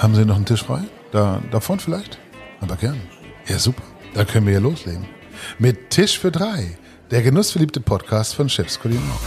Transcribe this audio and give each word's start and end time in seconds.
Haben 0.00 0.14
Sie 0.14 0.24
noch 0.24 0.36
einen 0.36 0.46
Tisch 0.46 0.62
frei? 0.62 0.80
Da, 1.12 1.42
davon 1.50 1.78
vielleicht? 1.78 2.18
Aber 2.62 2.76
gern. 2.76 2.98
Ja, 3.46 3.58
super. 3.58 3.82
Dann 4.14 4.26
können 4.26 4.46
wir 4.46 4.54
ja 4.54 4.58
loslegen. 4.58 5.04
Mit 5.58 5.90
Tisch 5.90 6.18
für 6.18 6.30
drei. 6.30 6.78
Der 7.10 7.20
genussverliebte 7.20 7.80
Podcast 7.80 8.34
von 8.34 8.48
Chefs 8.48 8.80
Kulinar. 8.80 9.20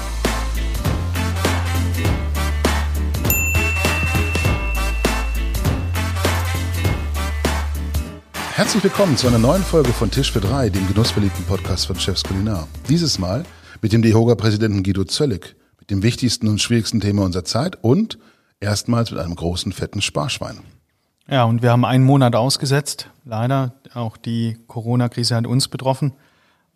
Herzlich 8.56 8.84
willkommen 8.84 9.16
zu 9.16 9.28
einer 9.28 9.38
neuen 9.38 9.62
Folge 9.62 9.94
von 9.94 10.10
Tisch 10.10 10.32
für 10.32 10.42
drei, 10.42 10.72
dem 10.72 10.88
genussverliebten 10.88 11.46
Podcast 11.46 11.86
von 11.86 12.00
Chefs 12.00 12.24
Kulinar. 12.24 12.68
Dieses 12.90 13.20
Mal 13.20 13.44
mit 13.84 13.94
dem 13.94 14.02
DEHOGA-Präsidenten 14.02 14.82
Guido 14.82 15.04
Zöllig, 15.04 15.56
mit 15.78 15.92
dem 15.92 16.02
wichtigsten 16.02 16.48
und 16.48 16.60
schwierigsten 16.60 17.00
Thema 17.00 17.26
unserer 17.26 17.46
Zeit 17.46 17.78
und 17.84 18.18
erstmals 18.64 19.12
mit 19.12 19.20
einem 19.20 19.36
großen, 19.36 19.72
fetten 19.72 20.02
Sparschwein. 20.02 20.60
Ja, 21.28 21.44
und 21.46 21.62
wir 21.62 21.72
haben 21.72 21.86
einen 21.86 22.04
Monat 22.04 22.36
ausgesetzt. 22.36 23.10
Leider, 23.24 23.74
auch 23.94 24.18
die 24.18 24.58
Corona-Krise 24.68 25.36
hat 25.36 25.48
uns 25.48 25.68
betroffen. 25.68 26.14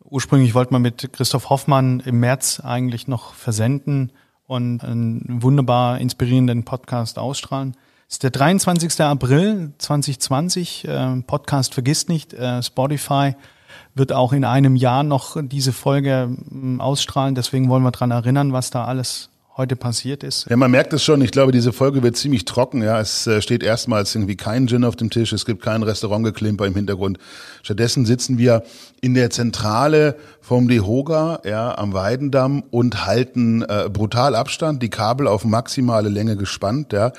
Ursprünglich 0.04 0.54
wollten 0.54 0.74
wir 0.74 0.80
mit 0.80 1.12
Christoph 1.12 1.50
Hoffmann 1.50 2.00
im 2.02 2.20
März 2.20 2.62
eigentlich 2.62 3.08
noch 3.08 3.34
versenden 3.34 4.14
und 4.46 4.84
einen 4.84 5.44
wunderbar 5.44 6.00
inspirierenden 6.00 6.64
Podcast 6.64 7.20
ausstrahlen. 7.20 7.76
Es 8.08 8.16
ist 8.16 8.24
der 8.24 8.30
23. 8.30 9.02
April 9.02 9.74
2020. 9.78 10.88
Äh, 10.88 11.22
Podcast 11.28 11.74
vergisst 11.74 12.08
nicht. 12.08 12.34
Äh, 12.34 12.64
Spotify 12.64 13.36
wird 13.96 14.14
auch 14.14 14.32
in 14.32 14.46
einem 14.46 14.78
Jahr 14.78 15.04
noch 15.04 15.36
diese 15.42 15.74
Folge 15.74 16.30
äh, 16.52 16.80
ausstrahlen. 16.80 17.36
Deswegen 17.36 17.68
wollen 17.68 17.84
wir 17.84 17.92
dran 17.92 18.12
erinnern, 18.12 18.54
was 18.54 18.72
da 18.72 18.86
alles 18.86 19.30
heute 19.58 19.76
passiert 19.76 20.24
ist. 20.24 20.48
Ja, 20.50 20.56
man 20.56 20.72
merkt 20.72 20.94
es 20.94 21.04
schon. 21.04 21.22
Ich 21.22 21.32
glaube, 21.32 21.52
diese 21.52 21.74
Folge 21.74 22.04
wird 22.04 22.16
ziemlich 22.16 22.46
trocken. 22.46 22.84
Ja, 22.84 23.00
es 23.00 23.26
äh, 23.28 23.42
steht 23.42 23.64
erstmals 23.64 24.14
irgendwie 24.14 24.36
kein 24.36 24.68
Gin 24.68 24.84
auf 24.84 24.96
dem 24.96 25.10
Tisch. 25.10 25.34
Es 25.34 25.46
gibt 25.46 25.64
kein 25.64 25.84
Restaurantgeklimper 25.84 26.66
im 26.66 26.76
Hintergrund. 26.76 27.18
Stattdessen 27.64 28.06
sitzen 28.06 28.38
wir 28.38 28.64
in 29.02 29.14
der 29.14 29.30
Zentrale 29.30 30.16
vom 30.42 30.68
Dehoga, 30.68 31.42
ja, 31.44 31.78
am 31.78 31.94
Weidendamm 31.94 32.64
und 32.70 33.06
halten 33.06 33.64
äh, 33.64 33.90
brutal 33.92 34.36
Abstand, 34.36 34.82
die 34.84 34.90
Kabel 34.90 35.28
auf 35.28 35.44
maximale 35.44 36.10
Länge 36.10 36.38
gespannt, 36.38 36.94
ja. 36.94 37.12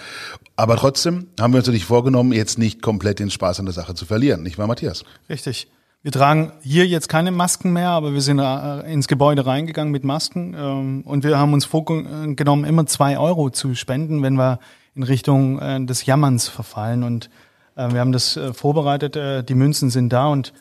Aber 0.56 0.76
trotzdem 0.76 1.28
haben 1.38 1.52
wir 1.52 1.58
uns 1.58 1.66
natürlich 1.66 1.84
vorgenommen, 1.84 2.32
jetzt 2.32 2.58
nicht 2.58 2.82
komplett 2.82 3.20
den 3.20 3.30
Spaß 3.30 3.60
an 3.60 3.66
der 3.66 3.74
Sache 3.74 3.94
zu 3.94 4.06
verlieren. 4.06 4.42
Nicht 4.42 4.58
wahr, 4.58 4.66
Matthias? 4.66 5.04
Richtig. 5.28 5.68
Wir 6.00 6.12
tragen 6.12 6.52
hier 6.62 6.86
jetzt 6.86 7.08
keine 7.08 7.32
Masken 7.32 7.72
mehr, 7.72 7.90
aber 7.90 8.14
wir 8.14 8.20
sind 8.20 8.38
äh, 8.38 8.92
ins 8.92 9.08
Gebäude 9.08 9.46
reingegangen 9.46 9.90
mit 9.90 10.04
Masken 10.04 10.54
ähm, 10.56 11.02
und 11.04 11.24
wir 11.24 11.36
haben 11.40 11.52
uns 11.52 11.64
vorgenommen, 11.64 12.64
immer 12.64 12.86
zwei 12.86 13.18
Euro 13.18 13.50
zu 13.50 13.74
spenden, 13.74 14.22
wenn 14.22 14.34
wir 14.34 14.60
in 14.94 15.02
Richtung 15.02 15.58
äh, 15.58 15.84
des 15.84 16.06
Jammerns 16.06 16.46
verfallen. 16.46 17.02
Und 17.02 17.30
äh, 17.74 17.90
wir 17.92 17.98
haben 17.98 18.12
das 18.12 18.38
vorbereitet, 18.52 19.18
die 19.48 19.54
Münzen 19.54 19.90
sind 19.90 20.12
da 20.12 20.28
und 20.28 20.52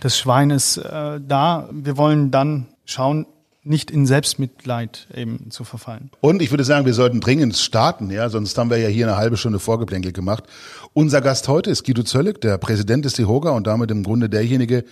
das 0.00 0.18
Schwein 0.18 0.50
ist 0.50 0.76
da. 0.76 1.68
Wir 1.72 1.96
wollen 1.96 2.30
dann 2.30 2.66
schauen, 2.84 3.26
nicht 3.64 3.90
in 3.90 4.06
Selbstmitleid 4.06 5.08
eben 5.14 5.50
zu 5.50 5.64
verfallen. 5.64 6.10
Und 6.20 6.42
ich 6.42 6.50
würde 6.50 6.64
sagen, 6.64 6.84
wir 6.86 6.94
sollten 6.94 7.20
dringend 7.20 7.56
starten, 7.56 8.10
ja, 8.10 8.28
sonst 8.28 8.56
haben 8.58 8.70
wir 8.70 8.76
ja 8.76 8.88
hier 8.88 9.08
eine 9.08 9.16
halbe 9.16 9.36
Stunde 9.36 9.58
Vorgeplänkel 9.58 10.12
gemacht. 10.12 10.44
Unser 10.92 11.20
Gast 11.20 11.48
heute 11.48 11.70
ist 11.70 11.84
Guido 11.84 12.02
Zöllig, 12.02 12.40
der 12.40 12.58
Präsident 12.58 13.04
des 13.04 13.14
DEHOGA 13.14 13.50
und 13.50 13.66
damit 13.66 13.90
im 13.90 14.02
Grunde 14.02 14.28
derjenige, 14.28 14.84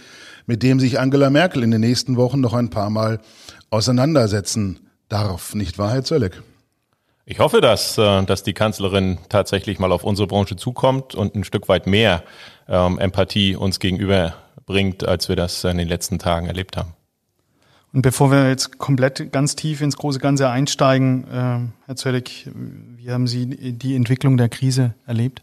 mit 0.47 0.63
dem 0.63 0.81
sich 0.81 0.99
Angela 0.99 1.31
Merkel 1.31 1.63
in 1.63 1.71
den 1.71 1.83
nächsten 1.83 2.17
Wochen 2.17 2.41
noch 2.41 2.55
ein 2.55 2.71
paar 2.71 2.91
Mal 2.91 3.21
auseinandersetzen 3.71 4.81
darf, 5.09 5.55
nicht 5.55 5.79
wahr, 5.79 5.93
Herr 5.93 6.05
Zöllig? 6.05 6.43
Ich 7.25 7.39
hoffe, 7.39 7.61
dass, 7.61 7.99
äh, 7.99 8.25
dass 8.25 8.43
die 8.43 8.53
Kanzlerin 8.53 9.19
tatsächlich 9.29 9.79
mal 9.79 9.93
auf 9.93 10.03
unsere 10.03 10.27
Branche 10.27 10.57
zukommt 10.57 11.15
und 11.15 11.35
ein 11.35 11.45
Stück 11.45 11.69
weit 11.69 11.87
mehr 11.87 12.25
ähm, 12.69 12.99
Empathie 12.99 13.55
uns 13.55 13.79
gegenüber 13.79 14.35
bringt, 14.67 15.07
als 15.07 15.29
wir 15.29 15.37
das 15.37 15.63
in 15.65 15.79
den 15.79 15.89
letzten 15.89 16.19
Tagen 16.19 16.47
erlebt 16.47 16.77
haben. 16.77 16.95
Und 17.93 18.03
bevor 18.03 18.31
wir 18.31 18.49
jetzt 18.49 18.79
komplett 18.79 19.33
ganz 19.33 19.55
tief 19.55 19.83
ins 19.83 19.97
große 19.97 20.19
Ganze 20.19 20.49
einsteigen, 20.49 21.25
äh, 21.25 21.87
Herr 21.87 21.97
Zöllig, 21.97 22.49
wie 22.55 23.11
haben 23.11 23.27
Sie 23.27 23.47
die 23.47 23.95
Entwicklung 23.95 24.39
der 24.39 24.49
Krise 24.49 24.95
erlebt? 25.07 25.43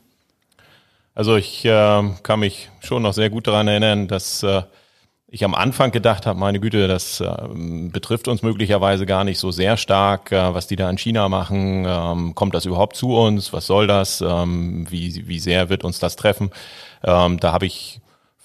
Also 1.13 1.35
ich 1.35 1.63
äh, 1.65 2.03
kann 2.23 2.39
mich 2.39 2.69
schon 2.79 3.03
noch 3.03 3.13
sehr 3.13 3.29
gut 3.29 3.45
daran 3.45 3.67
erinnern, 3.67 4.07
dass 4.07 4.41
äh, 4.41 4.63
ich 5.27 5.43
am 5.43 5.53
Anfang 5.53 5.91
gedacht 5.91 6.25
habe, 6.25 6.39
meine 6.39 6.59
Güte, 6.59 6.87
das 6.87 7.21
äh, 7.21 7.31
betrifft 7.91 8.27
uns 8.27 8.41
möglicherweise 8.41 9.05
gar 9.05 9.23
nicht 9.23 9.37
so 9.37 9.51
sehr 9.51 9.77
stark, 9.77 10.31
äh, 10.31 10.53
was 10.53 10.65
die 10.65 10.75
da 10.75 10.89
in 10.89 10.97
China 10.97 11.29
machen. 11.29 11.85
Ähm, 11.87 12.33
kommt 12.33 12.55
das 12.55 12.65
überhaupt 12.65 12.95
zu 12.95 13.15
uns? 13.15 13.53
Was 13.53 13.67
soll 13.67 13.85
das? 13.85 14.21
Ähm, 14.21 14.87
wie, 14.89 15.27
wie 15.27 15.39
sehr 15.39 15.69
wird 15.69 15.83
uns 15.83 15.99
das 15.99 16.15
treffen? 16.15 16.49
Ähm, 17.03 17.39
da 17.39 17.51
habe 17.51 17.67
ich 17.67 17.99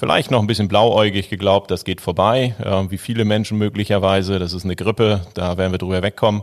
vielleicht 0.05 0.31
noch 0.31 0.41
ein 0.41 0.47
bisschen 0.47 0.69
blauäugig 0.69 1.31
geglaubt, 1.31 1.71
das 1.71 1.83
geht 1.83 2.03
vorbei, 2.03 2.55
äh, 2.63 2.91
wie 2.91 2.99
viele 2.99 3.25
Menschen 3.25 3.57
möglicherweise, 3.57 4.39
das 4.39 4.53
ist 4.53 4.67
eine 4.67 4.77
Grippe, 4.77 5.23
da 5.33 5.57
werden 5.57 5.73
wir 5.73 5.79
drüber 5.79 6.03
wegkommen. 6.03 6.43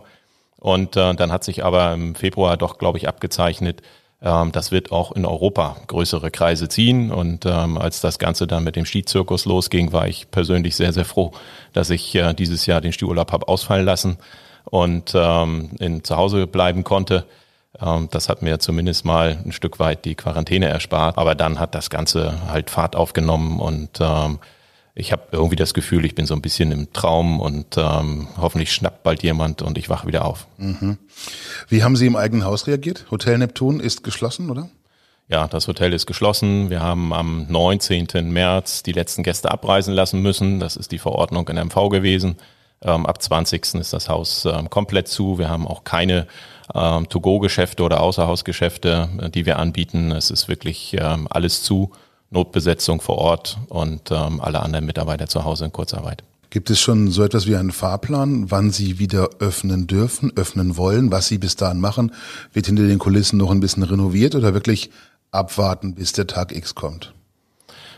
Und 0.58 0.98
äh, 0.98 1.14
dann 1.14 1.32
hat 1.32 1.44
sich 1.44 1.64
aber 1.64 1.94
im 1.94 2.16
Februar 2.16 2.58
doch, 2.58 2.80
glaube 2.80 2.98
ich, 2.98 3.08
abgezeichnet, 3.08 3.84
ähm, 4.20 4.52
das 4.52 4.72
wird 4.72 4.92
auch 4.92 5.12
in 5.12 5.28
Europa 5.28 5.78
größere 5.86 6.32
Kreise 6.32 6.70
ziehen. 6.70 7.12
Und 7.12 7.46
ähm, 7.46 7.78
als 7.78 8.02
das 8.02 8.18
Ganze 8.18 8.48
dann 8.48 8.64
mit 8.64 8.76
dem 8.76 8.88
Skizirkus 8.88 9.46
losging, 9.46 9.94
war 9.94 10.08
ich 10.08 10.32
persönlich 10.32 10.76
sehr, 10.76 10.92
sehr 10.92 11.06
froh, 11.06 11.32
dass 11.72 11.92
ich 11.92 12.16
äh, 12.16 12.34
dieses 12.34 12.66
Jahr 12.66 12.82
den 12.82 12.94
Skiurlaub 12.94 13.32
habe 13.32 13.48
ausfallen 13.48 13.86
lassen 13.86 14.18
und 14.66 15.14
ähm, 15.14 15.70
in, 15.78 16.04
zu 16.04 16.18
Hause 16.18 16.48
bleiben 16.48 16.84
konnte. 16.84 17.26
Ähm, 17.80 18.10
das 18.12 18.30
hat 18.30 18.42
mir 18.42 18.60
zumindest 18.60 19.06
mal 19.06 19.38
ein 19.46 19.52
Stück 19.52 19.80
weit 19.80 20.06
die 20.06 20.16
Quarantäne 20.16 20.68
erspart. 20.68 21.18
Aber 21.18 21.36
dann 21.36 21.60
hat 21.60 21.76
das 21.76 21.90
Ganze 21.90 22.48
halt 22.50 22.70
Fahrt 22.70 22.96
aufgenommen 22.96 23.60
und 23.60 24.00
ähm, 24.00 24.40
ich 24.94 25.12
habe 25.12 25.24
irgendwie 25.32 25.56
das 25.56 25.74
Gefühl, 25.74 26.04
ich 26.04 26.16
bin 26.16 26.26
so 26.26 26.34
ein 26.34 26.42
bisschen 26.42 26.72
im 26.72 26.92
Traum 26.92 27.40
und 27.40 27.78
ähm, 27.78 28.28
hoffentlich 28.38 28.74
schnappt 28.74 29.04
bald 29.04 29.24
jemand 29.24 29.62
und 29.62 29.78
ich 29.78 29.90
wache 29.90 30.06
wieder 30.06 30.26
auf. 30.26 30.48
Mhm. 30.58 30.98
Wie 31.70 31.84
haben 31.84 31.96
Sie 31.96 32.08
im 32.08 32.18
eigenen 32.18 32.44
Haus 32.44 32.68
reagiert? 32.68 33.06
Hotel 33.10 33.38
Neptun 33.38 33.80
ist 33.80 34.04
geschlossen, 34.04 34.50
oder? 34.50 34.70
Ja, 35.30 35.48
das 35.48 35.70
Hotel 35.70 35.94
ist 35.94 36.08
geschlossen. 36.08 36.70
Wir 36.70 36.82
haben 36.82 37.14
am 37.14 37.46
19. 37.48 38.08
März 38.32 38.84
die 38.84 38.92
letzten 38.92 39.24
Gäste 39.24 39.50
abreisen 39.50 39.94
lassen 39.94 40.22
müssen. 40.22 40.60
Das 40.60 40.76
ist 40.76 40.92
die 40.92 41.00
Verordnung 41.00 41.48
in 41.48 41.56
MV 41.56 41.88
gewesen. 41.90 42.36
Ähm, 42.82 43.06
ab 43.06 43.22
20. 43.22 43.76
ist 43.76 43.94
das 43.94 44.10
Haus 44.10 44.44
ähm, 44.44 44.70
komplett 44.70 45.08
zu. 45.08 45.38
Wir 45.38 45.48
haben 45.48 45.68
auch 45.68 45.86
keine 45.86 46.28
ähm, 46.74 47.08
To-Go-Geschäfte 47.10 47.84
oder 47.84 48.02
Außerhausgeschäfte, 48.02 49.10
äh, 49.22 49.30
die 49.30 49.46
wir 49.46 49.60
anbieten. 49.60 50.12
Es 50.12 50.32
ist 50.32 50.48
wirklich 50.48 50.96
ähm, 51.00 51.28
alles 51.30 51.64
zu. 51.64 51.92
Notbesetzung 52.32 53.02
vor 53.02 53.18
Ort 53.18 53.58
und 53.68 54.10
ähm, 54.10 54.40
alle 54.42 54.62
anderen 54.62 54.86
Mitarbeiter 54.86 55.28
zu 55.28 55.44
Hause 55.44 55.66
in 55.66 55.74
Kurzarbeit. 55.74 56.24
Gibt 56.50 56.70
es 56.70 56.80
schon 56.80 57.12
so 57.12 57.24
etwas 57.24 57.46
wie 57.48 57.56
einen 57.56 57.72
Fahrplan, 57.72 58.52
wann 58.52 58.72
Sie 58.72 59.00
wieder 59.00 59.30
öffnen 59.40 59.88
dürfen, 59.88 60.32
öffnen 60.36 60.76
wollen, 60.76 61.12
was 61.12 61.28
Sie 61.28 61.38
bis 61.38 61.56
dahin 61.56 61.80
machen? 61.80 62.14
Wird 62.52 62.66
hinter 62.66 62.88
den 62.88 63.00
Kulissen 63.00 63.38
noch 63.38 63.52
ein 63.52 63.60
bisschen 63.60 63.84
renoviert 63.84 64.36
oder 64.36 64.54
wirklich 64.54 64.90
abwarten, 65.32 65.96
bis 65.96 66.12
der 66.12 66.28
Tag 66.28 66.54
X 66.54 66.76
kommt? 66.76 67.14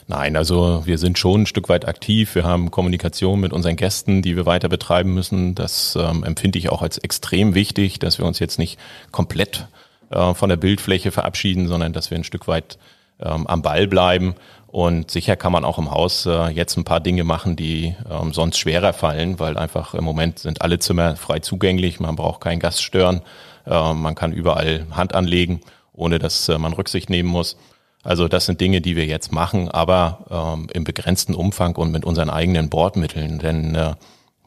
Nein, 0.08 0.36
also 0.36 0.86
wir 0.86 0.98
sind 0.98 1.18
schon 1.18 1.44
ein 1.44 1.46
Stück 1.46 1.70
weit 1.70 1.88
aktiv. 1.88 2.36
Wir 2.36 2.44
haben 2.44 2.72
Kommunikation 2.72 3.40
mit 3.40 3.54
unseren 3.54 3.76
Gästen, 3.76 4.22
die 4.22 4.36
wir 4.36 4.46
weiter 4.46 4.70
betreiben 4.70 5.14
müssen. 5.14 5.56
Das 5.56 5.98
ähm, 6.00 6.24
empfinde 6.24 6.60
ich 6.60 6.70
auch 6.70 6.82
als 6.82 6.98
extrem 6.98 7.56
wichtig, 7.56 8.00
dass 8.00 8.18
wir 8.18 8.26
uns 8.26 8.40
jetzt 8.40 8.60
nicht 8.60 8.78
komplett 9.12 9.68
äh, 10.10 10.34
von 10.34 10.50
der 10.50 10.58
Bildfläche 10.58 11.12
verabschieden, 11.12 11.68
sondern 11.68 11.94
dass 11.94 12.12
wir 12.12 12.18
ein 12.18 12.26
Stück 12.26 12.48
weit 12.48 12.78
ähm, 13.22 13.48
am 13.48 13.62
Ball 13.62 13.88
bleiben. 13.88 14.36
Und 14.68 15.12
sicher 15.12 15.36
kann 15.36 15.52
man 15.52 15.66
auch 15.66 15.78
im 15.78 15.92
Haus 15.92 16.26
äh, 16.26 16.48
jetzt 16.48 16.78
ein 16.78 16.84
paar 16.84 17.00
Dinge 17.00 17.24
machen, 17.24 17.56
die 17.56 17.96
ähm, 18.10 18.34
sonst 18.34 18.58
schwerer 18.58 18.92
fallen, 18.92 19.40
weil 19.40 19.56
einfach 19.56 19.94
im 19.94 20.04
Moment 20.04 20.40
sind 20.40 20.62
alle 20.64 20.80
Zimmer 20.80 21.16
frei 21.16 21.40
zugänglich. 21.40 22.00
Man 22.00 22.16
braucht 22.16 22.42
keinen 22.42 22.60
Gast 22.60 22.84
stören. 22.84 23.22
Äh, 23.66 23.94
man 23.94 24.16
kann 24.16 24.34
überall 24.34 24.88
Hand 24.92 25.14
anlegen, 25.16 25.62
ohne 25.94 26.20
dass 26.20 26.50
äh, 26.50 26.58
man 26.58 26.74
Rücksicht 26.74 27.10
nehmen 27.10 27.30
muss. 27.30 27.56
Also 28.04 28.28
das 28.28 28.46
sind 28.46 28.60
Dinge, 28.60 28.82
die 28.82 28.96
wir 28.96 29.06
jetzt 29.06 29.32
machen, 29.32 29.70
aber 29.70 30.26
ähm, 30.30 30.68
im 30.74 30.84
begrenzten 30.84 31.34
Umfang 31.34 31.76
und 31.78 31.92
mit 31.92 32.04
unseren 32.04 32.30
eigenen 32.30 32.70
Bordmitteln. 32.70 33.40
Denn 33.40 33.76
äh, 33.76 33.96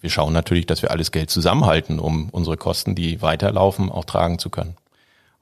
wir 0.00 0.10
schauen 0.10 0.34
natürlich, 0.34 0.66
dass 0.66 0.82
wir 0.82 0.90
alles 0.90 1.10
Geld 1.10 1.30
zusammenhalten, 1.30 1.98
um 1.98 2.28
unsere 2.30 2.58
Kosten, 2.58 2.94
die 2.94 3.22
weiterlaufen, 3.22 3.90
auch 3.90 4.04
tragen 4.04 4.38
zu 4.38 4.50
können. 4.50 4.76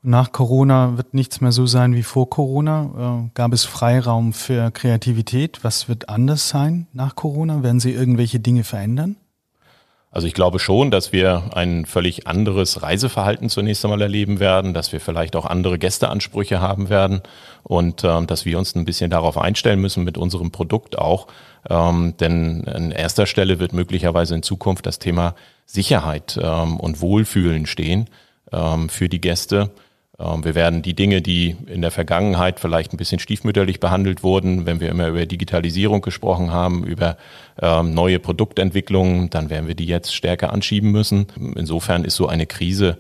Nach 0.07 0.33
Corona 0.33 0.97
wird 0.97 1.15
nichts 1.15 1.41
mehr 1.41 1.51
so 1.51 1.67
sein 1.67 1.95
wie 1.95 2.03
vor 2.03 2.31
Corona. 2.31 3.25
Äh, 3.25 3.31
gab 3.35 3.53
es 3.53 3.65
Freiraum 3.65 4.33
für 4.33 4.71
Kreativität? 4.71 5.65
Was 5.65 5.89
wird 5.89 6.09
anders 6.09 6.49
sein 6.49 6.87
nach 6.93 7.17
Corona? 7.17 7.63
Werden 7.63 7.81
Sie 7.81 7.93
irgendwelche 7.93 8.39
Dinge 8.39 8.65
verändern? 8.65 9.17
Also 10.15 10.29
ich 10.29 10.35
glaube 10.35 10.61
schon, 10.61 10.93
dass 10.93 11.13
wir 11.13 11.43
ein 11.55 11.87
völlig 11.87 12.29
anderes 12.29 12.83
Reiseverhalten 12.83 13.49
zunächst 13.49 13.85
einmal 13.85 14.01
erleben 14.01 14.39
werden, 14.39 14.73
dass 14.73 14.93
wir 14.93 15.01
vielleicht 15.01 15.35
auch 15.35 15.45
andere 15.45 15.77
Gästeansprüche 15.77 16.61
haben 16.61 16.89
werden 16.89 17.21
und 17.65 18.05
ähm, 18.05 18.29
dass 18.29 18.45
wir 18.45 18.57
uns 18.57 18.77
ein 18.77 18.85
bisschen 18.85 19.11
darauf 19.11 19.37
einstellen 19.37 19.81
müssen 19.81 20.05
mit 20.05 20.17
unserem 20.17 20.53
Produkt 20.53 20.97
auch. 20.97 21.27
Ähm, 21.69 22.15
denn 22.21 22.69
an 22.69 22.93
erster 22.93 23.27
Stelle 23.27 23.59
wird 23.59 23.73
möglicherweise 23.73 24.37
in 24.37 24.45
Zukunft 24.45 24.87
das 24.87 25.01
Thema 25.01 25.35
Sicherheit 25.67 26.39
ähm, 26.41 26.79
und 26.79 27.01
Wohlfühlen 27.01 27.67
stehen 27.67 28.09
ähm, 28.53 28.89
für 28.89 29.09
die 29.09 29.21
Gäste. 29.21 29.73
Ähm, 30.19 30.45
wir 30.45 30.55
werden 30.55 30.83
die 30.83 30.95
Dinge, 30.95 31.23
die 31.23 31.57
in 31.67 31.83
der 31.83 31.91
Vergangenheit 31.91 32.61
vielleicht 32.61 32.93
ein 32.93 32.97
bisschen 32.97 33.19
stiefmütterlich 33.19 33.81
behandelt 33.81 34.23
wurden, 34.23 34.67
wenn 34.67 34.81
wir 34.81 34.89
immer 34.89 35.09
über 35.09 35.27
Digitalisierung 35.27 36.01
gesprochen 36.03 36.53
haben, 36.53 36.85
über 36.85 37.17
ähm, 37.61 37.95
neue 37.95 38.19
Produktentwicklungen, 38.19 39.31
dann 39.31 39.51
werden 39.51 39.67
wir 39.67 39.75
die 39.75 39.87
jetzt 39.87 40.15
stärker 40.15 40.53
anschieben 40.53 40.91
müssen. 40.91 41.27
Insofern 41.57 42.05
ist 42.05 42.17
so 42.17 42.29
eine 42.29 42.47
Krise 42.47 42.99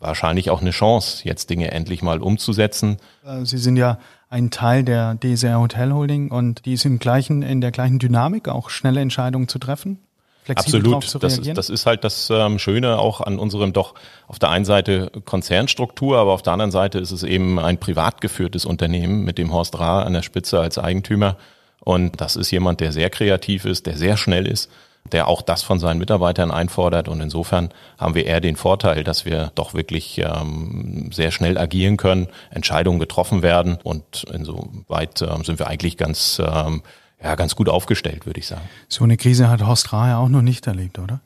wahrscheinlich 0.00 0.50
auch 0.50 0.60
eine 0.60 0.70
Chance, 0.70 1.22
jetzt 1.24 1.50
Dinge 1.50 1.70
endlich 1.70 2.02
mal 2.02 2.20
umzusetzen. 2.20 2.98
Äh, 3.26 3.44
Sie 3.44 3.58
sind 3.58 3.76
ja 3.76 3.98
ein 4.28 4.50
Teil 4.50 4.84
der 4.84 5.16
DSR 5.22 5.60
Hotel 5.60 5.92
Holding 5.92 6.30
und 6.30 6.66
die 6.66 6.74
ist 6.74 6.84
im 6.84 6.98
gleichen, 6.98 7.42
in 7.42 7.60
der 7.60 7.70
gleichen 7.70 7.98
Dynamik, 7.98 8.48
auch 8.48 8.68
schnelle 8.68 9.00
Entscheidungen 9.00 9.48
zu 9.48 9.58
treffen? 9.58 9.98
Absolut. 10.46 11.22
Das 11.22 11.38
ist, 11.38 11.56
das 11.56 11.70
ist 11.70 11.86
halt 11.86 12.04
das 12.04 12.28
ähm, 12.30 12.58
Schöne 12.58 12.98
auch 12.98 13.20
an 13.20 13.38
unserem 13.38 13.72
doch 13.72 13.94
auf 14.26 14.38
der 14.38 14.50
einen 14.50 14.64
Seite 14.64 15.10
Konzernstruktur, 15.24 16.18
aber 16.18 16.32
auf 16.32 16.42
der 16.42 16.52
anderen 16.52 16.70
Seite 16.70 16.98
ist 16.98 17.12
es 17.12 17.22
eben 17.22 17.58
ein 17.58 17.78
privat 17.78 18.20
geführtes 18.20 18.66
Unternehmen 18.66 19.24
mit 19.24 19.38
dem 19.38 19.52
Horst 19.52 19.78
Rahr 19.78 20.04
an 20.04 20.12
der 20.12 20.22
Spitze 20.22 20.60
als 20.60 20.78
Eigentümer. 20.78 21.36
Und 21.80 22.20
das 22.20 22.36
ist 22.36 22.50
jemand, 22.50 22.80
der 22.80 22.92
sehr 22.92 23.10
kreativ 23.10 23.64
ist, 23.64 23.86
der 23.86 23.96
sehr 23.96 24.16
schnell 24.16 24.46
ist, 24.46 24.70
der 25.12 25.28
auch 25.28 25.42
das 25.42 25.62
von 25.62 25.78
seinen 25.78 25.98
Mitarbeitern 25.98 26.50
einfordert. 26.50 27.08
Und 27.08 27.20
insofern 27.20 27.70
haben 27.98 28.14
wir 28.14 28.26
eher 28.26 28.40
den 28.40 28.56
Vorteil, 28.56 29.04
dass 29.04 29.24
wir 29.24 29.50
doch 29.54 29.74
wirklich 29.74 30.18
ähm, 30.18 31.10
sehr 31.12 31.30
schnell 31.30 31.58
agieren 31.58 31.96
können, 31.96 32.28
Entscheidungen 32.50 32.98
getroffen 32.98 33.42
werden. 33.42 33.78
Und 33.82 34.24
insoweit 34.32 35.20
ähm, 35.22 35.44
sind 35.44 35.58
wir 35.58 35.68
eigentlich 35.68 35.96
ganz 35.96 36.40
ähm, 36.44 36.82
ja, 37.24 37.34
ganz 37.36 37.56
gut 37.56 37.70
aufgestellt, 37.70 38.26
würde 38.26 38.38
ich 38.38 38.46
sagen. 38.46 38.68
So 38.88 39.02
eine 39.02 39.16
Krise 39.16 39.48
hat 39.48 39.66
Horst 39.66 39.92
Rahe 39.92 40.18
auch 40.18 40.28
noch 40.28 40.42
nicht 40.42 40.66
erlebt, 40.66 40.98
oder? 40.98 41.20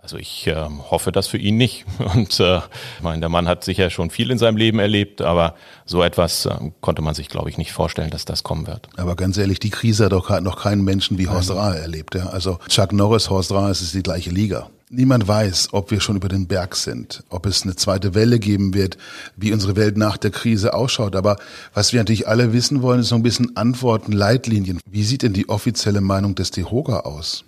Also 0.00 0.16
ich 0.16 0.46
äh, 0.46 0.54
hoffe 0.90 1.12
das 1.12 1.26
für 1.26 1.36
ihn 1.36 1.58
nicht. 1.58 1.84
Und 2.14 2.40
äh, 2.40 2.58
ich 2.58 3.02
meine, 3.02 3.20
der 3.20 3.28
Mann 3.28 3.46
hat 3.46 3.62
sicher 3.62 3.90
schon 3.90 4.08
viel 4.08 4.30
in 4.30 4.38
seinem 4.38 4.56
Leben 4.56 4.78
erlebt, 4.78 5.20
aber 5.20 5.54
so 5.84 6.02
etwas 6.02 6.46
äh, 6.46 6.56
konnte 6.80 7.02
man 7.02 7.14
sich, 7.14 7.28
glaube 7.28 7.50
ich, 7.50 7.58
nicht 7.58 7.72
vorstellen, 7.72 8.08
dass 8.08 8.24
das 8.24 8.42
kommen 8.42 8.66
wird. 8.66 8.88
Aber 8.96 9.16
ganz 9.16 9.36
ehrlich, 9.36 9.60
die 9.60 9.68
Krise 9.68 10.06
hat 10.06 10.12
doch 10.12 10.40
noch 10.40 10.62
keinen 10.62 10.82
Menschen 10.82 11.18
wie 11.18 11.28
Horst 11.28 11.50
Rahe 11.50 11.78
erlebt. 11.78 12.14
Ja? 12.14 12.28
Also 12.28 12.58
Chuck 12.68 12.92
Norris, 12.92 13.28
Horst 13.28 13.52
Rahe, 13.52 13.70
es 13.70 13.82
ist 13.82 13.94
die 13.94 14.02
gleiche 14.02 14.30
Liga. 14.30 14.70
Niemand 14.90 15.28
weiß, 15.28 15.68
ob 15.72 15.90
wir 15.90 16.00
schon 16.00 16.16
über 16.16 16.28
den 16.28 16.46
Berg 16.46 16.74
sind, 16.74 17.22
ob 17.28 17.44
es 17.44 17.62
eine 17.62 17.76
zweite 17.76 18.14
Welle 18.14 18.38
geben 18.38 18.72
wird, 18.72 18.96
wie 19.36 19.52
unsere 19.52 19.76
Welt 19.76 19.98
nach 19.98 20.16
der 20.16 20.30
Krise 20.30 20.72
ausschaut. 20.72 21.14
Aber 21.14 21.36
was 21.74 21.92
wir 21.92 22.00
natürlich 22.00 22.26
alle 22.26 22.54
wissen 22.54 22.80
wollen, 22.80 23.00
ist 23.00 23.08
so 23.08 23.14
ein 23.14 23.22
bisschen 23.22 23.54
Antworten, 23.54 24.12
Leitlinien. 24.12 24.80
Wie 24.90 25.04
sieht 25.04 25.22
denn 25.22 25.34
die 25.34 25.50
offizielle 25.50 26.00
Meinung 26.00 26.34
des 26.34 26.52
DEHOGA 26.52 27.00
aus? 27.00 27.44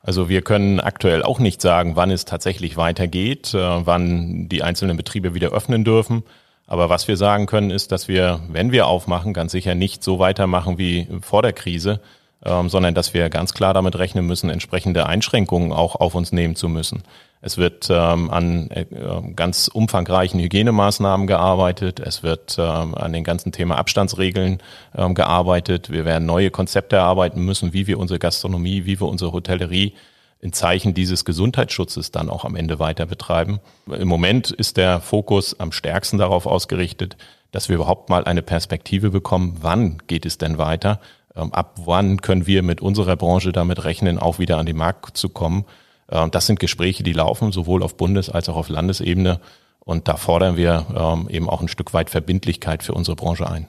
Also 0.00 0.30
wir 0.30 0.40
können 0.40 0.80
aktuell 0.80 1.22
auch 1.22 1.40
nicht 1.40 1.60
sagen, 1.60 1.94
wann 1.94 2.10
es 2.10 2.24
tatsächlich 2.24 2.78
weitergeht, 2.78 3.52
äh, 3.52 3.86
wann 3.86 4.48
die 4.48 4.62
einzelnen 4.62 4.96
Betriebe 4.96 5.34
wieder 5.34 5.50
öffnen 5.50 5.84
dürfen. 5.84 6.22
Aber 6.66 6.88
was 6.88 7.06
wir 7.06 7.18
sagen 7.18 7.44
können, 7.44 7.70
ist, 7.70 7.92
dass 7.92 8.08
wir, 8.08 8.40
wenn 8.50 8.72
wir 8.72 8.86
aufmachen, 8.86 9.34
ganz 9.34 9.52
sicher 9.52 9.74
nicht 9.74 10.02
so 10.02 10.18
weitermachen 10.18 10.78
wie 10.78 11.06
vor 11.20 11.42
der 11.42 11.52
Krise, 11.52 12.00
ähm, 12.44 12.68
sondern 12.68 12.94
dass 12.94 13.14
wir 13.14 13.30
ganz 13.30 13.54
klar 13.54 13.74
damit 13.74 13.98
rechnen 13.98 14.26
müssen, 14.26 14.50
entsprechende 14.50 15.06
Einschränkungen 15.06 15.72
auch 15.72 15.96
auf 15.96 16.14
uns 16.14 16.32
nehmen 16.32 16.56
zu 16.56 16.68
müssen. 16.68 17.02
Es 17.40 17.58
wird 17.58 17.88
ähm, 17.90 18.30
an 18.30 18.70
äh, 18.70 18.86
ganz 19.36 19.68
umfangreichen 19.68 20.40
Hygienemaßnahmen 20.40 21.26
gearbeitet. 21.26 22.00
Es 22.00 22.22
wird 22.22 22.56
ähm, 22.58 22.94
an 22.94 23.12
den 23.12 23.22
ganzen 23.22 23.52
Thema 23.52 23.76
Abstandsregeln 23.76 24.62
ähm, 24.96 25.14
gearbeitet. 25.14 25.90
Wir 25.90 26.06
werden 26.06 26.24
neue 26.24 26.50
Konzepte 26.50 26.96
erarbeiten 26.96 27.44
müssen, 27.44 27.74
wie 27.74 27.86
wir 27.86 27.98
unsere 27.98 28.18
Gastronomie, 28.18 28.86
wie 28.86 28.98
wir 28.98 29.08
unsere 29.08 29.32
Hotellerie 29.32 29.92
in 30.40 30.52
Zeichen 30.52 30.94
dieses 30.94 31.24
Gesundheitsschutzes 31.24 32.10
dann 32.10 32.30
auch 32.30 32.44
am 32.44 32.56
Ende 32.56 32.78
weiter 32.78 33.06
betreiben. 33.06 33.60
Im 33.90 34.08
Moment 34.08 34.50
ist 34.50 34.76
der 34.76 35.00
Fokus 35.00 35.58
am 35.58 35.72
stärksten 35.72 36.18
darauf 36.18 36.46
ausgerichtet, 36.46 37.16
dass 37.50 37.68
wir 37.68 37.76
überhaupt 37.76 38.10
mal 38.10 38.24
eine 38.24 38.42
Perspektive 38.42 39.10
bekommen, 39.10 39.58
wann 39.60 39.98
geht 40.06 40.26
es 40.26 40.38
denn 40.38 40.58
weiter 40.58 40.92
ähm, 40.92 41.04
ab 41.34 41.80
wann 41.84 42.20
können 42.20 42.46
wir 42.46 42.62
mit 42.62 42.80
unserer 42.80 43.16
Branche 43.16 43.52
damit 43.52 43.84
rechnen, 43.84 44.18
auch 44.18 44.38
wieder 44.38 44.58
an 44.58 44.66
den 44.66 44.76
Markt 44.76 45.16
zu 45.16 45.28
kommen. 45.28 45.64
Ähm, 46.08 46.30
das 46.30 46.46
sind 46.46 46.60
Gespräche, 46.60 47.02
die 47.02 47.12
laufen, 47.12 47.52
sowohl 47.52 47.82
auf 47.82 47.96
Bundes- 47.96 48.30
als 48.30 48.48
auch 48.48 48.56
auf 48.56 48.68
Landesebene. 48.68 49.40
Und 49.80 50.08
da 50.08 50.16
fordern 50.16 50.56
wir 50.56 50.86
ähm, 50.96 51.28
eben 51.28 51.50
auch 51.50 51.60
ein 51.60 51.68
Stück 51.68 51.92
weit 51.92 52.08
Verbindlichkeit 52.10 52.82
für 52.82 52.94
unsere 52.94 53.16
Branche 53.16 53.48
ein. 53.50 53.66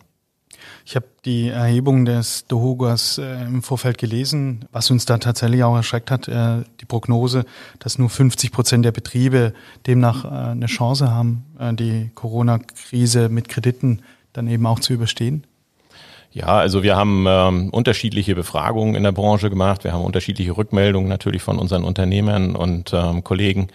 Ich 0.86 0.96
habe 0.96 1.08
die 1.26 1.50
Erhebung 1.50 2.06
des 2.06 2.46
Dohogas 2.46 3.18
äh, 3.18 3.44
im 3.44 3.64
Vorfeld 3.64 3.98
gelesen, 3.98 4.66
was 4.72 4.92
uns 4.92 5.06
da 5.06 5.18
tatsächlich 5.18 5.64
auch 5.64 5.76
erschreckt 5.76 6.12
hat, 6.12 6.28
äh, 6.28 6.64
die 6.80 6.86
Prognose, 6.86 7.46
dass 7.80 7.98
nur 7.98 8.10
50 8.10 8.52
Prozent 8.52 8.86
der 8.86 8.92
Betriebe 8.92 9.54
demnach 9.88 10.26
äh, 10.26 10.28
eine 10.28 10.68
Chance 10.68 11.12
haben, 11.12 11.46
die 11.58 12.12
Corona-Krise 12.14 13.30
mit 13.30 13.50
Krediten 13.50 14.02
dann 14.34 14.48
eben 14.48 14.66
auch 14.66 14.80
zu 14.80 14.94
überstehen. 14.94 15.46
Ja, 16.36 16.48
also 16.48 16.84
wir 16.84 16.98
haben 16.98 17.26
ähm, 17.30 17.70
unterschiedliche 17.70 18.36
Befragungen 18.36 18.96
in 18.96 19.04
der 19.04 19.14
Branche 19.14 19.50
gemacht. 19.50 19.86
Wir 19.86 19.94
haben 19.94 20.04
unterschiedliche 20.04 20.58
Rückmeldungen 20.58 21.08
natürlich 21.08 21.42
von 21.42 21.58
unseren 21.58 21.86
Unternehmern 21.86 22.58
und 22.58 22.92
ähm, 22.94 23.24
Kollegen. 23.24 23.70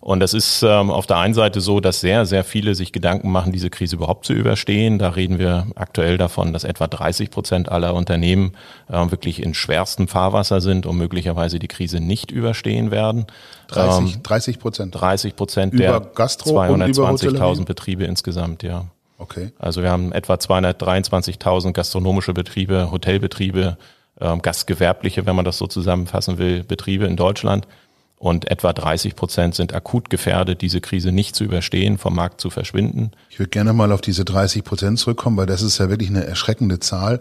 Und 0.00 0.20
es 0.20 0.34
ist 0.34 0.64
ähm, 0.64 0.90
auf 0.90 1.06
der 1.06 1.18
einen 1.18 1.34
Seite 1.34 1.60
so, 1.60 1.78
dass 1.78 2.00
sehr, 2.00 2.26
sehr 2.26 2.42
viele 2.42 2.74
sich 2.74 2.90
Gedanken 2.90 3.30
machen, 3.30 3.52
diese 3.52 3.70
Krise 3.70 3.94
überhaupt 3.94 4.24
zu 4.24 4.32
überstehen. 4.32 4.98
Da 4.98 5.10
reden 5.10 5.38
wir 5.38 5.68
aktuell 5.76 6.18
davon, 6.18 6.52
dass 6.52 6.64
etwa 6.64 6.88
30 6.88 7.30
Prozent 7.30 7.68
aller 7.68 7.94
Unternehmen 7.94 8.56
äh, 8.88 9.08
wirklich 9.12 9.40
in 9.40 9.54
schwerstem 9.54 10.08
Fahrwasser 10.08 10.60
sind 10.60 10.86
und 10.86 10.96
möglicherweise 10.96 11.60
die 11.60 11.68
Krise 11.68 12.00
nicht 12.00 12.32
überstehen 12.32 12.90
werden. 12.90 13.26
30, 13.68 14.22
30 14.22 14.58
Prozent? 14.58 14.94
30 15.00 15.36
Prozent 15.36 15.78
der 15.78 16.02
220.000 16.12 17.66
Betriebe 17.66 18.02
insgesamt, 18.02 18.64
ja. 18.64 18.86
Okay. 19.20 19.52
Also 19.58 19.82
wir 19.82 19.90
haben 19.90 20.12
etwa 20.12 20.34
223.000 20.34 21.72
gastronomische 21.72 22.32
Betriebe, 22.32 22.90
Hotelbetriebe, 22.90 23.76
ähm, 24.18 24.40
gastgewerbliche, 24.40 25.26
wenn 25.26 25.36
man 25.36 25.44
das 25.44 25.58
so 25.58 25.66
zusammenfassen 25.66 26.38
will, 26.38 26.64
Betriebe 26.64 27.04
in 27.06 27.16
Deutschland. 27.16 27.68
Und 28.16 28.50
etwa 28.50 28.72
30 28.72 29.16
Prozent 29.16 29.54
sind 29.54 29.74
akut 29.74 30.10
gefährdet, 30.10 30.60
diese 30.60 30.80
Krise 30.80 31.12
nicht 31.12 31.34
zu 31.34 31.44
überstehen, 31.44 31.96
vom 31.96 32.14
Markt 32.14 32.40
zu 32.40 32.50
verschwinden. 32.50 33.12
Ich 33.30 33.38
würde 33.38 33.50
gerne 33.50 33.72
mal 33.72 33.92
auf 33.92 34.00
diese 34.00 34.24
30 34.24 34.64
Prozent 34.64 34.98
zurückkommen, 34.98 35.36
weil 35.36 35.46
das 35.46 35.62
ist 35.62 35.78
ja 35.78 35.88
wirklich 35.88 36.10
eine 36.10 36.24
erschreckende 36.24 36.80
Zahl. 36.80 37.20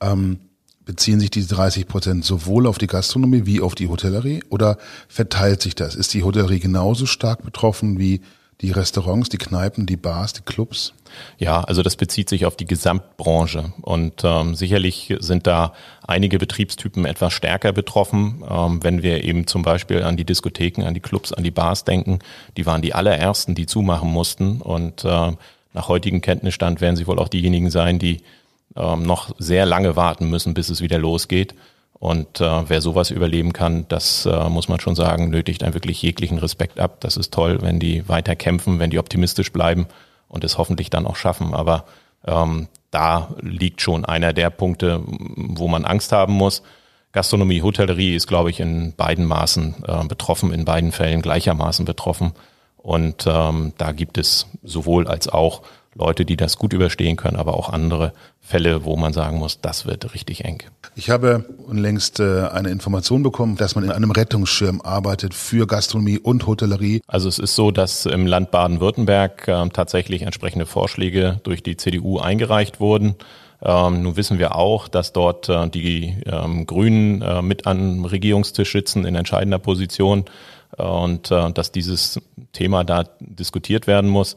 Ähm, 0.00 0.38
beziehen 0.84 1.20
sich 1.20 1.30
diese 1.30 1.54
30 1.54 1.86
Prozent 1.86 2.24
sowohl 2.24 2.66
auf 2.66 2.78
die 2.78 2.86
Gastronomie 2.86 3.46
wie 3.46 3.60
auf 3.60 3.74
die 3.74 3.88
Hotellerie 3.88 4.42
oder 4.48 4.78
verteilt 5.08 5.60
sich 5.60 5.74
das? 5.74 5.94
Ist 5.94 6.14
die 6.14 6.22
Hotellerie 6.24 6.60
genauso 6.60 7.06
stark 7.06 7.42
betroffen 7.42 7.98
wie 7.98 8.22
die 8.60 8.72
Restaurants, 8.72 9.28
die 9.28 9.38
Kneipen, 9.38 9.86
die 9.86 9.96
Bars, 9.96 10.32
die 10.32 10.42
Clubs? 10.42 10.94
Ja, 11.38 11.62
also 11.62 11.82
das 11.82 11.96
bezieht 11.96 12.28
sich 12.28 12.44
auf 12.44 12.56
die 12.56 12.66
Gesamtbranche 12.66 13.72
und 13.82 14.22
ähm, 14.24 14.54
sicherlich 14.54 15.14
sind 15.20 15.46
da 15.46 15.72
einige 16.06 16.38
Betriebstypen 16.38 17.04
etwas 17.04 17.32
stärker 17.32 17.72
betroffen. 17.72 18.44
Ähm, 18.48 18.82
wenn 18.82 19.02
wir 19.02 19.24
eben 19.24 19.46
zum 19.46 19.62
Beispiel 19.62 20.02
an 20.02 20.16
die 20.16 20.24
Diskotheken, 20.24 20.82
an 20.84 20.94
die 20.94 21.00
Clubs, 21.00 21.32
an 21.32 21.44
die 21.44 21.50
Bars 21.50 21.84
denken, 21.84 22.18
die 22.56 22.66
waren 22.66 22.82
die 22.82 22.94
allerersten, 22.94 23.54
die 23.54 23.66
zumachen 23.66 24.10
mussten 24.10 24.60
und 24.60 25.04
äh, 25.04 25.32
nach 25.72 25.88
heutigem 25.88 26.20
Kenntnisstand 26.20 26.80
werden 26.80 26.96
sie 26.96 27.06
wohl 27.06 27.18
auch 27.18 27.28
diejenigen 27.28 27.70
sein, 27.70 27.98
die 27.98 28.22
ähm, 28.76 29.04
noch 29.04 29.34
sehr 29.38 29.66
lange 29.66 29.96
warten 29.96 30.28
müssen, 30.28 30.54
bis 30.54 30.68
es 30.68 30.80
wieder 30.80 30.98
losgeht. 30.98 31.54
Und 32.00 32.40
äh, 32.40 32.68
wer 32.68 32.80
sowas 32.80 33.10
überleben 33.10 33.52
kann, 33.52 33.86
das 33.88 34.24
äh, 34.24 34.48
muss 34.48 34.68
man 34.68 34.78
schon 34.78 34.94
sagen, 34.94 35.30
nötigt 35.30 35.64
einen 35.64 35.74
wirklich 35.74 36.00
jeglichen 36.00 36.38
Respekt 36.38 36.78
ab. 36.78 36.98
Das 37.00 37.16
ist 37.16 37.34
toll, 37.34 37.58
wenn 37.60 37.80
die 37.80 38.08
weiter 38.08 38.36
kämpfen, 38.36 38.78
wenn 38.78 38.90
die 38.90 39.00
optimistisch 39.00 39.52
bleiben 39.52 39.86
und 40.28 40.44
es 40.44 40.58
hoffentlich 40.58 40.90
dann 40.90 41.06
auch 41.06 41.16
schaffen. 41.16 41.54
Aber 41.54 41.84
ähm, 42.24 42.68
da 42.92 43.34
liegt 43.40 43.80
schon 43.82 44.04
einer 44.04 44.32
der 44.32 44.50
Punkte, 44.50 45.02
wo 45.04 45.66
man 45.66 45.84
Angst 45.84 46.12
haben 46.12 46.34
muss. 46.34 46.62
Gastronomie, 47.12 47.62
Hotellerie 47.62 48.14
ist, 48.14 48.28
glaube 48.28 48.50
ich, 48.50 48.60
in 48.60 48.94
beiden 48.94 49.24
Maßen 49.24 49.82
äh, 49.86 50.04
betroffen, 50.04 50.52
in 50.52 50.64
beiden 50.64 50.92
Fällen 50.92 51.20
gleichermaßen 51.20 51.84
betroffen. 51.84 52.32
Und 52.76 53.26
ähm, 53.26 53.72
da 53.76 53.92
gibt 53.92 54.18
es 54.18 54.46
sowohl 54.62 55.08
als 55.08 55.28
auch 55.28 55.62
Leute, 55.98 56.24
die 56.24 56.36
das 56.36 56.56
gut 56.56 56.72
überstehen 56.72 57.16
können, 57.16 57.36
aber 57.36 57.54
auch 57.54 57.70
andere 57.70 58.12
Fälle, 58.40 58.84
wo 58.84 58.96
man 58.96 59.12
sagen 59.12 59.38
muss, 59.38 59.60
das 59.60 59.84
wird 59.84 60.14
richtig 60.14 60.44
eng. 60.44 60.62
Ich 60.94 61.10
habe 61.10 61.44
unlängst 61.66 62.20
äh, 62.20 62.48
eine 62.48 62.70
Information 62.70 63.22
bekommen, 63.22 63.56
dass 63.56 63.74
man 63.74 63.84
in 63.84 63.90
einem 63.90 64.10
Rettungsschirm 64.10 64.80
arbeitet 64.80 65.34
für 65.34 65.66
Gastronomie 65.66 66.18
und 66.18 66.46
Hotellerie. 66.46 67.02
Also 67.06 67.28
es 67.28 67.38
ist 67.38 67.54
so, 67.56 67.70
dass 67.70 68.06
im 68.06 68.26
Land 68.26 68.50
Baden-Württemberg 68.50 69.48
äh, 69.48 69.68
tatsächlich 69.70 70.22
entsprechende 70.22 70.66
Vorschläge 70.66 71.40
durch 71.42 71.62
die 71.62 71.76
CDU 71.76 72.18
eingereicht 72.18 72.80
wurden. 72.80 73.16
Ähm, 73.60 74.02
nun 74.02 74.16
wissen 74.16 74.38
wir 74.38 74.54
auch, 74.54 74.88
dass 74.88 75.12
dort 75.12 75.48
äh, 75.48 75.68
die 75.68 76.16
ähm, 76.26 76.64
Grünen 76.66 77.22
äh, 77.22 77.42
mit 77.42 77.66
am 77.66 78.04
Regierungstisch 78.04 78.70
sitzen 78.70 79.04
in 79.04 79.16
entscheidender 79.16 79.58
Position 79.58 80.26
äh, 80.78 80.82
und 80.82 81.30
äh, 81.30 81.52
dass 81.52 81.72
dieses 81.72 82.20
Thema 82.52 82.84
da 82.84 83.04
diskutiert 83.20 83.86
werden 83.86 84.08
muss. 84.08 84.36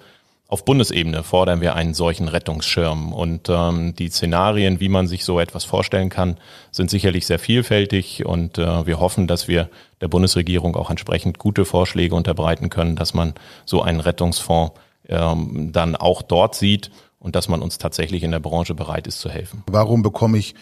Auf 0.51 0.65
Bundesebene 0.65 1.23
fordern 1.23 1.61
wir 1.61 1.75
einen 1.75 1.93
solchen 1.93 2.27
Rettungsschirm. 2.27 3.13
Und 3.13 3.47
ähm, 3.47 3.95
die 3.95 4.09
Szenarien, 4.09 4.81
wie 4.81 4.89
man 4.89 5.07
sich 5.07 5.23
so 5.23 5.39
etwas 5.39 5.63
vorstellen 5.63 6.09
kann, 6.09 6.35
sind 6.71 6.89
sicherlich 6.89 7.25
sehr 7.25 7.39
vielfältig. 7.39 8.25
Und 8.25 8.57
äh, 8.57 8.85
wir 8.85 8.99
hoffen, 8.99 9.27
dass 9.27 9.47
wir 9.47 9.69
der 10.01 10.09
Bundesregierung 10.09 10.75
auch 10.75 10.89
entsprechend 10.89 11.39
gute 11.39 11.63
Vorschläge 11.63 12.15
unterbreiten 12.15 12.69
können, 12.69 12.97
dass 12.97 13.13
man 13.13 13.33
so 13.63 13.81
einen 13.81 14.01
Rettungsfonds 14.01 14.73
ähm, 15.07 15.69
dann 15.71 15.95
auch 15.95 16.21
dort 16.21 16.55
sieht 16.55 16.91
und 17.21 17.35
dass 17.35 17.47
man 17.47 17.61
uns 17.61 17.77
tatsächlich 17.77 18.23
in 18.23 18.31
der 18.31 18.39
Branche 18.39 18.73
bereit 18.73 19.07
ist 19.07 19.19
zu 19.19 19.29
helfen. 19.29 19.63
Warum 19.67 20.01
bekomme 20.01 20.39
ich 20.39 20.55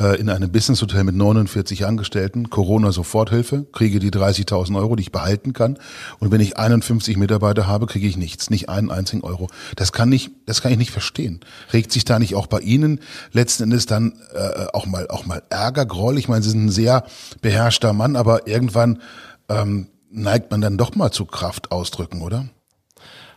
äh, 0.00 0.18
in 0.18 0.30
einem 0.30 0.50
Business-Hotel 0.50 1.04
mit 1.04 1.16
49 1.16 1.84
Angestellten 1.84 2.50
Corona-Soforthilfe, 2.50 3.66
kriege 3.72 3.98
die 3.98 4.10
30.000 4.10 4.78
Euro, 4.78 4.94
die 4.94 5.02
ich 5.02 5.12
behalten 5.12 5.52
kann 5.52 5.76
und 6.20 6.30
wenn 6.30 6.40
ich 6.40 6.56
51 6.56 7.16
Mitarbeiter 7.16 7.66
habe, 7.66 7.86
kriege 7.86 8.06
ich 8.06 8.16
nichts, 8.16 8.48
nicht 8.48 8.68
einen 8.68 8.90
einzigen 8.90 9.22
Euro. 9.22 9.48
Das 9.74 9.92
kann 9.92 10.10
ich, 10.12 10.30
das 10.46 10.62
kann 10.62 10.72
ich 10.72 10.78
nicht 10.78 10.92
verstehen. 10.92 11.40
Regt 11.72 11.90
sich 11.90 12.04
da 12.04 12.18
nicht 12.18 12.36
auch 12.36 12.46
bei 12.46 12.60
Ihnen 12.60 13.00
letzten 13.32 13.64
Endes 13.64 13.86
dann 13.86 14.14
äh, 14.34 14.66
auch 14.72 14.86
mal 14.86 15.08
auch 15.08 15.26
mal 15.26 15.42
Ärger, 15.50 15.84
Groll? 15.84 16.16
Ich 16.18 16.28
meine, 16.28 16.42
Sie 16.42 16.50
sind 16.50 16.66
ein 16.66 16.70
sehr 16.70 17.04
beherrschter 17.42 17.92
Mann, 17.92 18.14
aber 18.14 18.46
irgendwann 18.46 19.02
ähm, 19.48 19.88
neigt 20.10 20.52
man 20.52 20.60
dann 20.60 20.78
doch 20.78 20.94
mal 20.94 21.10
zu 21.10 21.24
Kraft 21.24 21.72
ausdrücken, 21.72 22.22
oder? 22.22 22.46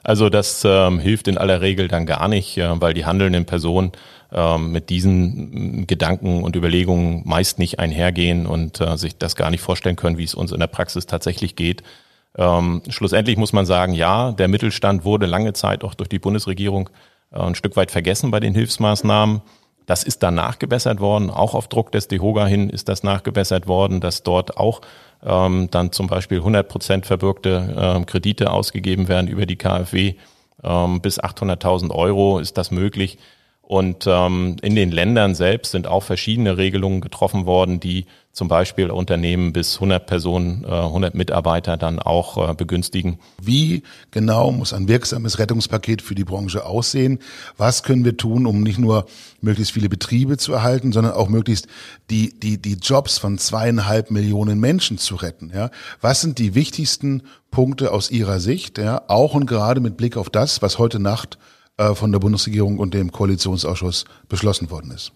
Also 0.07 0.29
das 0.29 0.63
ähm, 0.63 0.99
hilft 0.99 1.27
in 1.27 1.37
aller 1.37 1.59
Regel 1.59 1.89
dann 1.89 2.05
gar 2.05 2.29
nicht, 2.29 2.57
äh, 2.57 2.81
weil 2.81 2.93
die 2.93 3.05
handelnden 3.05 3.45
Personen 3.45 3.91
ähm, 4.31 4.71
mit 4.71 4.89
diesen 4.89 5.85
Gedanken 5.85 6.43
und 6.43 6.55
Überlegungen 6.55 7.23
meist 7.25 7.59
nicht 7.59 7.79
einhergehen 7.79 8.47
und 8.47 8.79
äh, 8.79 8.95
sich 8.95 9.17
das 9.17 9.35
gar 9.35 9.51
nicht 9.51 9.59
vorstellen 9.59 9.97
können, 9.97 10.17
wie 10.17 10.23
es 10.23 10.33
uns 10.33 10.53
in 10.53 10.61
der 10.61 10.67
Praxis 10.67 11.07
tatsächlich 11.07 11.57
geht. 11.57 11.83
Ähm, 12.37 12.83
schlussendlich 12.87 13.35
muss 13.35 13.51
man 13.51 13.65
sagen, 13.65 13.91
ja, 13.91 14.31
der 14.31 14.47
Mittelstand 14.47 15.03
wurde 15.03 15.25
lange 15.25 15.51
Zeit 15.51 15.83
auch 15.83 15.93
durch 15.93 16.07
die 16.07 16.19
Bundesregierung 16.19 16.89
äh, 17.33 17.39
ein 17.39 17.55
Stück 17.55 17.75
weit 17.75 17.91
vergessen 17.91 18.31
bei 18.31 18.39
den 18.39 18.55
Hilfsmaßnahmen. 18.55 19.41
Das 19.87 20.03
ist 20.03 20.23
dann 20.23 20.35
nachgebessert 20.35 21.01
worden, 21.01 21.29
auch 21.29 21.53
auf 21.53 21.67
Druck 21.67 21.91
des 21.91 22.07
DEHOGA 22.07 22.45
hin 22.45 22.69
ist 22.69 22.87
das 22.87 23.03
nachgebessert 23.03 23.67
worden, 23.67 23.99
dass 23.99 24.23
dort 24.23 24.55
auch 24.55 24.79
ähm, 25.23 25.69
dann 25.71 25.91
zum 25.91 26.07
Beispiel 26.07 26.39
100 26.39 26.67
Prozent 26.67 27.05
verbürgte 27.05 27.75
ähm, 27.77 28.05
Kredite 28.05 28.51
ausgegeben 28.51 29.07
werden 29.07 29.27
über 29.27 29.45
die 29.45 29.55
KfW. 29.55 30.15
Ähm, 30.63 31.01
bis 31.01 31.19
800.000 31.19 31.91
Euro 31.91 32.39
ist 32.39 32.57
das 32.57 32.71
möglich. 32.71 33.17
Und 33.67 34.05
ähm, 34.07 34.55
in 34.61 34.75
den 34.75 34.91
Ländern 34.91 35.35
selbst 35.35 35.73
sind 35.73 35.87
auch 35.87 36.01
verschiedene 36.01 36.57
Regelungen 36.57 37.01
getroffen 37.01 37.45
worden, 37.45 37.81
die 37.81 38.05
zum 38.31 38.47
Beispiel 38.47 38.89
Unternehmen 38.89 39.51
bis 39.51 39.75
100 39.75 40.05
Personen, 40.05 40.63
äh, 40.63 40.67
100 40.67 41.15
Mitarbeiter 41.15 41.75
dann 41.75 41.99
auch 41.99 42.49
äh, 42.49 42.53
begünstigen. 42.53 43.19
Wie 43.41 43.83
genau 44.09 44.53
muss 44.53 44.71
ein 44.71 44.87
wirksames 44.87 45.37
Rettungspaket 45.37 46.01
für 46.01 46.15
die 46.15 46.23
Branche 46.23 46.65
aussehen? 46.65 47.19
Was 47.57 47.83
können 47.83 48.05
wir 48.05 48.15
tun, 48.15 48.45
um 48.45 48.63
nicht 48.63 48.79
nur 48.79 49.05
möglichst 49.41 49.73
viele 49.73 49.89
Betriebe 49.89 50.37
zu 50.37 50.53
erhalten, 50.53 50.93
sondern 50.93 51.11
auch 51.11 51.27
möglichst 51.27 51.67
die, 52.09 52.39
die, 52.39 52.61
die 52.61 52.75
Jobs 52.75 53.17
von 53.17 53.37
zweieinhalb 53.37 54.11
Millionen 54.11 54.61
Menschen 54.61 54.97
zu 54.97 55.15
retten? 55.15 55.51
Ja? 55.53 55.71
Was 55.99 56.21
sind 56.21 56.37
die 56.37 56.55
wichtigsten 56.55 57.23
Punkte 57.51 57.91
aus 57.91 58.11
Ihrer 58.11 58.39
Sicht, 58.39 58.77
ja? 58.77 59.01
auch 59.09 59.33
und 59.33 59.45
gerade 59.45 59.81
mit 59.81 59.97
Blick 59.97 60.15
auf 60.15 60.29
das, 60.29 60.61
was 60.61 60.79
heute 60.79 60.99
Nacht 60.99 61.37
von 61.77 62.11
der 62.11 62.19
Bundesregierung 62.19 62.79
und 62.79 62.93
dem 62.93 63.11
Koalitionsausschuss 63.11 64.05
beschlossen 64.27 64.71
worden 64.71 64.91
ist? 64.91 65.11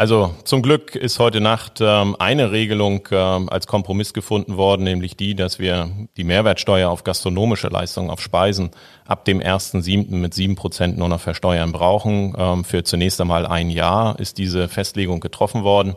Also 0.00 0.34
zum 0.44 0.62
Glück 0.62 0.94
ist 0.94 1.18
heute 1.18 1.42
Nacht 1.42 1.80
ähm, 1.82 2.16
eine 2.18 2.52
Regelung 2.52 3.06
ähm, 3.10 3.50
als 3.50 3.66
Kompromiss 3.66 4.14
gefunden 4.14 4.56
worden, 4.56 4.84
nämlich 4.84 5.14
die, 5.14 5.34
dass 5.34 5.58
wir 5.58 5.90
die 6.16 6.24
Mehrwertsteuer 6.24 6.88
auf 6.88 7.04
gastronomische 7.04 7.68
Leistungen, 7.68 8.08
auf 8.08 8.22
Speisen 8.22 8.70
ab 9.04 9.26
dem 9.26 9.40
1.7. 9.40 10.10
mit 10.12 10.32
sieben 10.32 10.54
Prozent 10.54 10.96
nur 10.96 11.10
noch 11.10 11.20
versteuern 11.20 11.72
brauchen. 11.72 12.34
Ähm, 12.38 12.64
für 12.64 12.82
zunächst 12.82 13.20
einmal 13.20 13.44
ein 13.44 13.68
Jahr 13.68 14.18
ist 14.18 14.38
diese 14.38 14.68
Festlegung 14.68 15.20
getroffen 15.20 15.64
worden. 15.64 15.96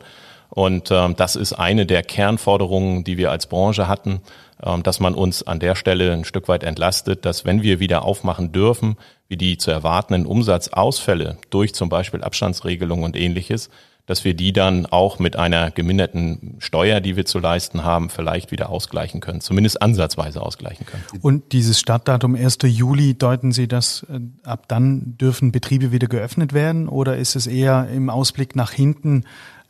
Und 0.54 0.92
ähm, 0.92 1.16
das 1.16 1.36
ist 1.36 1.54
eine 1.54 1.88
der 1.88 2.04
Kernforderungen, 2.04 3.04
die 3.04 3.18
wir 3.18 3.32
als 3.32 3.48
Branche 3.48 3.88
hatten, 3.88 4.22
ähm, 4.64 4.84
dass 4.84 5.00
man 5.00 5.16
uns 5.16 5.42
an 5.42 5.60
der 5.60 5.74
Stelle 5.74 6.14
ein 6.14 6.26
Stück 6.26 6.48
weit 6.48 6.64
entlastet, 6.64 7.26
dass 7.26 7.44
wenn 7.44 7.64
wir 7.64 7.80
wieder 7.80 8.06
aufmachen 8.06 8.52
dürfen, 8.52 8.98
wie 9.28 9.38
die 9.38 9.58
zu 9.58 9.72
erwartenden 9.72 10.28
Umsatzausfälle 10.28 11.38
durch 11.50 11.74
zum 11.74 11.90
Beispiel 11.90 12.24
Abstandsregelungen 12.24 13.04
und 13.04 13.16
ähnliches, 13.16 13.72
dass 14.06 14.26
wir 14.26 14.34
die 14.36 14.52
dann 14.52 14.86
auch 14.86 15.18
mit 15.18 15.38
einer 15.38 15.72
geminderten 15.72 16.58
Steuer, 16.60 17.00
die 17.00 17.16
wir 17.16 17.26
zu 17.26 17.40
leisten 17.40 17.84
haben, 17.84 18.10
vielleicht 18.10 18.52
wieder 18.52 18.70
ausgleichen 18.70 19.22
können, 19.22 19.40
zumindest 19.40 19.82
ansatzweise 19.82 20.42
ausgleichen 20.42 20.86
können. 20.86 21.04
Und 21.22 21.54
dieses 21.54 21.80
Startdatum 21.80 22.36
1. 22.36 22.58
Juli, 22.66 23.18
deuten 23.18 23.54
Sie 23.54 23.68
das, 23.68 24.06
äh, 24.12 24.20
ab 24.48 24.68
dann 24.68 25.18
dürfen 25.18 25.52
Betriebe 25.52 25.92
wieder 25.92 26.08
geöffnet 26.08 26.54
werden 26.54 26.90
oder 26.90 27.18
ist 27.18 27.36
es 27.36 27.48
eher 27.48 27.88
im 27.88 28.12
Ausblick 28.12 28.56
nach 28.56 28.72
hinten, 28.72 29.24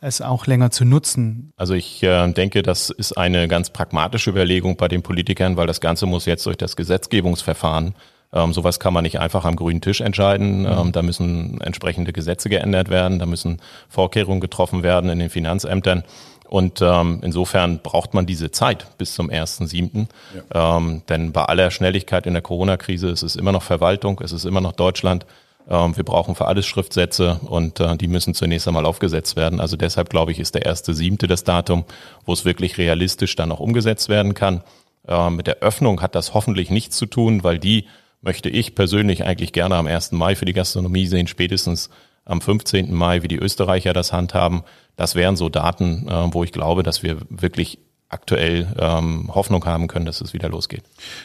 es 0.04 0.20
auch 0.20 0.46
länger 0.46 0.70
zu 0.70 0.84
nutzen? 0.84 1.52
Also 1.56 1.74
ich 1.74 2.02
äh, 2.02 2.32
denke, 2.32 2.62
das 2.62 2.90
ist 2.90 3.16
eine 3.16 3.48
ganz 3.48 3.70
pragmatische 3.70 4.30
Überlegung 4.30 4.76
bei 4.76 4.88
den 4.88 5.02
Politikern, 5.02 5.56
weil 5.56 5.66
das 5.66 5.80
Ganze 5.80 6.06
muss 6.06 6.26
jetzt 6.26 6.46
durch 6.46 6.56
das 6.56 6.76
Gesetzgebungsverfahren 6.76 7.94
ähm, 8.34 8.52
sowas 8.52 8.80
kann 8.80 8.92
man 8.92 9.04
nicht 9.04 9.20
einfach 9.20 9.44
am 9.44 9.54
grünen 9.54 9.80
Tisch 9.80 10.00
entscheiden. 10.00 10.62
Mhm. 10.62 10.66
Ähm, 10.66 10.92
da 10.92 11.02
müssen 11.02 11.60
entsprechende 11.60 12.12
Gesetze 12.12 12.48
geändert 12.48 12.90
werden, 12.90 13.20
da 13.20 13.26
müssen 13.26 13.62
Vorkehrungen 13.88 14.40
getroffen 14.40 14.82
werden 14.82 15.08
in 15.08 15.20
den 15.20 15.30
Finanzämtern. 15.30 16.02
Und 16.48 16.82
ähm, 16.82 17.20
insofern 17.22 17.78
braucht 17.78 18.12
man 18.12 18.26
diese 18.26 18.50
Zeit 18.50 18.86
bis 18.98 19.14
zum 19.14 19.30
1.7. 19.30 20.06
Ja. 20.52 20.76
Ähm, 20.76 21.02
denn 21.08 21.32
bei 21.32 21.44
aller 21.44 21.70
Schnelligkeit 21.70 22.26
in 22.26 22.34
der 22.34 22.42
Corona-Krise 22.42 23.08
ist 23.08 23.22
es 23.22 23.36
immer 23.36 23.52
noch 23.52 23.62
Verwaltung, 23.62 24.20
es 24.22 24.32
ist 24.32 24.44
immer 24.44 24.60
noch 24.60 24.72
Deutschland. 24.72 25.26
Ähm, 25.68 25.96
wir 25.96 26.04
brauchen 26.04 26.34
für 26.34 26.46
alles 26.46 26.66
Schriftsätze 26.66 27.40
und 27.46 27.80
äh, 27.80 27.96
die 27.96 28.08
müssen 28.08 28.34
zunächst 28.34 28.68
einmal 28.68 28.86
aufgesetzt 28.86 29.36
werden. 29.36 29.60
Also 29.60 29.76
deshalb 29.76 30.10
glaube 30.10 30.32
ich, 30.32 30.38
ist 30.38 30.54
der 30.54 30.62
1.7. 30.62 31.26
das 31.26 31.44
Datum, 31.44 31.84
wo 32.24 32.32
es 32.32 32.44
wirklich 32.44 32.78
realistisch 32.78 33.36
dann 33.36 33.52
auch 33.52 33.60
umgesetzt 33.60 34.08
werden 34.08 34.34
kann. 34.34 34.62
Äh, 35.08 35.30
mit 35.30 35.46
der 35.46 35.58
Öffnung 35.58 36.02
hat 36.02 36.14
das 36.14 36.34
hoffentlich 36.34 36.70
nichts 36.70 36.96
zu 36.96 37.06
tun, 37.06 37.44
weil 37.44 37.58
die 37.58 37.86
möchte 38.20 38.48
ich 38.48 38.74
persönlich 38.74 39.24
eigentlich 39.24 39.52
gerne 39.52 39.76
am 39.76 39.86
1. 39.86 40.12
Mai 40.12 40.34
für 40.34 40.46
die 40.46 40.52
Gastronomie 40.52 41.06
sehen, 41.06 41.26
spätestens 41.26 41.90
am 42.24 42.40
15. 42.40 42.92
Mai, 42.92 43.22
wie 43.22 43.28
die 43.28 43.38
Österreicher 43.38 43.92
das 43.92 44.12
handhaben. 44.12 44.62
Das 44.96 45.14
wären 45.14 45.36
so 45.36 45.48
Daten, 45.48 46.08
äh, 46.08 46.32
wo 46.32 46.44
ich 46.44 46.52
glaube, 46.52 46.82
dass 46.82 47.02
wir 47.02 47.18
wirklich 47.28 47.78
aktuell 48.08 48.74
ähm, 48.78 49.30
Hoffnung 49.34 49.64
haben 49.64 49.88
können, 49.88 50.06
dass 50.06 50.20
es 50.20 50.32
wieder 50.32 50.48
losgeht. 50.48 50.82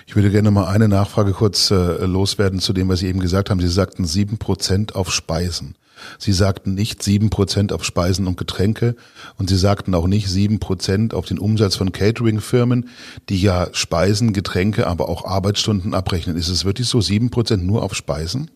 Ich 0.08 0.16
würde 0.16 0.32
gerne 0.32 0.52
mal 0.52 0.68
eine 0.68 0.88
Nachfrage 0.88 1.34
kurz 1.34 1.72
äh, 1.72 2.06
loswerden 2.06 2.60
zu 2.60 2.74
dem, 2.74 2.90
was 2.90 3.00
Sie 3.00 3.08
eben 3.08 3.20
gesagt 3.20 3.50
haben. 3.50 3.60
Sie 3.60 3.68
sagten 3.68 4.06
sieben 4.06 4.38
Prozent 4.38 4.96
auf 4.96 5.12
Speisen. 5.12 5.76
Sie 6.18 6.32
sagten 6.32 6.74
nicht 6.74 7.04
sieben 7.04 7.30
Prozent 7.30 7.74
auf 7.74 7.84
Speisen 7.84 8.28
und 8.28 8.38
Getränke 8.38 8.96
und 9.38 9.50
Sie 9.50 9.58
sagten 9.58 9.94
auch 9.94 10.08
nicht 10.08 10.30
sieben 10.30 10.60
Prozent 10.60 11.14
auf 11.14 11.26
den 11.26 11.40
Umsatz 11.40 11.76
von 11.76 11.92
Catering-Firmen, 11.92 12.90
die 13.28 13.42
ja 13.42 13.68
Speisen, 13.74 14.34
Getränke, 14.34 14.88
aber 14.88 15.10
auch 15.10 15.26
Arbeitsstunden 15.26 15.94
abrechnen. 15.94 16.38
Ist 16.38 16.50
es 16.50 16.66
wirklich 16.66 16.88
so 16.88 17.02
sieben 17.02 17.30
Prozent 17.30 17.66
nur 17.66 17.84
auf 17.84 17.96
Speisen? 17.96 18.50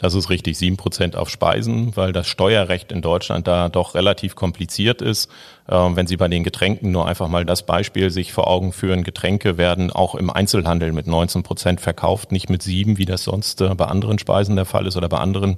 Das 0.00 0.14
ist 0.14 0.30
richtig, 0.30 0.56
sieben 0.56 0.76
Prozent 0.76 1.16
auf 1.16 1.28
Speisen, 1.28 1.96
weil 1.96 2.12
das 2.12 2.28
Steuerrecht 2.28 2.92
in 2.92 3.02
Deutschland 3.02 3.48
da 3.48 3.68
doch 3.68 3.96
relativ 3.96 4.36
kompliziert 4.36 5.02
ist. 5.02 5.28
Ähm, 5.68 5.96
wenn 5.96 6.06
Sie 6.06 6.16
bei 6.16 6.28
den 6.28 6.44
Getränken 6.44 6.92
nur 6.92 7.08
einfach 7.08 7.26
mal 7.26 7.44
das 7.44 7.66
Beispiel 7.66 8.10
sich 8.10 8.32
vor 8.32 8.46
Augen 8.46 8.72
führen, 8.72 9.02
Getränke 9.02 9.58
werden 9.58 9.90
auch 9.90 10.14
im 10.14 10.30
Einzelhandel 10.30 10.92
mit 10.92 11.08
19 11.08 11.42
Prozent 11.42 11.80
verkauft, 11.80 12.30
nicht 12.30 12.48
mit 12.48 12.62
sieben, 12.62 12.96
wie 12.96 13.06
das 13.06 13.24
sonst 13.24 13.60
äh, 13.60 13.74
bei 13.74 13.86
anderen 13.86 14.20
Speisen 14.20 14.54
der 14.54 14.66
Fall 14.66 14.86
ist 14.86 14.96
oder 14.96 15.08
bei 15.08 15.18
anderen 15.18 15.56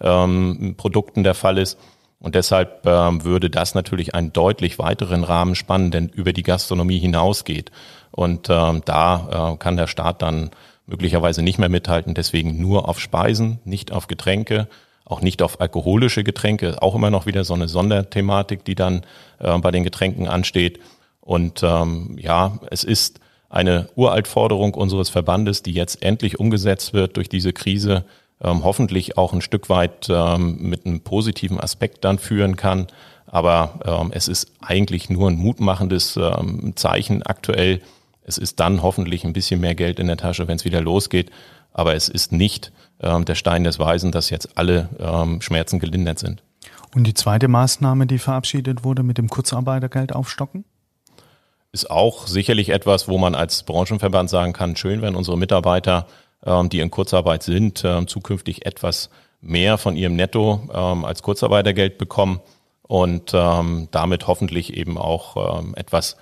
ähm, 0.00 0.74
Produkten 0.78 1.22
der 1.22 1.34
Fall 1.34 1.58
ist. 1.58 1.78
Und 2.18 2.34
deshalb 2.34 2.86
ähm, 2.86 3.24
würde 3.24 3.50
das 3.50 3.74
natürlich 3.74 4.14
einen 4.14 4.32
deutlich 4.32 4.78
weiteren 4.78 5.22
Rahmen 5.22 5.54
spannen, 5.54 5.90
der 5.90 6.08
über 6.14 6.32
die 6.32 6.44
Gastronomie 6.44 6.98
hinausgeht. 6.98 7.70
Und 8.10 8.48
ähm, 8.48 8.80
da 8.86 9.52
äh, 9.52 9.56
kann 9.58 9.76
der 9.76 9.86
Staat 9.86 10.22
dann 10.22 10.50
möglicherweise 10.86 11.42
nicht 11.42 11.58
mehr 11.58 11.68
mithalten. 11.68 12.14
Deswegen 12.14 12.60
nur 12.60 12.88
auf 12.88 13.00
Speisen, 13.00 13.60
nicht 13.64 13.92
auf 13.92 14.06
Getränke, 14.06 14.68
auch 15.04 15.20
nicht 15.20 15.42
auf 15.42 15.60
alkoholische 15.60 16.24
Getränke. 16.24 16.80
Auch 16.82 16.94
immer 16.94 17.10
noch 17.10 17.26
wieder 17.26 17.44
so 17.44 17.54
eine 17.54 17.68
Sonderthematik, 17.68 18.64
die 18.64 18.74
dann 18.74 19.02
äh, 19.38 19.58
bei 19.58 19.70
den 19.70 19.84
Getränken 19.84 20.28
ansteht. 20.28 20.80
Und 21.20 21.62
ähm, 21.62 22.16
ja, 22.20 22.58
es 22.70 22.84
ist 22.84 23.20
eine 23.48 23.88
Uraltforderung 23.94 24.74
unseres 24.74 25.10
Verbandes, 25.10 25.62
die 25.62 25.72
jetzt 25.72 26.02
endlich 26.02 26.40
umgesetzt 26.40 26.94
wird 26.94 27.16
durch 27.16 27.28
diese 27.28 27.52
Krise, 27.52 28.04
ähm, 28.42 28.64
hoffentlich 28.64 29.18
auch 29.18 29.32
ein 29.32 29.42
Stück 29.42 29.68
weit 29.68 30.08
ähm, 30.08 30.56
mit 30.60 30.86
einem 30.86 31.00
positiven 31.00 31.60
Aspekt 31.60 32.04
dann 32.04 32.18
führen 32.18 32.56
kann. 32.56 32.86
Aber 33.26 33.80
ähm, 33.84 34.10
es 34.12 34.28
ist 34.28 34.52
eigentlich 34.60 35.10
nur 35.10 35.30
ein 35.30 35.36
mutmachendes 35.36 36.16
ähm, 36.16 36.72
Zeichen 36.76 37.22
aktuell. 37.22 37.80
Es 38.24 38.38
ist 38.38 38.60
dann 38.60 38.82
hoffentlich 38.82 39.24
ein 39.24 39.32
bisschen 39.32 39.60
mehr 39.60 39.74
Geld 39.74 39.98
in 39.98 40.06
der 40.06 40.16
Tasche, 40.16 40.48
wenn 40.48 40.56
es 40.56 40.64
wieder 40.64 40.80
losgeht. 40.80 41.30
Aber 41.72 41.94
es 41.94 42.08
ist 42.08 42.32
nicht 42.32 42.72
ähm, 43.00 43.24
der 43.24 43.34
Stein 43.34 43.64
des 43.64 43.78
Weisen, 43.78 44.12
dass 44.12 44.30
jetzt 44.30 44.56
alle 44.56 44.88
ähm, 44.98 45.40
Schmerzen 45.40 45.78
gelindert 45.78 46.18
sind. 46.18 46.42
Und 46.94 47.04
die 47.04 47.14
zweite 47.14 47.48
Maßnahme, 47.48 48.06
die 48.06 48.18
verabschiedet 48.18 48.84
wurde 48.84 49.02
mit 49.02 49.18
dem 49.18 49.28
Kurzarbeitergeld 49.28 50.14
aufstocken? 50.14 50.64
Ist 51.72 51.90
auch 51.90 52.26
sicherlich 52.26 52.68
etwas, 52.68 53.08
wo 53.08 53.16
man 53.16 53.34
als 53.34 53.62
Branchenverband 53.62 54.28
sagen 54.28 54.52
kann, 54.52 54.76
schön, 54.76 55.00
wenn 55.00 55.16
unsere 55.16 55.38
Mitarbeiter 55.38 56.06
ähm, 56.44 56.68
die 56.68 56.80
in 56.80 56.90
Kurzarbeit 56.90 57.42
sind, 57.42 57.82
ähm, 57.84 58.08
zukünftig 58.08 58.66
etwas 58.66 59.10
mehr 59.40 59.78
von 59.78 59.96
ihrem 59.96 60.16
Netto 60.16 60.68
ähm, 60.72 61.04
als 61.04 61.22
Kurzarbeitergeld 61.22 61.98
bekommen 61.98 62.40
und 62.82 63.32
damit 63.32 64.26
hoffentlich 64.26 64.76
eben 64.76 64.98
auch 64.98 65.64
etwas 65.76 66.18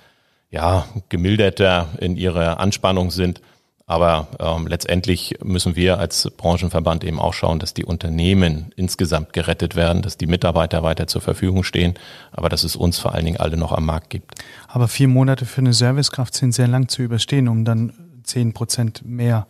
ja, 0.51 0.85
gemilderter 1.09 1.87
in 1.99 2.17
ihrer 2.17 2.59
Anspannung 2.59 3.09
sind. 3.09 3.41
Aber 3.87 4.27
ähm, 4.39 4.67
letztendlich 4.67 5.35
müssen 5.43 5.75
wir 5.75 5.97
als 5.97 6.29
Branchenverband 6.37 7.03
eben 7.03 7.19
auch 7.19 7.33
schauen, 7.33 7.59
dass 7.59 7.73
die 7.73 7.83
Unternehmen 7.83 8.71
insgesamt 8.77 9.33
gerettet 9.33 9.75
werden, 9.75 10.01
dass 10.01 10.17
die 10.17 10.27
Mitarbeiter 10.27 10.81
weiter 10.81 11.07
zur 11.07 11.19
Verfügung 11.21 11.63
stehen, 11.63 11.95
aber 12.31 12.47
dass 12.47 12.63
es 12.63 12.77
uns 12.77 12.99
vor 12.99 13.13
allen 13.13 13.25
Dingen 13.25 13.39
alle 13.39 13.57
noch 13.57 13.73
am 13.73 13.85
Markt 13.85 14.09
gibt. 14.09 14.35
Aber 14.69 14.87
vier 14.87 15.09
Monate 15.09 15.45
für 15.45 15.59
eine 15.59 15.73
Servicekraft 15.73 16.35
sind 16.35 16.53
sehr 16.53 16.69
lang 16.69 16.87
zu 16.87 17.01
überstehen, 17.01 17.49
um 17.49 17.65
dann 17.65 17.91
zehn 18.23 18.53
Prozent 18.53 19.01
mehr 19.05 19.47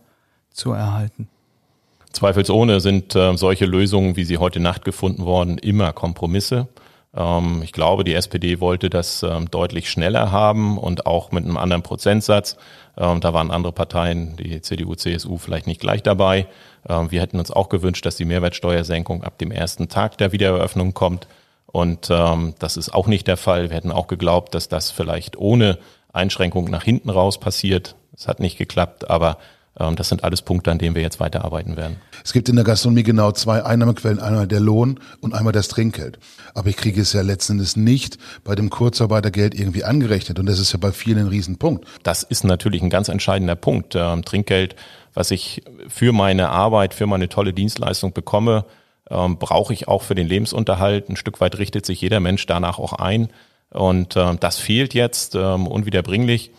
zu 0.52 0.72
erhalten. 0.72 1.28
Zweifelsohne 2.12 2.80
sind 2.80 3.16
äh, 3.16 3.38
solche 3.38 3.66
Lösungen, 3.66 4.16
wie 4.16 4.24
sie 4.24 4.38
heute 4.38 4.60
Nacht 4.60 4.86
gefunden 4.86 5.24
worden, 5.24 5.60
immer 5.60 5.94
Kompromisse. 5.94 6.68
Ähm, 7.16 7.62
ich 7.64 7.72
glaube, 7.72 8.04
die 8.04 8.14
SPD 8.14 8.60
wollte 8.60 8.90
das 8.90 9.24
ähm, 9.24 9.50
deutlich 9.52 9.90
schneller 9.90 10.32
haben 10.32 10.78
und 10.78 11.06
auch 11.06 11.32
mit 11.32 11.46
einem 11.46 11.58
anderen 11.58 11.84
Prozentsatz. 11.84 12.58
Ähm, 12.98 13.22
da 13.22 13.34
waren 13.34 13.52
andere 13.52 13.74
Parteien, 13.74 14.36
die 14.38 14.62
CDU, 14.62 14.96
CSU, 14.96 15.38
vielleicht 15.38 15.68
nicht 15.68 15.82
gleich 15.82 16.04
dabei. 16.04 16.48
Wir 16.84 17.22
hätten 17.22 17.38
uns 17.38 17.52
auch 17.52 17.70
gewünscht, 17.70 18.08
dass 18.08 18.16
die 18.16 18.26
Mehrwertsteuersenkung 18.26 19.24
ab 19.24 19.38
dem 19.38 19.52
ersten 19.52 19.88
Tag 19.88 20.18
der 20.18 20.32
Wiedereröffnung 20.32 20.96
kommt. 20.96 21.28
Und 21.68 22.10
das 22.10 22.76
ist 22.76 22.92
auch 22.92 23.06
nicht 23.06 23.28
der 23.28 23.38
Fall. 23.38 23.70
Wir 23.70 23.78
hätten 23.78 23.92
auch 23.92 24.08
geglaubt, 24.08 24.56
dass 24.56 24.68
das 24.68 24.90
vielleicht 24.90 25.38
ohne 25.38 25.78
Einschränkung 26.12 26.72
nach 26.72 26.84
hinten 26.84 27.12
raus 27.12 27.40
passiert. 27.40 27.96
Es 28.16 28.28
hat 28.28 28.40
nicht 28.40 28.58
geklappt, 28.58 29.12
aber 29.12 29.38
das 29.74 30.10
sind 30.10 30.24
alles 30.24 30.42
Punkte, 30.42 30.70
an 30.70 30.80
denen 30.80 30.96
wir 30.96 31.02
jetzt 31.02 31.20
weiterarbeiten 31.20 31.78
werden. 31.78 31.96
Es 32.24 32.34
gibt 32.34 32.50
in 32.50 32.56
der 32.58 32.66
Gastronomie 32.66 33.04
genau 33.04 33.32
zwei 33.32 33.64
Einnahmequellen, 33.64 34.20
einmal 34.20 34.46
der 34.46 34.60
Lohn 34.60 35.00
und 35.22 35.34
einmal 35.34 35.54
das 35.54 35.70
Trinkgeld. 35.70 36.20
Aber 36.54 36.70
ich 36.70 36.76
kriege 36.76 37.00
es 37.00 37.14
ja 37.14 37.22
letztendlich 37.22 37.78
nicht 37.78 38.18
bei 38.44 38.54
dem 38.54 38.70
Kurzarbeitergeld 38.70 39.58
irgendwie 39.58 39.86
angerechnet 39.86 40.40
und 40.40 40.46
das 40.46 40.60
ist 40.60 40.74
ja 40.74 40.78
bei 40.78 40.92
vielen 40.92 41.20
ein 41.20 41.28
Riesenpunkt. 41.28 41.86
Das 42.04 42.22
ist 42.24 42.44
natürlich 42.44 42.82
ein 42.82 42.90
ganz 42.90 43.08
entscheidender 43.08 43.56
Punkt. 43.56 43.96
Ähm, 43.96 44.26
Trinkgeld, 44.26 44.76
was 45.14 45.32
ich 45.32 45.64
für 45.88 46.12
meine 46.12 46.50
Arbeit, 46.50 46.94
für 46.94 47.08
meine 47.08 47.30
tolle 47.30 47.54
Dienstleistung 47.54 48.12
bekomme, 48.12 48.66
ähm, 49.10 49.38
brauche 49.40 49.74
ich 49.74 49.88
auch 49.88 50.04
für 50.04 50.16
den 50.16 50.28
Lebensunterhalt. 50.28 51.10
Ein 51.10 51.16
Stück 51.16 51.40
weit 51.40 51.58
richtet 51.58 51.86
sich 51.86 52.02
jeder 52.02 52.20
Mensch 52.20 52.46
danach 52.46 52.78
auch 52.78 52.94
ein. 52.94 53.30
Und 53.74 54.18
das 54.18 54.58
fehlt 54.58 54.94
jetzt 54.94 55.34
unwiederbringlich 55.34 56.52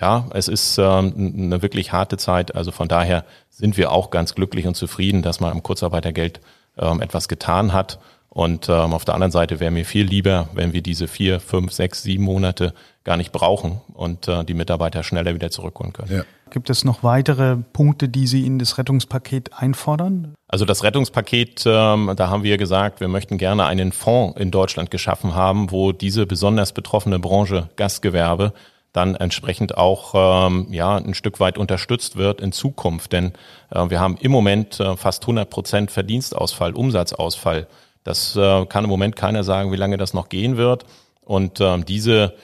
ja, 0.00 0.26
es 0.32 0.48
ist 0.48 0.78
ähm, 0.78 1.34
eine 1.36 1.62
wirklich 1.62 1.92
harte 1.92 2.16
Zeit. 2.16 2.54
Also 2.54 2.70
von 2.70 2.88
daher 2.88 3.24
sind 3.50 3.76
wir 3.76 3.90
auch 3.90 4.10
ganz 4.10 4.34
glücklich 4.34 4.66
und 4.66 4.76
zufrieden, 4.76 5.22
dass 5.22 5.40
man 5.40 5.52
am 5.52 5.62
Kurzarbeitergeld 5.62 6.40
ähm, 6.78 7.00
etwas 7.00 7.28
getan 7.28 7.72
hat. 7.72 7.98
Und 8.28 8.68
ähm, 8.68 8.92
auf 8.92 9.04
der 9.04 9.14
anderen 9.14 9.32
Seite 9.32 9.58
wäre 9.58 9.70
mir 9.70 9.84
viel 9.84 10.06
lieber, 10.06 10.48
wenn 10.52 10.72
wir 10.72 10.82
diese 10.82 11.08
vier, 11.08 11.40
fünf, 11.40 11.72
sechs, 11.72 12.02
sieben 12.02 12.24
Monate 12.24 12.74
gar 13.02 13.16
nicht 13.16 13.32
brauchen 13.32 13.80
und 13.94 14.28
äh, 14.28 14.44
die 14.44 14.54
Mitarbeiter 14.54 15.02
schneller 15.02 15.34
wieder 15.34 15.50
zurückholen 15.50 15.92
können. 15.92 16.12
Ja. 16.12 16.22
Gibt 16.50 16.70
es 16.70 16.84
noch 16.84 17.02
weitere 17.02 17.56
Punkte, 17.56 18.08
die 18.08 18.26
Sie 18.26 18.46
in 18.46 18.58
das 18.58 18.78
Rettungspaket 18.78 19.52
einfordern? 19.54 20.34
Also 20.46 20.64
das 20.64 20.82
Rettungspaket, 20.82 21.64
ähm, 21.66 22.12
da 22.16 22.30
haben 22.30 22.42
wir 22.42 22.56
gesagt, 22.56 23.00
wir 23.00 23.08
möchten 23.08 23.38
gerne 23.38 23.66
einen 23.66 23.92
Fonds 23.92 24.40
in 24.40 24.50
Deutschland 24.50 24.90
geschaffen 24.90 25.34
haben, 25.34 25.70
wo 25.70 25.92
diese 25.92 26.26
besonders 26.26 26.72
betroffene 26.72 27.18
Branche 27.18 27.68
Gastgewerbe 27.76 28.52
dann 28.92 29.14
entsprechend 29.14 29.76
auch 29.76 30.46
ähm, 30.48 30.66
ja 30.70 30.96
ein 30.96 31.14
Stück 31.14 31.40
weit 31.40 31.58
unterstützt 31.58 32.16
wird 32.16 32.40
in 32.40 32.52
Zukunft. 32.52 33.12
Denn 33.12 33.32
äh, 33.70 33.90
wir 33.90 34.00
haben 34.00 34.16
im 34.20 34.32
Moment 34.32 34.80
äh, 34.80 34.96
fast 34.96 35.22
100 35.22 35.48
Prozent 35.48 35.90
Verdienstausfall, 35.90 36.72
Umsatzausfall. 36.72 37.66
Das 38.04 38.34
äh, 38.36 38.66
kann 38.66 38.84
im 38.84 38.90
Moment 38.90 39.16
keiner 39.16 39.44
sagen, 39.44 39.72
wie 39.72 39.76
lange 39.76 39.98
das 39.98 40.14
noch 40.14 40.28
gehen 40.28 40.56
wird. 40.56 40.86
Und 41.24 41.60
ähm, 41.60 41.84
diese 41.84 42.34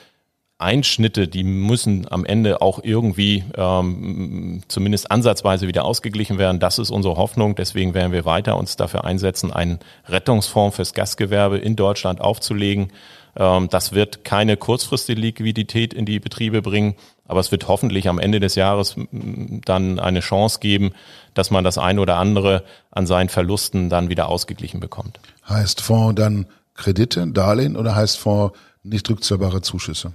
Einschnitte, 0.59 1.27
die 1.27 1.43
müssen 1.43 2.07
am 2.11 2.25
Ende 2.25 2.63
auch 2.63 2.79
irgendwie 2.83 3.45
ähm, 3.57 4.63
zumindest 4.69 5.11
ansatzweise 5.11 5.67
wieder 5.67 5.85
ausgeglichen 5.85 6.39
werden. 6.39 6.61
Das 6.61 6.79
ist 6.79 6.91
unsere 6.91 7.17
Hoffnung. 7.17 7.55
Deswegen 7.57 7.95
werden 7.95 8.13
wir 8.13 8.25
weiter 8.25 8.57
uns 8.57 8.77
dafür 8.77 9.05
einsetzen, 9.05 9.53
einen 9.53 9.81
Rettungsfonds 10.07 10.77
fürs 10.77 10.95
Gastgewerbe 10.95 11.59
in 11.59 11.77
Deutschland 11.77 12.21
aufzulegen 12.21 12.93
das 13.35 13.93
wird 13.93 14.25
keine 14.25 14.57
kurzfristige 14.57 15.21
Liquidität 15.21 15.93
in 15.93 16.07
die 16.07 16.21
Betriebe 16.21 16.63
bringen, 16.63 16.95
aber 17.27 17.41
es 17.41 17.51
wird 17.51 17.69
hoffentlich 17.69 18.09
am 18.09 18.19
Ende 18.19 18.39
des 18.39 18.55
Jahres 18.55 18.97
dann 19.11 19.99
eine 19.99 20.21
Chance 20.21 20.61
geben, 20.61 20.93
dass 21.35 21.51
man 21.51 21.65
das 21.65 21.79
eine 21.79 22.01
oder 22.01 22.17
andere 22.17 22.65
an 22.91 23.07
seinen 23.07 23.29
Verlusten 23.29 23.89
dann 23.89 24.09
wieder 24.09 24.29
ausgeglichen 24.29 24.81
bekommt. 24.81 25.19
Heißt 25.49 25.81
Fonds 25.81 26.15
dann 26.15 26.47
Kredite, 26.75 27.27
Darlehen 27.29 27.77
oder 27.77 27.95
heißt 27.95 28.19
Fonds 28.19 28.57
nicht 28.83 29.09
rückzahlbare 29.09 29.63
Zuschüsse? 29.63 30.13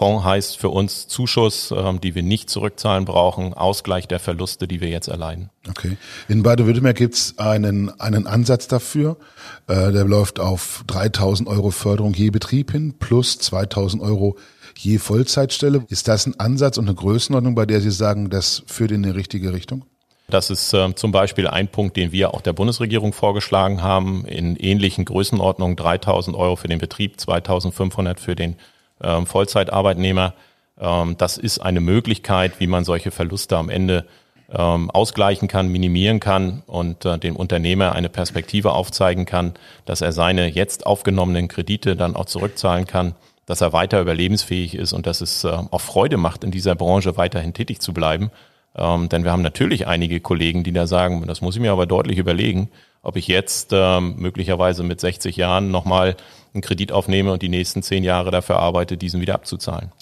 Fonds 0.00 0.24
heißt 0.24 0.56
für 0.56 0.70
uns 0.70 1.08
Zuschuss, 1.08 1.74
ähm, 1.76 2.00
die 2.00 2.14
wir 2.14 2.22
nicht 2.22 2.48
zurückzahlen 2.48 3.04
brauchen, 3.04 3.52
Ausgleich 3.52 4.08
der 4.08 4.18
Verluste, 4.18 4.66
die 4.66 4.80
wir 4.80 4.88
jetzt 4.88 5.08
erleiden. 5.08 5.50
Okay. 5.68 5.98
In 6.26 6.42
Baden-Württemberg 6.42 6.96
gibt 6.96 7.16
es 7.16 7.34
einen, 7.36 7.90
einen 8.00 8.26
Ansatz 8.26 8.66
dafür. 8.66 9.18
Äh, 9.66 9.92
der 9.92 10.06
läuft 10.06 10.40
auf 10.40 10.84
3000 10.86 11.46
Euro 11.50 11.70
Förderung 11.70 12.14
je 12.14 12.30
Betrieb 12.30 12.72
hin 12.72 12.94
plus 12.98 13.36
2000 13.40 14.02
Euro 14.02 14.38
je 14.74 14.96
Vollzeitstelle. 14.96 15.84
Ist 15.90 16.08
das 16.08 16.24
ein 16.24 16.40
Ansatz 16.40 16.78
und 16.78 16.88
eine 16.88 16.94
Größenordnung, 16.94 17.54
bei 17.54 17.66
der 17.66 17.82
Sie 17.82 17.90
sagen, 17.90 18.30
das 18.30 18.62
führt 18.66 18.92
in 18.92 19.02
die 19.02 19.10
richtige 19.10 19.52
Richtung? 19.52 19.84
Das 20.28 20.48
ist 20.48 20.72
äh, 20.72 20.94
zum 20.94 21.12
Beispiel 21.12 21.46
ein 21.46 21.68
Punkt, 21.68 21.98
den 21.98 22.10
wir 22.10 22.32
auch 22.32 22.40
der 22.40 22.54
Bundesregierung 22.54 23.12
vorgeschlagen 23.12 23.82
haben, 23.82 24.24
in 24.24 24.56
ähnlichen 24.56 25.04
Größenordnungen 25.04 25.76
3000 25.76 26.34
Euro 26.34 26.56
für 26.56 26.68
den 26.68 26.78
Betrieb, 26.78 27.20
2500 27.20 28.18
für 28.18 28.34
den 28.34 28.56
ähm, 29.02 29.26
Vollzeitarbeitnehmer. 29.26 30.34
Ähm, 30.78 31.16
das 31.18 31.38
ist 31.38 31.58
eine 31.58 31.80
Möglichkeit, 31.80 32.60
wie 32.60 32.66
man 32.66 32.84
solche 32.84 33.10
Verluste 33.10 33.56
am 33.56 33.68
Ende 33.68 34.06
ähm, 34.52 34.90
ausgleichen 34.90 35.48
kann, 35.48 35.68
minimieren 35.68 36.20
kann 36.20 36.62
und 36.66 37.04
äh, 37.04 37.18
dem 37.18 37.36
Unternehmer 37.36 37.92
eine 37.92 38.08
Perspektive 38.08 38.72
aufzeigen 38.72 39.26
kann, 39.26 39.54
dass 39.84 40.00
er 40.00 40.12
seine 40.12 40.48
jetzt 40.48 40.86
aufgenommenen 40.86 41.48
Kredite 41.48 41.96
dann 41.96 42.16
auch 42.16 42.26
zurückzahlen 42.26 42.86
kann, 42.86 43.14
dass 43.46 43.60
er 43.60 43.72
weiter 43.72 44.00
überlebensfähig 44.00 44.74
ist 44.74 44.92
und 44.92 45.06
dass 45.06 45.20
es 45.20 45.44
äh, 45.44 45.48
auch 45.48 45.80
Freude 45.80 46.16
macht, 46.16 46.44
in 46.44 46.50
dieser 46.50 46.74
Branche 46.74 47.16
weiterhin 47.16 47.54
tätig 47.54 47.80
zu 47.80 47.92
bleiben. 47.92 48.30
Ähm, 48.76 49.08
denn 49.08 49.24
wir 49.24 49.32
haben 49.32 49.42
natürlich 49.42 49.86
einige 49.86 50.20
Kollegen, 50.20 50.64
die 50.64 50.72
da 50.72 50.86
sagen, 50.86 51.24
das 51.26 51.40
muss 51.40 51.56
ich 51.56 51.62
mir 51.62 51.72
aber 51.72 51.86
deutlich 51.86 52.18
überlegen, 52.18 52.70
ob 53.02 53.16
ich 53.16 53.28
jetzt 53.28 53.70
ähm, 53.72 54.16
möglicherweise 54.18 54.82
mit 54.82 55.00
60 55.00 55.36
Jahren 55.36 55.70
nochmal 55.70 56.16
einen 56.52 56.62
Kredit 56.62 56.92
aufnehme 56.92 57.32
und 57.32 57.42
die 57.42 57.48
nächsten 57.48 57.82
zehn 57.82 58.04
Jahre 58.04 58.30
dafür 58.30 58.58
arbeite, 58.58 58.96
diesen 58.96 59.20
wieder 59.20 59.34
abzuzahlen. 59.34 59.92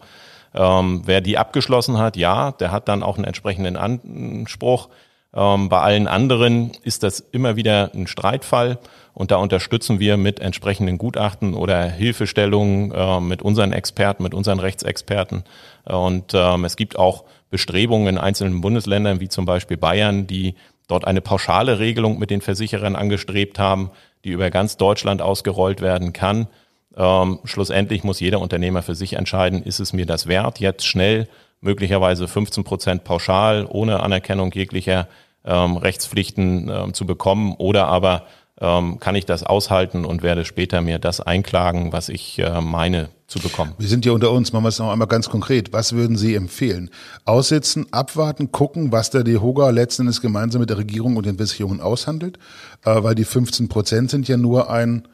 Ähm, 0.54 1.02
wer 1.04 1.20
die 1.20 1.36
abgeschlossen 1.36 1.98
hat, 1.98 2.16
ja, 2.16 2.52
der 2.52 2.72
hat 2.72 2.88
dann 2.88 3.02
auch 3.02 3.16
einen 3.16 3.26
entsprechenden 3.26 3.76
Anspruch. 3.76 4.88
Ähm, 5.34 5.68
bei 5.68 5.80
allen 5.80 6.08
anderen 6.08 6.72
ist 6.82 7.02
das 7.02 7.20
immer 7.20 7.56
wieder 7.56 7.90
ein 7.94 8.06
Streitfall 8.06 8.78
und 9.14 9.30
da 9.30 9.36
unterstützen 9.36 10.00
wir 10.00 10.16
mit 10.16 10.40
entsprechenden 10.40 10.98
Gutachten 10.98 11.54
oder 11.54 11.84
Hilfestellungen 11.84 12.92
äh, 12.92 13.20
mit 13.20 13.42
unseren 13.42 13.72
Experten, 13.72 14.22
mit 14.22 14.34
unseren 14.34 14.58
Rechtsexperten. 14.58 15.44
Und 15.84 16.32
ähm, 16.34 16.64
es 16.64 16.76
gibt 16.76 16.98
auch 16.98 17.24
Bestrebungen 17.50 18.08
in 18.08 18.18
einzelnen 18.18 18.60
Bundesländern, 18.60 19.20
wie 19.20 19.28
zum 19.28 19.44
Beispiel 19.44 19.76
Bayern, 19.76 20.26
die 20.26 20.54
dort 20.88 21.06
eine 21.06 21.20
pauschale 21.20 21.78
Regelung 21.78 22.18
mit 22.18 22.30
den 22.30 22.40
Versicherern 22.40 22.96
angestrebt 22.96 23.58
haben, 23.58 23.90
die 24.24 24.30
über 24.30 24.50
ganz 24.50 24.76
Deutschland 24.76 25.22
ausgerollt 25.22 25.80
werden 25.80 26.12
kann. 26.12 26.48
Ähm, 26.96 27.38
schlussendlich 27.44 28.02
muss 28.02 28.20
jeder 28.20 28.40
Unternehmer 28.40 28.82
für 28.82 28.94
sich 28.94 29.14
entscheiden, 29.14 29.62
ist 29.62 29.78
es 29.78 29.92
mir 29.92 30.06
das 30.06 30.26
wert, 30.26 30.58
jetzt 30.58 30.86
schnell 30.86 31.28
möglicherweise 31.60 32.28
15 32.28 32.64
Prozent 32.64 33.04
pauschal 33.04 33.66
ohne 33.68 34.00
Anerkennung 34.00 34.52
jeglicher 34.52 35.08
ähm, 35.44 35.76
Rechtspflichten 35.76 36.68
ähm, 36.68 36.94
zu 36.94 37.06
bekommen 37.06 37.54
oder 37.58 37.86
aber 37.86 38.26
ähm, 38.60 38.98
kann 38.98 39.14
ich 39.14 39.24
das 39.24 39.42
aushalten 39.42 40.04
und 40.04 40.22
werde 40.22 40.44
später 40.44 40.82
mir 40.82 40.98
das 40.98 41.20
einklagen, 41.20 41.92
was 41.92 42.08
ich 42.08 42.38
äh, 42.38 42.60
meine 42.60 43.08
zu 43.26 43.38
bekommen. 43.38 43.74
Wir 43.78 43.88
sind 43.88 44.04
ja 44.04 44.12
unter 44.12 44.32
uns, 44.32 44.52
machen 44.52 44.64
wir 44.64 44.68
es 44.68 44.78
noch 44.78 44.90
einmal 44.90 45.08
ganz 45.08 45.30
konkret. 45.30 45.72
Was 45.72 45.94
würden 45.94 46.16
Sie 46.16 46.34
empfehlen? 46.34 46.90
Aussitzen, 47.24 47.86
abwarten, 47.92 48.52
gucken, 48.52 48.92
was 48.92 49.10
der 49.10 49.22
DEHOGA 49.22 49.70
letzten 49.70 50.02
Endes 50.02 50.20
gemeinsam 50.20 50.60
mit 50.60 50.68
der 50.68 50.78
Regierung 50.78 51.16
und 51.16 51.24
den 51.26 51.36
Versicherungen 51.36 51.80
aushandelt? 51.80 52.38
Äh, 52.84 53.02
weil 53.02 53.14
die 53.14 53.24
15 53.24 53.68
Prozent 53.68 54.10
sind 54.10 54.28
ja 54.28 54.36
nur 54.36 54.68
ein 54.70 55.08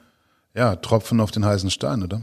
ja, 0.55 0.75
Tropfen 0.77 1.21
auf 1.21 1.31
den 1.31 1.45
heißen 1.45 1.71
Stein, 1.71 2.03
oder? 2.03 2.23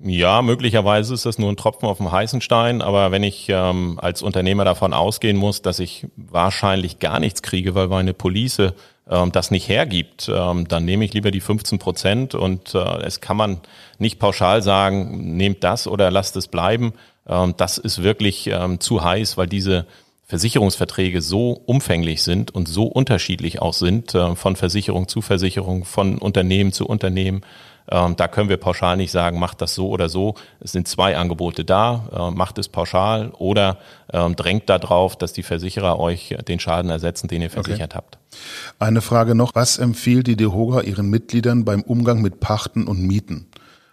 Ja, 0.00 0.42
möglicherweise 0.42 1.14
ist 1.14 1.24
das 1.24 1.38
nur 1.38 1.50
ein 1.50 1.56
Tropfen 1.56 1.88
auf 1.88 1.98
dem 1.98 2.10
heißen 2.10 2.40
Stein, 2.40 2.82
aber 2.82 3.12
wenn 3.12 3.22
ich 3.22 3.46
ähm, 3.48 3.98
als 4.02 4.22
Unternehmer 4.22 4.64
davon 4.64 4.92
ausgehen 4.92 5.36
muss, 5.36 5.62
dass 5.62 5.78
ich 5.78 6.06
wahrscheinlich 6.16 6.98
gar 6.98 7.20
nichts 7.20 7.42
kriege, 7.42 7.74
weil 7.74 7.88
meine 7.88 8.12
Police 8.12 8.72
ähm, 9.08 9.32
das 9.32 9.50
nicht 9.50 9.68
hergibt, 9.68 10.30
ähm, 10.34 10.66
dann 10.66 10.84
nehme 10.84 11.04
ich 11.04 11.14
lieber 11.14 11.30
die 11.30 11.40
15 11.40 11.78
Prozent 11.78 12.34
und 12.34 12.74
äh, 12.74 13.02
es 13.02 13.20
kann 13.20 13.36
man 13.36 13.60
nicht 13.98 14.18
pauschal 14.18 14.62
sagen, 14.62 15.36
nehmt 15.36 15.62
das 15.62 15.86
oder 15.86 16.10
lasst 16.10 16.36
es 16.36 16.48
bleiben. 16.48 16.94
Ähm, 17.28 17.54
das 17.56 17.78
ist 17.78 18.02
wirklich 18.02 18.48
ähm, 18.48 18.80
zu 18.80 19.04
heiß, 19.04 19.36
weil 19.36 19.46
diese 19.46 19.86
Versicherungsverträge 20.26 21.20
so 21.20 21.52
umfänglich 21.52 22.22
sind 22.22 22.54
und 22.54 22.66
so 22.66 22.84
unterschiedlich 22.84 23.60
auch 23.60 23.74
sind, 23.74 24.14
äh, 24.14 24.34
von 24.34 24.56
Versicherung 24.56 25.06
zu 25.06 25.20
Versicherung, 25.20 25.84
von 25.84 26.18
Unternehmen 26.18 26.72
zu 26.72 26.86
Unternehmen. 26.86 27.42
Ähm, 27.90 28.16
da 28.16 28.28
können 28.28 28.48
wir 28.48 28.56
pauschal 28.56 28.96
nicht 28.96 29.10
sagen, 29.10 29.38
macht 29.38 29.60
das 29.60 29.74
so 29.74 29.88
oder 29.88 30.08
so. 30.08 30.34
Es 30.60 30.72
sind 30.72 30.88
zwei 30.88 31.16
Angebote 31.16 31.64
da, 31.64 32.08
äh, 32.12 32.30
macht 32.34 32.58
es 32.58 32.68
pauschal 32.68 33.30
oder 33.38 33.78
ähm, 34.12 34.36
drängt 34.36 34.68
darauf, 34.70 35.16
dass 35.16 35.32
die 35.32 35.42
Versicherer 35.42 35.98
euch 35.98 36.36
den 36.48 36.60
Schaden 36.60 36.90
ersetzen, 36.90 37.28
den 37.28 37.42
ihr 37.42 37.50
versichert 37.50 37.92
okay. 37.92 37.96
habt. 37.96 38.18
Eine 38.78 39.00
Frage 39.00 39.34
noch, 39.34 39.54
was 39.54 39.78
empfiehlt 39.78 40.26
die 40.26 40.36
DEHOGA 40.36 40.80
ihren 40.82 41.10
Mitgliedern 41.10 41.64
beim 41.64 41.82
Umgang 41.82 42.22
mit 42.22 42.40
Pachten 42.40 42.86
und 42.86 43.00
Mieten? 43.02 43.48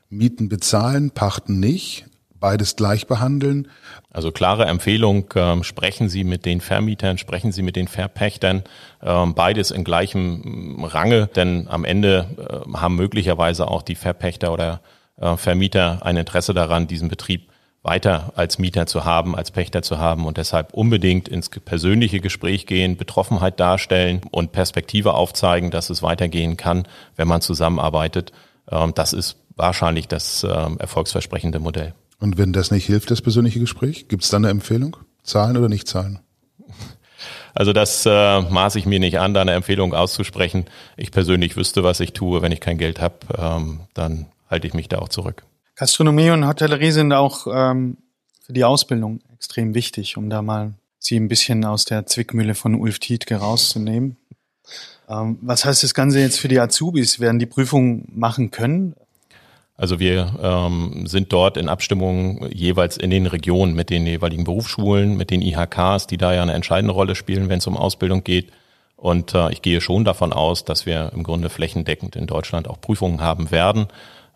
Mieten 0.09 0.49
bezahlen, 0.49 1.11
Pachten 1.11 1.59
nicht, 1.59 2.05
beides 2.41 2.75
gleich 2.75 3.07
behandeln. 3.07 3.69
Also 4.09 4.33
klare 4.33 4.65
Empfehlung, 4.65 5.31
äh, 5.35 5.63
sprechen 5.63 6.09
Sie 6.09 6.25
mit 6.25 6.45
den 6.45 6.59
Vermietern, 6.59 7.17
sprechen 7.17 7.53
Sie 7.53 7.61
mit 7.61 7.77
den 7.77 7.87
Verpächtern, 7.87 8.63
äh, 9.01 9.25
beides 9.27 9.71
in 9.71 9.85
gleichem 9.85 10.41
mm, 10.81 10.83
Range, 10.83 11.27
denn 11.27 11.69
am 11.69 11.85
Ende 11.85 12.27
äh, 12.37 12.77
haben 12.77 12.97
möglicherweise 12.97 13.69
auch 13.69 13.83
die 13.83 13.95
Verpächter 13.95 14.51
oder 14.51 14.81
äh, 15.21 15.37
Vermieter 15.37 15.99
ein 16.05 16.17
Interesse 16.17 16.53
daran, 16.53 16.87
diesen 16.87 17.07
Betrieb 17.07 17.47
weiter 17.83 18.33
als 18.35 18.59
Mieter 18.59 18.85
zu 18.85 19.05
haben, 19.05 19.35
als 19.35 19.51
Pächter 19.51 19.81
zu 19.81 19.97
haben 19.97 20.25
und 20.25 20.37
deshalb 20.37 20.73
unbedingt 20.73 21.27
ins 21.27 21.49
persönliche 21.49 22.19
Gespräch 22.19 22.67
gehen, 22.67 22.95
Betroffenheit 22.95 23.59
darstellen 23.59 24.21
und 24.29 24.51
Perspektive 24.51 25.13
aufzeigen, 25.13 25.71
dass 25.71 25.89
es 25.89 26.03
weitergehen 26.03 26.57
kann, 26.57 26.87
wenn 27.15 27.27
man 27.27 27.41
zusammenarbeitet. 27.41 28.33
Ähm, 28.69 28.93
das 28.93 29.13
ist 29.13 29.37
wahrscheinlich 29.55 30.07
das 30.07 30.43
ähm, 30.43 30.77
erfolgsversprechende 30.79 31.59
Modell. 31.59 31.93
Und 32.21 32.37
wenn 32.37 32.53
das 32.53 32.71
nicht 32.71 32.85
hilft, 32.85 33.11
das 33.11 33.21
persönliche 33.21 33.59
Gespräch, 33.59 34.07
gibt 34.07 34.23
es 34.23 34.29
dann 34.29 34.45
eine 34.45 34.51
Empfehlung? 34.51 34.95
Zahlen 35.23 35.57
oder 35.57 35.67
nicht 35.67 35.87
zahlen? 35.87 36.19
Also 37.53 37.73
das 37.73 38.05
äh, 38.05 38.41
maße 38.41 38.79
ich 38.79 38.85
mir 38.85 38.99
nicht 38.99 39.19
an, 39.19 39.33
da 39.33 39.41
eine 39.41 39.53
Empfehlung 39.53 39.93
auszusprechen. 39.93 40.65
Ich 40.97 41.11
persönlich 41.11 41.57
wüsste, 41.57 41.83
was 41.83 41.99
ich 41.99 42.13
tue. 42.13 42.41
Wenn 42.41 42.51
ich 42.51 42.61
kein 42.61 42.77
Geld 42.77 43.01
habe, 43.01 43.15
ähm, 43.37 43.81
dann 43.95 44.27
halte 44.49 44.67
ich 44.67 44.73
mich 44.73 44.87
da 44.87 44.99
auch 44.99 45.09
zurück. 45.09 45.43
Gastronomie 45.75 46.29
und 46.29 46.47
Hotellerie 46.47 46.91
sind 46.91 47.11
auch 47.11 47.47
ähm, 47.51 47.97
für 48.45 48.53
die 48.53 48.63
Ausbildung 48.63 49.19
extrem 49.33 49.73
wichtig, 49.73 50.15
um 50.15 50.29
da 50.29 50.43
mal 50.43 50.73
sie 50.99 51.17
ein 51.17 51.27
bisschen 51.27 51.65
aus 51.65 51.85
der 51.85 52.05
Zwickmühle 52.05 52.53
von 52.53 52.75
Ulf 52.75 52.99
Tietke 52.99 53.37
rauszunehmen. 53.37 54.17
Ähm, 55.09 55.39
was 55.41 55.65
heißt 55.65 55.81
das 55.81 55.95
Ganze 55.95 56.19
jetzt 56.19 56.39
für 56.39 56.47
die 56.47 56.59
Azubis? 56.59 57.19
Werden 57.19 57.39
die 57.39 57.47
Prüfungen 57.47 58.07
machen 58.13 58.51
können? 58.51 58.95
Also 59.81 59.99
wir 59.99 60.35
ähm, 60.43 61.07
sind 61.07 61.33
dort 61.33 61.57
in 61.57 61.67
Abstimmung 61.67 62.47
jeweils 62.51 62.97
in 62.97 63.09
den 63.09 63.25
Regionen 63.25 63.73
mit 63.73 63.89
den 63.89 64.05
jeweiligen 64.05 64.43
Berufsschulen, 64.43 65.17
mit 65.17 65.31
den 65.31 65.41
IHKs, 65.41 66.05
die 66.05 66.17
da 66.17 66.35
ja 66.35 66.43
eine 66.43 66.53
entscheidende 66.53 66.93
Rolle 66.93 67.15
spielen, 67.15 67.49
wenn 67.49 67.57
es 67.57 67.65
um 67.65 67.75
Ausbildung 67.75 68.23
geht. 68.23 68.51
Und 68.95 69.33
äh, 69.33 69.51
ich 69.51 69.63
gehe 69.63 69.81
schon 69.81 70.05
davon 70.05 70.33
aus, 70.33 70.65
dass 70.65 70.85
wir 70.85 71.11
im 71.15 71.23
Grunde 71.23 71.49
flächendeckend 71.49 72.15
in 72.15 72.27
Deutschland 72.27 72.67
auch 72.67 72.79
Prüfungen 72.79 73.21
haben 73.21 73.49
werden. 73.49 73.87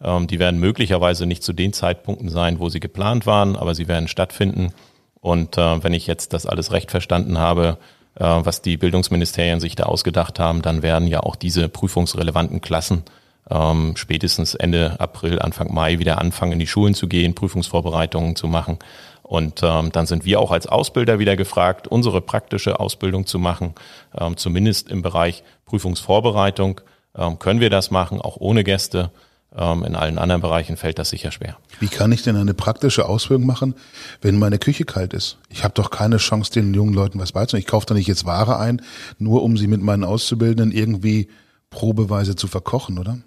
Ähm, 0.03 0.25
die 0.25 0.39
werden 0.39 0.60
möglicherweise 0.60 1.27
nicht 1.27 1.43
zu 1.43 1.53
den 1.53 1.73
Zeitpunkten 1.73 2.29
sein, 2.29 2.58
wo 2.58 2.69
sie 2.69 2.79
geplant 2.79 3.27
waren, 3.27 3.55
aber 3.55 3.75
sie 3.75 3.88
werden 3.88 4.08
stattfinden. 4.08 4.73
Und 5.21 5.60
äh, 5.60 5.84
wenn 5.84 5.93
ich 5.93 6.08
jetzt 6.08 6.34
das 6.34 6.47
alles 6.47 6.71
recht 6.71 6.89
verstanden 6.89 7.38
habe, 7.38 7.77
äh, 8.15 8.23
was 8.23 8.63
die 8.63 8.77
Bildungsministerien 8.77 9.60
sich 9.60 9.75
da 9.75 9.84
ausgedacht 9.84 10.39
haben, 10.39 10.63
dann 10.63 10.81
werden 10.81 11.08
ja 11.08 11.19
auch 11.19 11.36
diese 11.36 11.69
prüfungsrelevanten 11.69 12.62
Klassen 12.62 13.03
ähm, 13.49 13.93
spätestens 13.95 14.55
Ende 14.55 14.99
April, 14.99 15.39
Anfang 15.39 15.73
Mai 15.73 15.99
wieder 15.99 16.19
anfangen, 16.19 16.53
in 16.53 16.60
die 16.60 16.67
Schulen 16.67 16.93
zu 16.93 17.08
gehen, 17.08 17.36
Prüfungsvorbereitungen 17.36 18.36
zu 18.36 18.47
machen. 18.47 18.79
Und 19.21 19.62
ähm, 19.63 19.91
dann 19.91 20.05
sind 20.05 20.23
wir 20.25 20.39
auch 20.39 20.51
als 20.51 20.67
Ausbilder 20.67 21.17
wieder 21.17 21.36
gefragt, 21.36 21.88
unsere 21.88 22.21
praktische 22.21 22.79
Ausbildung 22.79 23.25
zu 23.25 23.39
machen, 23.39 23.73
ähm, 24.15 24.38
zumindest 24.38 24.89
im 24.89 25.01
Bereich 25.01 25.43
Prüfungsvorbereitung. 25.65 26.81
Ähm, 27.15 27.39
können 27.39 27.60
wir 27.60 27.69
das 27.69 27.89
machen, 27.91 28.21
auch 28.21 28.38
ohne 28.38 28.63
Gäste? 28.63 29.12
Ähm, 29.58 29.84
in 29.86 29.95
allen 29.95 30.17
anderen 30.17 30.41
Bereichen 30.41 30.75
fällt 30.75 30.99
das 30.99 31.10
sicher 31.10 31.31
schwer. 31.31 31.58
Wie 31.79 31.88
kann 31.88 32.12
ich 32.12 32.23
denn 32.23 32.36
eine 32.36 32.53
praktische 32.53 33.08
Ausbildung 33.08 33.47
machen, 33.47 33.75
wenn 34.21 34.38
meine 34.38 34.60
Küche 34.60 34.86
kalt 34.86 35.13
ist? 35.13 35.38
Ich 35.49 35.63
habe 35.63 35.73
doch 35.73 35.91
keine 35.91 36.17
Chance, 36.17 36.51
den 36.51 36.73
jungen 36.73 36.93
Leuten 36.93 37.19
was 37.19 37.31
beizubringen. 37.31 37.63
Ich 37.65 37.71
kaufe 37.71 37.86
doch 37.86 37.95
nicht 37.95 38.08
jetzt 38.08 38.25
Ware 38.25 38.60
ein, 38.60 38.81
nur 39.17 39.43
um 39.43 39.55
sie 39.58 39.67
mit 39.67 39.81
meinen 39.81 40.03
Auszubildenden 40.03 40.71
irgendwie 40.71 41.29
probeweise 41.69 42.36
zu 42.36 42.47
verkochen, 42.47 42.99
oder? 42.99 43.19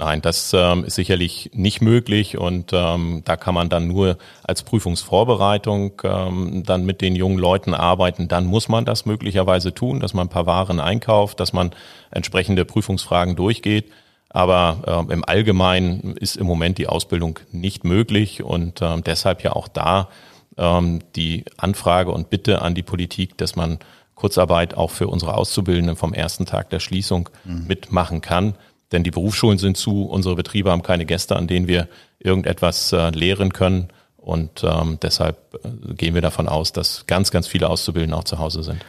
Nein, 0.00 0.22
das 0.22 0.52
ähm, 0.54 0.84
ist 0.84 0.94
sicherlich 0.94 1.50
nicht 1.54 1.82
möglich 1.82 2.38
und 2.38 2.70
ähm, 2.72 3.22
da 3.24 3.36
kann 3.36 3.52
man 3.52 3.68
dann 3.68 3.88
nur 3.88 4.16
als 4.44 4.62
Prüfungsvorbereitung 4.62 6.00
ähm, 6.04 6.62
dann 6.64 6.86
mit 6.86 7.00
den 7.00 7.16
jungen 7.16 7.36
Leuten 7.36 7.74
arbeiten. 7.74 8.28
Dann 8.28 8.46
muss 8.46 8.68
man 8.68 8.84
das 8.84 9.06
möglicherweise 9.06 9.74
tun, 9.74 9.98
dass 9.98 10.14
man 10.14 10.28
ein 10.28 10.30
paar 10.30 10.46
Waren 10.46 10.78
einkauft, 10.78 11.40
dass 11.40 11.52
man 11.52 11.72
entsprechende 12.12 12.64
Prüfungsfragen 12.64 13.34
durchgeht. 13.34 13.90
Aber 14.28 15.06
äh, 15.10 15.12
im 15.12 15.24
Allgemeinen 15.24 16.16
ist 16.16 16.36
im 16.36 16.46
Moment 16.46 16.78
die 16.78 16.86
Ausbildung 16.86 17.40
nicht 17.50 17.82
möglich 17.82 18.44
und 18.44 18.80
äh, 18.80 19.00
deshalb 19.00 19.42
ja 19.42 19.54
auch 19.54 19.66
da 19.66 20.10
ähm, 20.56 21.00
die 21.16 21.44
Anfrage 21.56 22.12
und 22.12 22.30
Bitte 22.30 22.62
an 22.62 22.76
die 22.76 22.84
Politik, 22.84 23.36
dass 23.36 23.56
man 23.56 23.80
Kurzarbeit 24.14 24.74
auch 24.74 24.90
für 24.90 25.08
unsere 25.08 25.34
Auszubildenden 25.34 25.96
vom 25.96 26.12
ersten 26.12 26.46
Tag 26.46 26.70
der 26.70 26.80
Schließung 26.80 27.30
mhm. 27.44 27.66
mitmachen 27.66 28.20
kann. 28.20 28.54
Denn 28.92 29.02
die 29.02 29.10
Berufsschulen 29.10 29.58
sind 29.58 29.76
zu, 29.76 30.04
unsere 30.04 30.34
Betriebe 30.34 30.70
haben 30.70 30.82
keine 30.82 31.04
Gäste, 31.04 31.36
an 31.36 31.46
denen 31.46 31.68
wir 31.68 31.88
irgendetwas 32.18 32.92
äh, 32.92 33.10
lehren 33.10 33.52
können. 33.52 33.88
Und 34.16 34.64
ähm, 34.64 34.98
deshalb 35.02 35.36
äh, 35.62 35.94
gehen 35.94 36.14
wir 36.14 36.22
davon 36.22 36.48
aus, 36.48 36.72
dass 36.72 37.06
ganz, 37.06 37.30
ganz 37.30 37.46
viele 37.46 37.68
Auszubildende 37.68 38.16
auch 38.16 38.24
zu 38.24 38.38
Hause 38.38 38.62
sind. 38.62 38.84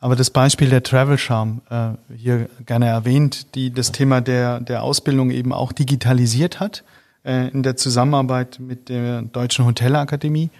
Aber 0.00 0.14
das 0.14 0.30
Beispiel 0.30 0.68
der 0.68 0.82
Travel 0.82 1.18
Charm, 1.18 1.62
äh, 1.70 1.90
hier 2.16 2.48
gerne 2.64 2.86
erwähnt, 2.86 3.54
die 3.54 3.72
das 3.72 3.90
Thema 3.90 4.20
der, 4.20 4.60
der 4.60 4.82
Ausbildung 4.82 5.30
eben 5.30 5.52
auch 5.52 5.72
digitalisiert 5.72 6.60
hat 6.60 6.84
äh, 7.24 7.48
in 7.48 7.62
der 7.62 7.76
Zusammenarbeit 7.76 8.58
mit 8.60 8.88
der 8.88 9.22
Deutschen 9.22 9.64
Hotelakademie. 9.66 10.50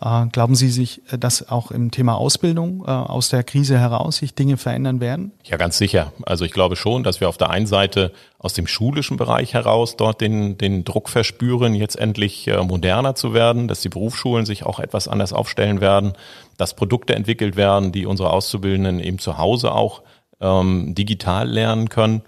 Ja. 0.00 0.24
Äh, 0.24 0.28
glauben 0.28 0.54
Sie 0.54 0.68
sich, 0.68 1.02
äh, 1.12 1.18
dass 1.18 1.48
auch 1.48 1.70
im 1.70 1.90
Thema 1.90 2.16
Ausbildung 2.16 2.84
äh, 2.86 2.90
aus 2.90 3.28
der 3.28 3.44
Krise 3.44 3.78
heraus 3.78 4.16
sich 4.16 4.34
Dinge 4.34 4.56
verändern 4.56 5.00
werden? 5.00 5.32
Ja, 5.44 5.56
ganz 5.56 5.78
sicher. 5.78 6.12
Also 6.24 6.44
ich 6.44 6.52
glaube 6.52 6.76
schon, 6.76 7.04
dass 7.04 7.20
wir 7.20 7.28
auf 7.28 7.36
der 7.36 7.50
einen 7.50 7.66
Seite 7.66 8.12
aus 8.38 8.54
dem 8.54 8.66
schulischen 8.66 9.16
Bereich 9.16 9.54
heraus 9.54 9.96
dort 9.96 10.20
den, 10.20 10.58
den 10.58 10.84
Druck 10.84 11.08
verspüren, 11.08 11.74
jetzt 11.74 11.98
endlich 11.98 12.48
moderner 12.62 13.14
zu 13.14 13.34
werden, 13.34 13.66
dass 13.66 13.80
die 13.80 13.88
Berufsschulen 13.88 14.46
sich 14.46 14.64
auch 14.64 14.78
etwas 14.78 15.08
anders 15.08 15.32
aufstellen 15.32 15.80
werden, 15.80 16.12
dass 16.56 16.74
Produkte 16.74 17.14
entwickelt 17.14 17.56
werden, 17.56 17.90
die 17.90 18.06
unsere 18.06 18.30
Auszubildenden 18.30 19.00
eben 19.00 19.18
zu 19.18 19.38
Hause 19.38 19.72
auch 19.72 20.02
ähm, 20.40 20.94
digital 20.94 21.48
lernen 21.48 21.88
können 21.88 22.22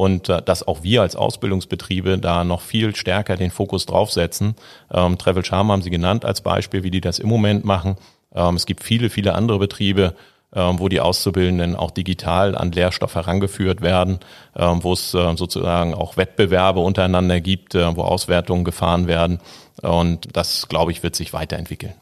und 0.00 0.30
äh, 0.30 0.40
dass 0.40 0.66
auch 0.66 0.82
wir 0.82 1.02
als 1.02 1.14
Ausbildungsbetriebe 1.14 2.16
da 2.16 2.42
noch 2.42 2.62
viel 2.62 2.96
stärker 2.96 3.36
den 3.36 3.50
Fokus 3.50 3.84
draufsetzen. 3.84 4.54
Ähm, 4.90 5.18
Travel 5.18 5.44
Charm 5.44 5.70
haben 5.70 5.82
Sie 5.82 5.90
genannt 5.90 6.24
als 6.24 6.40
Beispiel, 6.40 6.82
wie 6.84 6.90
die 6.90 7.02
das 7.02 7.18
im 7.18 7.28
Moment 7.28 7.66
machen. 7.66 7.96
Ähm, 8.34 8.56
es 8.56 8.64
gibt 8.64 8.82
viele, 8.82 9.10
viele 9.10 9.34
andere 9.34 9.58
Betriebe, 9.58 10.14
ähm, 10.54 10.78
wo 10.78 10.88
die 10.88 11.00
Auszubildenden 11.00 11.76
auch 11.76 11.90
digital 11.90 12.56
an 12.56 12.72
Lehrstoff 12.72 13.14
herangeführt 13.14 13.82
werden, 13.82 14.20
ähm, 14.56 14.82
wo 14.82 14.94
es 14.94 15.12
äh, 15.12 15.36
sozusagen 15.36 15.92
auch 15.92 16.16
Wettbewerbe 16.16 16.80
untereinander 16.80 17.42
gibt, 17.42 17.74
äh, 17.74 17.94
wo 17.94 18.00
Auswertungen 18.00 18.64
gefahren 18.64 19.06
werden. 19.06 19.38
Und 19.82 20.34
das, 20.34 20.66
glaube 20.68 20.92
ich, 20.92 21.02
wird 21.02 21.14
sich 21.14 21.34
weiterentwickeln. 21.34 21.92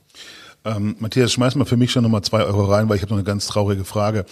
Ähm, 0.64 0.94
Matthias, 1.00 1.32
schmeiß 1.32 1.56
mal 1.56 1.64
für 1.64 1.76
mich 1.76 1.90
schon 1.90 2.04
nochmal 2.04 2.22
zwei 2.22 2.44
Euro 2.44 2.64
rein, 2.64 2.88
weil 2.88 2.94
ich 2.94 3.02
habe 3.02 3.10
noch 3.10 3.18
eine 3.18 3.24
ganz 3.24 3.48
traurige 3.48 3.84
Frage. 3.84 4.24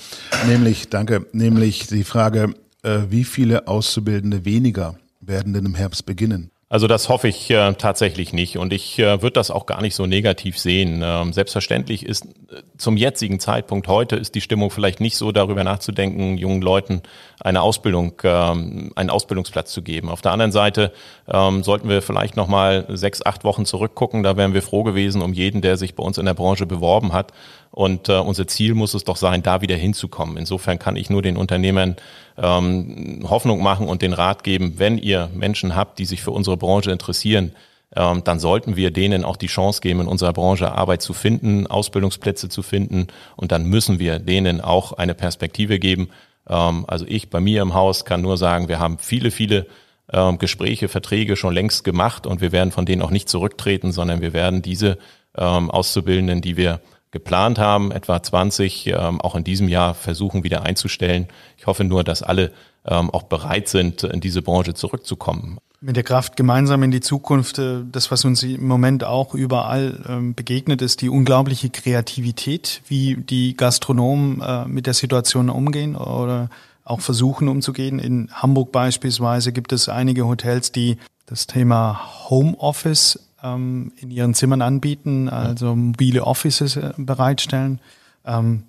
Nämlich, 0.47 0.89
danke, 0.89 1.27
nämlich 1.33 1.89
die 1.89 2.05
Frage, 2.05 2.55
wie 2.87 3.25
viele 3.25 3.68
Auszubildende 3.68 4.44
weniger 4.44 4.96
werden 5.20 5.53
denn 5.53 5.66
im 5.66 5.75
Herbst 5.75 6.07
beginnen? 6.07 6.51
Also 6.68 6.88
das 6.88 7.09
hoffe 7.09 7.29
ich 7.29 7.49
äh, 7.51 7.75
tatsächlich 7.75 8.33
nicht 8.33 8.59
und 8.59 8.72
ich 8.72 8.99
äh, 8.99 9.22
würde 9.22 9.35
das 9.35 9.53
auch 9.53 9.66
gar 9.66 9.83
nicht 9.83 9.94
so 9.94 10.07
negativ 10.07 10.59
sehen. 10.59 11.01
Ähm, 11.05 11.33
selbstverständlich 11.33 12.05
ist 12.05 12.25
äh, 12.25 12.62
zum 12.79 12.97
jetzigen 12.97 13.41
Zeitpunkt 13.41 13.89
heute 13.89 14.17
ist 14.17 14.35
die 14.35 14.41
Stimmung 14.41 14.71
vielleicht 14.71 15.01
nicht 15.01 15.17
so 15.17 15.33
darüber 15.33 15.65
nachzudenken, 15.65 16.37
jungen 16.37 16.62
Leuten 16.62 17.03
eine 17.41 17.62
Ausbildung, 17.62 18.15
ähm, 18.23 18.93
einen 18.95 19.11
Ausbildungsplatz 19.11 19.73
zu 19.73 19.83
geben. 19.83 20.09
Auf 20.09 20.23
der 20.23 20.33
anderen 20.33 20.53
Seite 20.53 20.93
ähm, 21.29 21.62
sollten 21.62 21.89
wir 21.89 22.03
vielleicht 22.03 22.37
noch 22.37 22.49
mal 22.49 22.87
sechs, 22.89 23.25
acht 23.25 23.45
Wochen 23.45 23.65
zurückgucken. 23.65 24.23
Da 24.23 24.37
wären 24.37 24.55
wir 24.55 24.62
froh 24.62 24.83
gewesen 24.83 25.23
um 25.23 25.33
jeden, 25.33 25.62
der 25.62 25.77
sich 25.77 25.95
bei 25.95 26.03
uns 26.03 26.19
in 26.19 26.27
der 26.27 26.35
Branche 26.35 26.67
beworben 26.67 27.12
hat. 27.12 27.33
Und 27.71 28.09
äh, 28.09 28.19
unser 28.19 28.47
Ziel 28.47 28.75
muss 28.75 28.95
es 28.95 29.05
doch 29.05 29.17
sein, 29.17 29.43
da 29.43 29.61
wieder 29.61 29.77
hinzukommen. 29.77 30.37
Insofern 30.37 30.79
kann 30.79 30.97
ich 30.97 31.11
nur 31.11 31.23
den 31.23 31.37
Unternehmern 31.37 31.97
ähm, 32.39 33.25
Hoffnung 33.29 33.62
machen 33.62 33.89
und 33.89 34.03
den 34.03 34.12
Rat 34.12 34.45
geben, 34.45 34.75
wenn 34.77 34.99
ihr 34.99 35.31
Menschen 35.35 35.75
habt, 35.75 35.99
die 35.99 36.07
sich 36.07 36.23
für 36.23 36.31
unsere 36.31 36.57
Branche 36.57 36.91
interessieren, 36.91 37.53
ähm, 37.97 38.23
dann 38.25 38.39
sollten 38.39 38.77
wir 38.77 38.91
denen 38.91 39.25
auch 39.25 39.37
die 39.37 39.47
Chance 39.47 39.81
geben, 39.81 40.01
in 40.01 40.07
unserer 40.07 40.33
Branche 40.33 40.71
Arbeit 40.73 41.03
zu 41.03 41.15
finden, 41.15 41.67
Ausbildungsplätze 41.67 42.49
zu 42.49 42.63
finden 42.63 43.07
und 43.37 43.53
dann 43.53 43.65
müssen 43.65 43.99
wir 43.99 44.19
denen 44.19 44.61
auch 44.61 44.93
eine 44.93 45.15
Perspektive 45.15 45.79
geben. 45.79 46.11
Ähm, 46.49 46.85
also 46.87 47.07
ich 47.09 47.31
bei 47.31 47.41
mir 47.41 47.63
im 47.63 47.75
Haus 47.75 48.05
kann 48.05 48.21
nur 48.21 48.37
sagen, 48.37 48.69
wir 48.69 48.79
haben 48.79 48.99
viele, 48.99 49.31
viele 49.31 49.67
ähm, 50.13 50.39
Gespräche, 50.39 50.89
Verträge 50.89 51.37
schon 51.37 51.55
längst 51.55 51.85
gemacht 51.85 52.27
und 52.27 52.41
wir 52.41 52.53
werden 52.53 52.71
von 52.71 52.87
denen 52.87 53.03
auch 53.03 53.11
nicht 53.11 53.29
zurücktreten, 53.29 53.93
sondern 53.93 54.21
wir 54.21 54.33
werden 54.33 54.63
diese 54.63 54.99
ähm, 55.37 55.71
Auszubildenden, 55.71 56.43
die 56.43 56.57
wir 56.57 56.81
geplant 57.11 57.59
haben, 57.59 57.93
etwa 57.93 58.23
20, 58.23 58.89
ähm, 58.89 59.21
auch 59.21 59.35
in 59.35 59.45
diesem 59.45 59.69
Jahr 59.69 59.95
versuchen 59.95 60.45
wieder 60.45 60.65
einzustellen. 60.65 61.29
Ich 61.57 61.67
hoffe 61.67 61.85
nur, 61.85 62.05
dass 62.05 62.23
alle 62.23 62.53
ähm, 62.85 63.11
auch 63.11 63.23
bereit 63.25 63.69
sind, 63.69 64.05
in 64.05 64.21
diese 64.21 64.43
Branche 64.43 64.75
zurückzukommen. 64.75 65.59
Mit 65.87 65.94
der 65.94 66.03
Kraft 66.03 66.37
gemeinsam 66.37 66.83
in 66.83 66.90
die 66.90 67.01
Zukunft, 67.01 67.61
äh, 67.61 67.85
das, 67.92 68.11
was 68.11 68.25
uns 68.25 68.42
im 68.42 68.66
Moment 68.66 69.05
auch 69.05 69.35
überall 69.35 70.03
ähm, 70.09 70.35
begegnet, 70.35 70.83
ist 70.83 71.01
die 71.01 71.09
unglaubliche 71.09 71.70
Kreativität, 71.70 72.83
wie 72.88 73.14
die 73.14 73.57
Gastronomen 73.57 74.40
äh, 74.40 74.64
mit 74.64 74.87
der 74.87 74.94
Situation 74.94 75.49
umgehen 75.49 75.94
oder 75.94 76.51
auch 76.83 76.99
versuchen 76.99 77.46
umzugehen. 77.46 78.01
In 78.01 78.29
Hamburg 78.33 78.72
beispielsweise 78.72 79.53
gibt 79.53 79.72
es 79.72 79.88
einige 79.88 80.27
Hotels, 80.27 80.72
die 80.72 80.96
das 81.25 81.46
Thema 81.46 82.01
Homeoffice 82.29 83.20
ähm, 83.44 83.92
in 84.01 84.11
ihren 84.11 84.35
Zimmern 84.35 84.62
anbieten, 84.62 85.29
also 85.29 85.77
mobile 85.77 86.25
Offices 86.25 86.75
äh, 86.75 86.94
bereitstellen. 86.96 87.81
Ähm, 88.25 88.64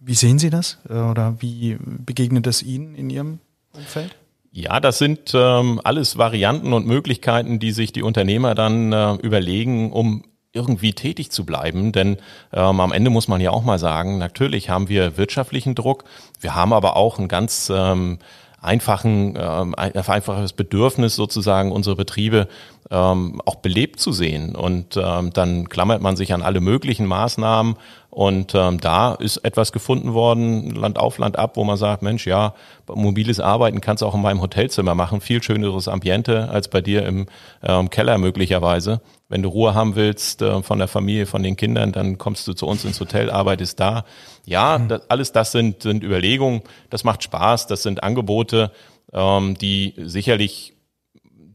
wie 0.00 0.14
sehen 0.14 0.38
Sie 0.38 0.48
das 0.48 0.78
oder 0.86 1.36
wie 1.40 1.76
begegnet 1.78 2.46
das 2.46 2.62
Ihnen 2.62 2.94
in 2.94 3.10
Ihrem 3.10 3.40
Umfeld? 3.74 4.16
Ja, 4.58 4.80
das 4.80 4.98
sind 4.98 5.34
ähm, 5.34 5.80
alles 5.84 6.18
Varianten 6.18 6.72
und 6.72 6.84
Möglichkeiten, 6.84 7.60
die 7.60 7.70
sich 7.70 7.92
die 7.92 8.02
Unternehmer 8.02 8.56
dann 8.56 8.92
äh, 8.92 9.12
überlegen, 9.14 9.92
um 9.92 10.24
irgendwie 10.52 10.94
tätig 10.94 11.30
zu 11.30 11.46
bleiben. 11.46 11.92
Denn 11.92 12.16
ähm, 12.52 12.80
am 12.80 12.90
Ende 12.90 13.08
muss 13.08 13.28
man 13.28 13.40
ja 13.40 13.52
auch 13.52 13.62
mal 13.62 13.78
sagen, 13.78 14.18
natürlich 14.18 14.68
haben 14.68 14.88
wir 14.88 15.16
wirtschaftlichen 15.16 15.76
Druck, 15.76 16.02
wir 16.40 16.56
haben 16.56 16.72
aber 16.72 16.96
auch 16.96 17.20
ein 17.20 17.28
ganz 17.28 17.70
ähm, 17.72 18.18
einfachen, 18.60 19.38
ähm, 19.40 19.76
einfaches 19.76 20.52
Bedürfnis 20.52 21.14
sozusagen 21.14 21.70
unsere 21.70 21.94
Betriebe 21.94 22.48
ähm, 22.90 23.40
auch 23.44 23.56
belebt 23.56 24.00
zu 24.00 24.10
sehen. 24.10 24.56
Und 24.56 24.96
ähm, 24.96 25.32
dann 25.32 25.68
klammert 25.68 26.02
man 26.02 26.16
sich 26.16 26.34
an 26.34 26.42
alle 26.42 26.60
möglichen 26.60 27.06
Maßnahmen 27.06 27.76
und 28.18 28.52
ähm, 28.56 28.80
da 28.80 29.14
ist 29.14 29.36
etwas 29.44 29.70
gefunden 29.70 30.12
worden, 30.12 30.74
Land 30.74 30.98
auf, 30.98 31.18
Land 31.18 31.38
ab, 31.38 31.52
wo 31.54 31.62
man 31.62 31.76
sagt, 31.76 32.02
Mensch, 32.02 32.26
ja, 32.26 32.52
mobiles 32.92 33.38
Arbeiten 33.38 33.80
kannst 33.80 34.02
du 34.02 34.06
auch 34.06 34.14
in 34.16 34.22
meinem 34.22 34.40
Hotelzimmer 34.40 34.96
machen, 34.96 35.20
viel 35.20 35.40
schöneres 35.40 35.86
Ambiente 35.86 36.48
als 36.48 36.66
bei 36.66 36.80
dir 36.80 37.06
im 37.06 37.26
ähm, 37.62 37.90
Keller 37.90 38.18
möglicherweise. 38.18 39.00
Wenn 39.28 39.42
du 39.42 39.48
Ruhe 39.48 39.74
haben 39.74 39.94
willst 39.94 40.42
äh, 40.42 40.64
von 40.64 40.80
der 40.80 40.88
Familie, 40.88 41.26
von 41.26 41.44
den 41.44 41.54
Kindern, 41.54 41.92
dann 41.92 42.18
kommst 42.18 42.48
du 42.48 42.54
zu 42.54 42.66
uns 42.66 42.84
ins 42.84 42.98
Hotel, 42.98 43.30
arbeitest 43.30 43.78
da. 43.78 44.04
Ja, 44.44 44.78
mhm. 44.78 44.88
das, 44.88 45.08
alles 45.08 45.30
das 45.30 45.52
sind, 45.52 45.84
sind 45.84 46.02
Überlegungen, 46.02 46.62
das 46.90 47.04
macht 47.04 47.22
Spaß, 47.22 47.68
das 47.68 47.84
sind 47.84 48.02
Angebote, 48.02 48.72
ähm, 49.12 49.56
die 49.56 49.94
sicherlich 49.96 50.74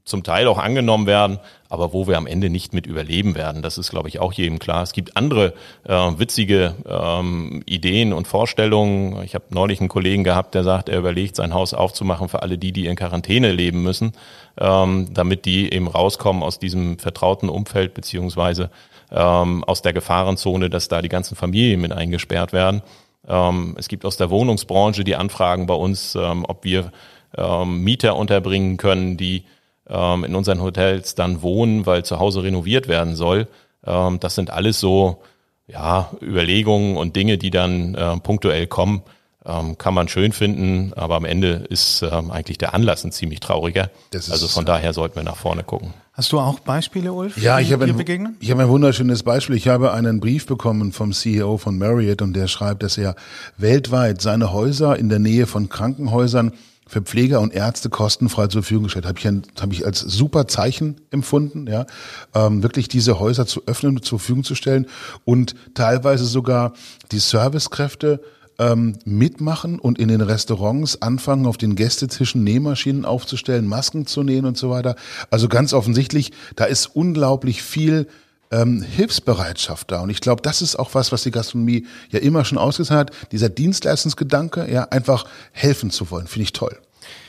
zum 0.05 0.23
Teil 0.23 0.47
auch 0.47 0.57
angenommen 0.57 1.07
werden, 1.07 1.39
aber 1.69 1.93
wo 1.93 2.07
wir 2.07 2.17
am 2.17 2.27
Ende 2.27 2.49
nicht 2.49 2.73
mit 2.73 2.85
überleben 2.85 3.35
werden. 3.35 3.61
Das 3.61 3.77
ist, 3.77 3.89
glaube 3.89 4.09
ich, 4.09 4.19
auch 4.19 4.33
jedem 4.33 4.59
klar. 4.59 4.83
Es 4.83 4.91
gibt 4.91 5.15
andere 5.15 5.53
äh, 5.87 5.93
witzige 5.93 6.75
ähm, 6.85 7.63
Ideen 7.65 8.11
und 8.11 8.27
Vorstellungen. 8.27 9.23
Ich 9.23 9.33
habe 9.33 9.45
neulich 9.49 9.79
einen 9.79 9.89
Kollegen 9.89 10.25
gehabt, 10.25 10.55
der 10.55 10.63
sagt, 10.63 10.89
er 10.89 10.99
überlegt, 10.99 11.37
sein 11.37 11.53
Haus 11.53 11.73
aufzumachen 11.73 12.27
für 12.27 12.41
alle 12.41 12.57
die, 12.57 12.73
die 12.73 12.85
in 12.85 12.97
Quarantäne 12.97 13.53
leben 13.53 13.81
müssen, 13.81 14.11
ähm, 14.59 15.13
damit 15.13 15.45
die 15.45 15.73
eben 15.73 15.87
rauskommen 15.87 16.43
aus 16.43 16.59
diesem 16.59 16.99
vertrauten 16.99 17.47
Umfeld 17.47 17.93
beziehungsweise 17.93 18.69
ähm, 19.09 19.63
aus 19.63 19.81
der 19.81 19.93
Gefahrenzone, 19.93 20.69
dass 20.69 20.89
da 20.89 21.01
die 21.01 21.09
ganzen 21.09 21.35
Familien 21.35 21.79
mit 21.79 21.93
eingesperrt 21.93 22.51
werden. 22.51 22.81
Ähm, 23.27 23.75
es 23.77 23.87
gibt 23.87 24.03
aus 24.03 24.17
der 24.17 24.29
Wohnungsbranche 24.29 25.05
die 25.05 25.15
Anfragen 25.15 25.65
bei 25.65 25.75
uns, 25.75 26.15
ähm, 26.15 26.45
ob 26.45 26.65
wir 26.65 26.91
ähm, 27.37 27.83
Mieter 27.83 28.17
unterbringen 28.17 28.75
können, 28.77 29.15
die 29.15 29.45
ähm, 29.89 30.23
in 30.23 30.35
unseren 30.35 30.61
Hotels 30.61 31.15
dann 31.15 31.41
wohnen, 31.41 31.85
weil 31.85 32.03
zu 32.05 32.19
Hause 32.19 32.43
renoviert 32.43 32.87
werden 32.87 33.15
soll. 33.15 33.47
Ähm, 33.85 34.19
das 34.19 34.35
sind 34.35 34.49
alles 34.49 34.79
so 34.79 35.21
ja, 35.67 36.11
Überlegungen 36.21 36.97
und 36.97 37.15
Dinge, 37.15 37.37
die 37.37 37.49
dann 37.49 37.95
äh, 37.95 38.17
punktuell 38.17 38.67
kommen. 38.67 39.03
ähm, 39.45 39.77
kann 39.77 39.93
man 39.93 40.07
schön 40.07 40.31
finden, 40.31 40.93
aber 40.95 41.15
am 41.15 41.25
Ende 41.25 41.65
ist 41.69 42.01
ähm, 42.01 42.31
eigentlich 42.31 42.57
der 42.57 42.73
Anlass 42.73 43.03
ein 43.03 43.11
ziemlich 43.11 43.41
trauriger. 43.41 43.89
also 44.13 44.47
von 44.47 44.65
daher 44.65 44.93
sollten 44.93 45.15
wir 45.17 45.23
nach 45.23 45.35
vorne 45.35 45.63
gucken. 45.63 45.93
Hast 46.13 46.31
du 46.31 46.39
auch 46.39 46.59
Beispiele, 46.59 47.11
Ulf? 47.11 47.37
Ja, 47.37 47.59
ich 47.59 47.73
habe 47.73 47.85
ein, 47.85 48.37
ich 48.39 48.51
habe 48.51 48.61
ein 48.61 48.69
wunderschönes 48.69 49.23
Beispiel. 49.23 49.55
Ich 49.55 49.67
habe 49.67 49.93
einen 49.93 50.19
Brief 50.19 50.45
bekommen 50.45 50.91
vom 50.91 51.11
CEO 51.11 51.57
von 51.57 51.77
Marriott 51.77 52.21
und 52.21 52.33
der 52.33 52.47
schreibt, 52.47 52.83
dass 52.83 52.97
er 52.97 53.15
weltweit 53.57 54.21
seine 54.21 54.53
Häuser 54.53 54.97
in 54.97 55.09
der 55.09 55.19
Nähe 55.19 55.47
von 55.47 55.69
Krankenhäusern 55.69 56.53
für 56.93 57.01
Pfleger 57.01 57.41
und 57.41 57.53
Ärzte 57.53 57.89
kostenfrei 57.89 58.47
zur 58.47 58.61
Verfügung 58.61 58.83
gestellt. 58.83 59.05
Habe 59.05 59.19
ich, 59.19 59.25
hab 59.25 59.73
ich 59.73 59.85
als 59.85 59.99
super 59.99 60.47
Zeichen 60.47 61.01
empfunden, 61.09 61.65
ja, 61.67 61.87
ähm, 62.35 62.61
wirklich 62.61 62.87
diese 62.87 63.19
Häuser 63.19 63.47
zu 63.47 63.63
öffnen 63.65 63.97
und 63.97 64.05
zur 64.05 64.19
Verfügung 64.19 64.43
zu 64.43 64.53
stellen 64.53 64.85
und 65.25 65.55
teilweise 65.73 66.25
sogar 66.25 66.73
die 67.11 67.17
Servicekräfte 67.19 68.21
ähm, 68.59 68.99
mitmachen 69.05 69.79
und 69.79 69.97
in 69.97 70.09
den 70.09 70.21
Restaurants 70.21 71.01
anfangen, 71.01 71.47
auf 71.47 71.57
den 71.57 71.75
Gästetischen 71.75 72.43
Nähmaschinen 72.43 73.05
aufzustellen, 73.05 73.65
Masken 73.65 74.05
zu 74.05 74.21
nähen 74.21 74.45
und 74.45 74.57
so 74.57 74.69
weiter. 74.69 74.95
Also 75.31 75.47
ganz 75.47 75.73
offensichtlich, 75.73 76.31
da 76.55 76.65
ist 76.65 76.95
unglaublich 76.95 77.63
viel 77.63 78.07
ähm, 78.53 78.81
Hilfsbereitschaft 78.81 79.91
da. 79.91 80.01
Und 80.01 80.09
ich 80.09 80.21
glaube, 80.21 80.41
das 80.41 80.61
ist 80.61 80.77
auch 80.77 80.93
was, 80.93 81.11
was 81.11 81.23
die 81.23 81.31
Gastronomie 81.31 81.85
ja 82.09 82.19
immer 82.19 82.45
schon 82.45 82.57
ausgesagt 82.57 83.09
hat. 83.09 83.31
Dieser 83.31 83.49
Dienstleistungsgedanke, 83.49 84.71
ja, 84.71 84.83
einfach 84.83 85.25
helfen 85.51 85.89
zu 85.89 86.09
wollen, 86.11 86.27
finde 86.27 86.43
ich 86.43 86.53
toll. 86.53 86.77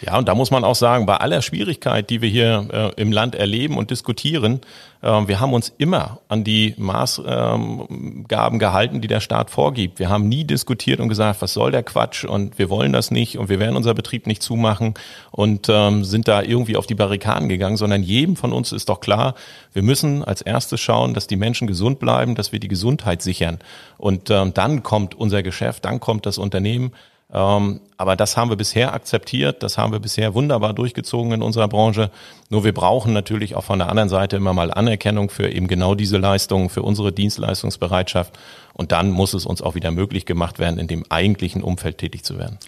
Ja, 0.00 0.18
und 0.18 0.28
da 0.28 0.34
muss 0.34 0.50
man 0.50 0.64
auch 0.64 0.74
sagen, 0.74 1.06
bei 1.06 1.16
aller 1.16 1.42
Schwierigkeit, 1.42 2.10
die 2.10 2.22
wir 2.22 2.28
hier 2.28 2.68
äh, 2.96 3.00
im 3.00 3.12
Land 3.12 3.34
erleben 3.34 3.76
und 3.78 3.90
diskutieren, 3.90 4.60
äh, 5.04 5.28
wir 5.28 5.40
haben 5.40 5.52
uns 5.52 5.72
immer 5.78 6.20
an 6.28 6.44
die 6.44 6.74
Maßgaben 6.78 8.26
ähm, 8.28 8.58
gehalten, 8.58 9.00
die 9.00 9.08
der 9.08 9.20
Staat 9.20 9.50
vorgibt. 9.50 9.98
Wir 9.98 10.08
haben 10.08 10.28
nie 10.28 10.44
diskutiert 10.44 11.00
und 11.00 11.08
gesagt, 11.08 11.42
was 11.42 11.52
soll 11.52 11.70
der 11.70 11.82
Quatsch 11.82 12.24
und 12.24 12.58
wir 12.58 12.70
wollen 12.70 12.92
das 12.92 13.10
nicht 13.10 13.38
und 13.38 13.48
wir 13.48 13.60
werden 13.60 13.76
unser 13.76 13.94
Betrieb 13.94 14.26
nicht 14.26 14.42
zumachen 14.42 14.94
und 15.30 15.68
ähm, 15.68 16.04
sind 16.04 16.26
da 16.26 16.42
irgendwie 16.42 16.76
auf 16.76 16.86
die 16.86 16.94
Barrikaden 16.94 17.48
gegangen, 17.48 17.76
sondern 17.76 18.02
jedem 18.02 18.36
von 18.36 18.52
uns 18.52 18.72
ist 18.72 18.88
doch 18.88 19.00
klar, 19.00 19.34
wir 19.72 19.82
müssen 19.82 20.24
als 20.24 20.40
erstes 20.40 20.80
schauen, 20.80 21.14
dass 21.14 21.26
die 21.26 21.36
Menschen 21.36 21.66
gesund 21.66 21.98
bleiben, 21.98 22.34
dass 22.34 22.52
wir 22.52 22.60
die 22.60 22.68
Gesundheit 22.68 23.22
sichern. 23.22 23.58
Und 23.98 24.30
ähm, 24.30 24.54
dann 24.54 24.82
kommt 24.82 25.14
unser 25.14 25.42
Geschäft, 25.42 25.84
dann 25.84 26.00
kommt 26.00 26.26
das 26.26 26.38
Unternehmen. 26.38 26.92
Ähm, 27.32 27.80
aber 27.96 28.16
das 28.16 28.36
haben 28.36 28.50
wir 28.50 28.56
bisher 28.56 28.92
akzeptiert, 28.92 29.62
das 29.62 29.78
haben 29.78 29.92
wir 29.92 29.98
bisher 29.98 30.34
wunderbar 30.34 30.74
durchgezogen 30.74 31.32
in 31.32 31.42
unserer 31.42 31.68
Branche. 31.68 32.10
Nur 32.50 32.64
wir 32.64 32.74
brauchen 32.74 33.12
natürlich 33.12 33.54
auch 33.54 33.64
von 33.64 33.78
der 33.78 33.88
anderen 33.88 34.08
Seite 34.08 34.36
immer 34.36 34.52
mal 34.52 34.72
Anerkennung 34.72 35.30
für 35.30 35.48
eben 35.48 35.66
genau 35.66 35.94
diese 35.94 36.18
Leistungen, 36.18 36.68
für 36.68 36.82
unsere 36.82 37.12
Dienstleistungsbereitschaft. 37.12 38.38
Und 38.74 38.92
dann 38.92 39.10
muss 39.10 39.34
es 39.34 39.46
uns 39.46 39.62
auch 39.62 39.74
wieder 39.74 39.90
möglich 39.90 40.26
gemacht 40.26 40.58
werden, 40.58 40.78
in 40.78 40.86
dem 40.86 41.04
eigentlichen 41.08 41.62
Umfeld 41.62 41.98
tätig 41.98 42.24
zu 42.24 42.38
werden. 42.38 42.58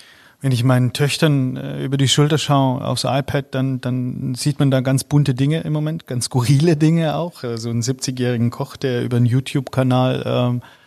Wenn 0.41 0.53
ich 0.53 0.65
meinen 0.65 0.93
Töchtern 0.93 1.57
äh, 1.57 1.85
über 1.85 1.97
die 1.97 2.09
Schulter 2.09 2.39
schaue 2.39 2.85
aufs 2.85 3.05
iPad, 3.05 3.47
dann, 3.55 3.81
dann 3.81 4.35
sieht 4.35 4.59
man 4.59 4.71
da 4.71 4.81
ganz 4.81 5.05
bunte 5.05 5.35
Dinge 5.35 5.61
im 5.61 5.73
Moment, 5.73 6.07
ganz 6.07 6.27
skurrile 6.27 6.77
Dinge 6.77 7.17
auch. 7.17 7.41
So 7.41 7.49
also 7.49 7.71
einen 7.71 7.83
70-jährigen 7.83 8.51
Koch, 8.51 8.77
der 8.77 9.03
über 9.03 9.17
einen 9.17 9.27
YouTube-Kanal 9.27 10.23
ähm, 10.27 10.63
äh, 10.63 10.65
äh, 10.65 10.86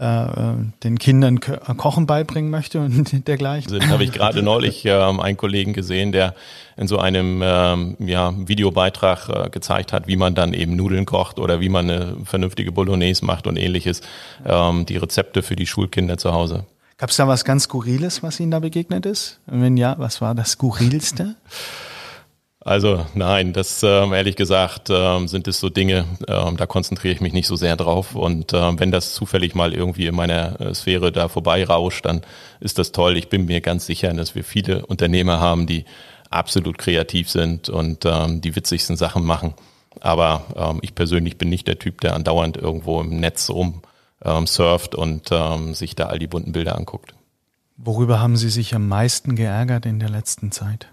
den 0.00 0.98
Kindern 0.98 1.40
Kochen 1.40 2.06
beibringen 2.06 2.50
möchte 2.50 2.80
und 2.80 3.26
dergleichen. 3.28 3.72
Also, 3.72 3.86
habe 3.88 4.04
ich 4.04 4.12
gerade 4.12 4.42
neulich 4.42 4.84
ähm, 4.86 5.20
einen 5.20 5.36
Kollegen 5.36 5.74
gesehen, 5.74 6.10
der 6.12 6.34
in 6.78 6.86
so 6.86 6.98
einem 6.98 7.42
ähm, 7.44 7.96
ja, 7.98 8.32
Videobeitrag 8.36 9.28
äh, 9.28 9.50
gezeigt 9.50 9.92
hat, 9.92 10.06
wie 10.06 10.16
man 10.16 10.34
dann 10.34 10.54
eben 10.54 10.74
Nudeln 10.74 11.04
kocht 11.04 11.38
oder 11.38 11.60
wie 11.60 11.68
man 11.68 11.90
eine 11.90 12.16
vernünftige 12.24 12.72
Bolognese 12.72 13.26
macht 13.26 13.46
und 13.46 13.58
ähnliches. 13.58 14.00
Ähm, 14.46 14.86
die 14.86 14.96
Rezepte 14.96 15.42
für 15.42 15.56
die 15.56 15.66
Schulkinder 15.66 16.16
zu 16.16 16.32
Hause. 16.32 16.64
Gab 16.96 17.10
es 17.10 17.16
da 17.16 17.28
was 17.28 17.44
ganz 17.44 17.64
Skurriles, 17.64 18.22
was 18.22 18.40
Ihnen 18.40 18.50
da 18.50 18.58
begegnet 18.58 19.04
ist? 19.04 19.40
Und 19.46 19.60
wenn 19.60 19.76
ja, 19.76 19.96
was 19.98 20.22
war 20.22 20.34
das 20.34 20.52
Skurrilste? 20.52 21.34
Also 22.62 23.06
nein, 23.14 23.54
das 23.54 23.82
ähm, 23.82 24.12
ehrlich 24.12 24.36
gesagt 24.36 24.90
ähm, 24.90 25.28
sind 25.28 25.48
es 25.48 25.60
so 25.60 25.70
Dinge, 25.70 26.04
ähm, 26.28 26.58
da 26.58 26.66
konzentriere 26.66 27.14
ich 27.14 27.22
mich 27.22 27.32
nicht 27.32 27.46
so 27.46 27.56
sehr 27.56 27.74
drauf. 27.74 28.14
Und 28.14 28.52
wenn 28.52 28.90
das 28.90 29.14
zufällig 29.14 29.54
mal 29.54 29.72
irgendwie 29.72 30.06
in 30.06 30.14
meiner 30.14 30.60
äh, 30.60 30.74
Sphäre 30.74 31.10
da 31.10 31.28
vorbeirauscht, 31.28 32.04
dann 32.04 32.20
ist 32.60 32.78
das 32.78 32.92
toll. 32.92 33.16
Ich 33.16 33.30
bin 33.30 33.46
mir 33.46 33.62
ganz 33.62 33.86
sicher, 33.86 34.12
dass 34.12 34.34
wir 34.34 34.44
viele 34.44 34.84
Unternehmer 34.84 35.40
haben, 35.40 35.66
die 35.66 35.86
absolut 36.28 36.76
kreativ 36.76 37.30
sind 37.30 37.68
und 37.68 38.04
die 38.04 38.54
witzigsten 38.54 38.96
Sachen 38.96 39.24
machen. 39.24 39.54
Aber 40.00 40.76
ich 40.82 40.94
persönlich 40.94 41.38
bin 41.38 41.48
nicht 41.48 41.66
der 41.66 41.80
Typ, 41.80 42.00
der 42.02 42.14
andauernd 42.14 42.56
irgendwo 42.56 43.00
im 43.00 43.18
Netz 43.18 43.50
rum 43.50 43.82
surft 44.44 44.94
und 44.94 45.30
sich 45.72 45.96
da 45.96 46.06
all 46.06 46.20
die 46.20 46.28
bunten 46.28 46.52
Bilder 46.52 46.78
anguckt. 46.78 47.14
Worüber 47.76 48.20
haben 48.20 48.36
Sie 48.36 48.50
sich 48.50 48.76
am 48.76 48.86
meisten 48.86 49.34
geärgert 49.34 49.86
in 49.86 49.98
der 49.98 50.10
letzten 50.10 50.52
Zeit? 50.52 50.86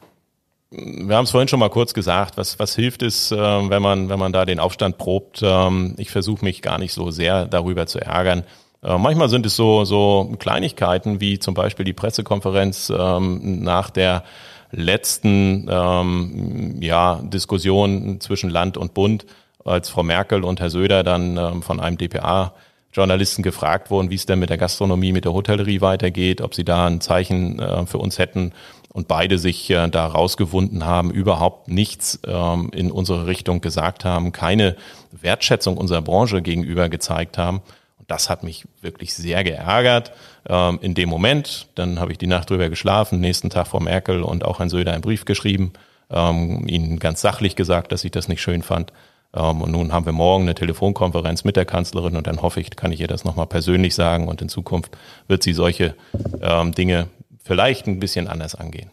Wir 0.69 1.15
haben 1.15 1.23
es 1.23 1.31
vorhin 1.31 1.47
schon 1.47 1.59
mal 1.59 1.69
kurz 1.69 1.93
gesagt, 1.93 2.37
was, 2.37 2.59
was 2.59 2.75
hilft 2.75 3.01
es, 3.01 3.31
äh, 3.31 3.37
wenn, 3.37 3.81
man, 3.81 4.09
wenn 4.09 4.19
man 4.19 4.33
da 4.33 4.45
den 4.45 4.59
Aufstand 4.59 4.97
probt. 4.97 5.41
Ähm, 5.41 5.95
ich 5.97 6.11
versuche 6.11 6.43
mich 6.43 6.61
gar 6.61 6.77
nicht 6.77 6.93
so 6.93 7.09
sehr 7.09 7.45
darüber 7.45 7.87
zu 7.87 7.99
ärgern. 8.01 8.43
Äh, 8.83 8.97
manchmal 8.97 9.29
sind 9.29 9.45
es 9.45 9.55
so, 9.55 9.85
so 9.85 10.35
Kleinigkeiten 10.39 11.21
wie 11.21 11.39
zum 11.39 11.53
Beispiel 11.53 11.85
die 11.85 11.93
Pressekonferenz 11.93 12.91
ähm, 12.95 13.63
nach 13.63 13.89
der 13.89 14.23
letzten 14.71 15.67
ähm, 15.69 16.81
ja, 16.81 17.21
Diskussion 17.23 18.19
zwischen 18.19 18.49
Land 18.49 18.77
und 18.77 18.93
Bund, 18.93 19.25
als 19.63 19.89
Frau 19.89 20.03
Merkel 20.03 20.43
und 20.43 20.59
Herr 20.59 20.69
Söder 20.69 21.03
dann 21.03 21.37
ähm, 21.37 21.61
von 21.61 21.79
einem 21.79 21.97
DPA 21.97 22.53
Journalisten 22.97 23.43
gefragt 23.43 23.91
wurden, 23.91 24.09
wie 24.09 24.15
es 24.15 24.25
denn 24.25 24.39
mit 24.39 24.49
der 24.49 24.57
Gastronomie, 24.57 25.11
mit 25.11 25.23
der 25.23 25.33
Hotellerie 25.33 25.81
weitergeht, 25.81 26.41
ob 26.41 26.55
sie 26.55 26.65
da 26.65 26.87
ein 26.87 26.99
Zeichen 26.99 27.59
äh, 27.59 27.85
für 27.85 27.99
uns 27.99 28.17
hätten 28.17 28.53
und 28.91 29.07
beide 29.07 29.37
sich 29.37 29.69
äh, 29.69 29.87
da 29.89 30.07
rausgewunden 30.07 30.83
haben, 30.83 31.11
überhaupt 31.11 31.67
nichts 31.67 32.19
ähm, 32.25 32.71
in 32.73 32.91
unsere 32.91 33.27
Richtung 33.27 33.61
gesagt 33.61 34.03
haben, 34.03 34.31
keine 34.31 34.75
Wertschätzung 35.11 35.77
unserer 35.77 36.01
Branche 36.01 36.41
gegenüber 36.41 36.89
gezeigt 36.89 37.37
haben. 37.37 37.57
Und 37.99 38.09
das 38.09 38.31
hat 38.31 38.41
mich 38.41 38.65
wirklich 38.81 39.13
sehr 39.13 39.43
geärgert 39.43 40.13
ähm, 40.49 40.79
in 40.81 40.95
dem 40.95 41.09
Moment. 41.09 41.67
Dann 41.75 41.99
habe 41.99 42.11
ich 42.11 42.17
die 42.17 42.25
Nacht 42.25 42.49
drüber 42.49 42.69
geschlafen, 42.69 43.19
nächsten 43.19 43.51
Tag 43.51 43.67
vor 43.67 43.81
Merkel 43.81 44.23
und 44.23 44.43
auch 44.43 44.57
Herrn 44.57 44.69
Söder 44.69 44.93
einen 44.93 45.01
Brief 45.01 45.25
geschrieben, 45.25 45.73
ähm, 46.09 46.67
ihnen 46.67 46.97
ganz 46.97 47.21
sachlich 47.21 47.55
gesagt, 47.55 47.91
dass 47.91 48.03
ich 48.03 48.11
das 48.11 48.27
nicht 48.27 48.41
schön 48.41 48.63
fand. 48.63 48.91
Ähm, 49.37 49.61
und 49.61 49.71
nun 49.71 49.93
haben 49.93 50.05
wir 50.05 50.13
morgen 50.13 50.43
eine 50.43 50.55
Telefonkonferenz 50.55 51.43
mit 51.43 51.55
der 51.55 51.65
Kanzlerin 51.65 52.15
und 52.15 52.27
dann 52.27 52.41
hoffe 52.41 52.59
ich, 52.59 52.71
kann 52.71 52.91
ich 52.91 52.99
ihr 52.99 53.07
das 53.07 53.23
nochmal 53.23 53.47
persönlich 53.47 53.95
sagen 53.95 54.27
und 54.27 54.41
in 54.41 54.49
Zukunft 54.49 54.97
wird 55.27 55.43
sie 55.43 55.53
solche 55.53 55.95
ähm, 56.41 56.73
Dinge 56.73 57.07
vielleicht 57.43 57.87
ein 57.87 57.99
bisschen 57.99 58.27
anders 58.27 58.55
angehen. 58.55 58.91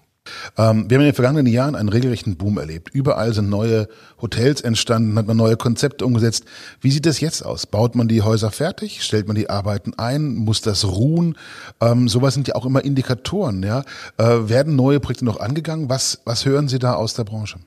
Ähm, 0.56 0.88
wir 0.88 0.96
haben 0.96 1.02
in 1.02 1.08
den 1.08 1.14
vergangenen 1.14 1.46
Jahren 1.46 1.74
einen 1.74 1.90
regelrechten 1.90 2.36
Boom 2.36 2.56
erlebt. 2.56 2.88
Überall 2.94 3.34
sind 3.34 3.50
neue 3.50 3.88
Hotels 4.22 4.62
entstanden, 4.62 5.18
hat 5.18 5.26
man 5.26 5.36
neue 5.36 5.56
Konzepte 5.56 6.06
umgesetzt. 6.06 6.44
Wie 6.80 6.90
sieht 6.90 7.04
das 7.04 7.20
jetzt 7.20 7.44
aus? 7.44 7.66
Baut 7.66 7.94
man 7.94 8.08
die 8.08 8.22
Häuser 8.22 8.50
fertig? 8.50 9.02
Stellt 9.02 9.26
man 9.26 9.36
die 9.36 9.50
Arbeiten 9.50 9.92
ein? 9.94 10.34
Muss 10.34 10.62
das 10.62 10.86
ruhen? 10.86 11.36
Ähm, 11.80 12.08
sowas 12.08 12.34
sind 12.34 12.48
ja 12.48 12.54
auch 12.54 12.64
immer 12.64 12.84
Indikatoren. 12.84 13.62
Ja? 13.62 13.84
Äh, 14.16 14.48
werden 14.48 14.76
neue 14.76 15.00
Projekte 15.00 15.26
noch 15.26 15.40
angegangen? 15.40 15.90
Was, 15.90 16.22
was 16.24 16.46
hören 16.46 16.68
Sie 16.68 16.78
da 16.78 16.94
aus 16.94 17.12
der 17.12 17.24
Branche? 17.24 17.58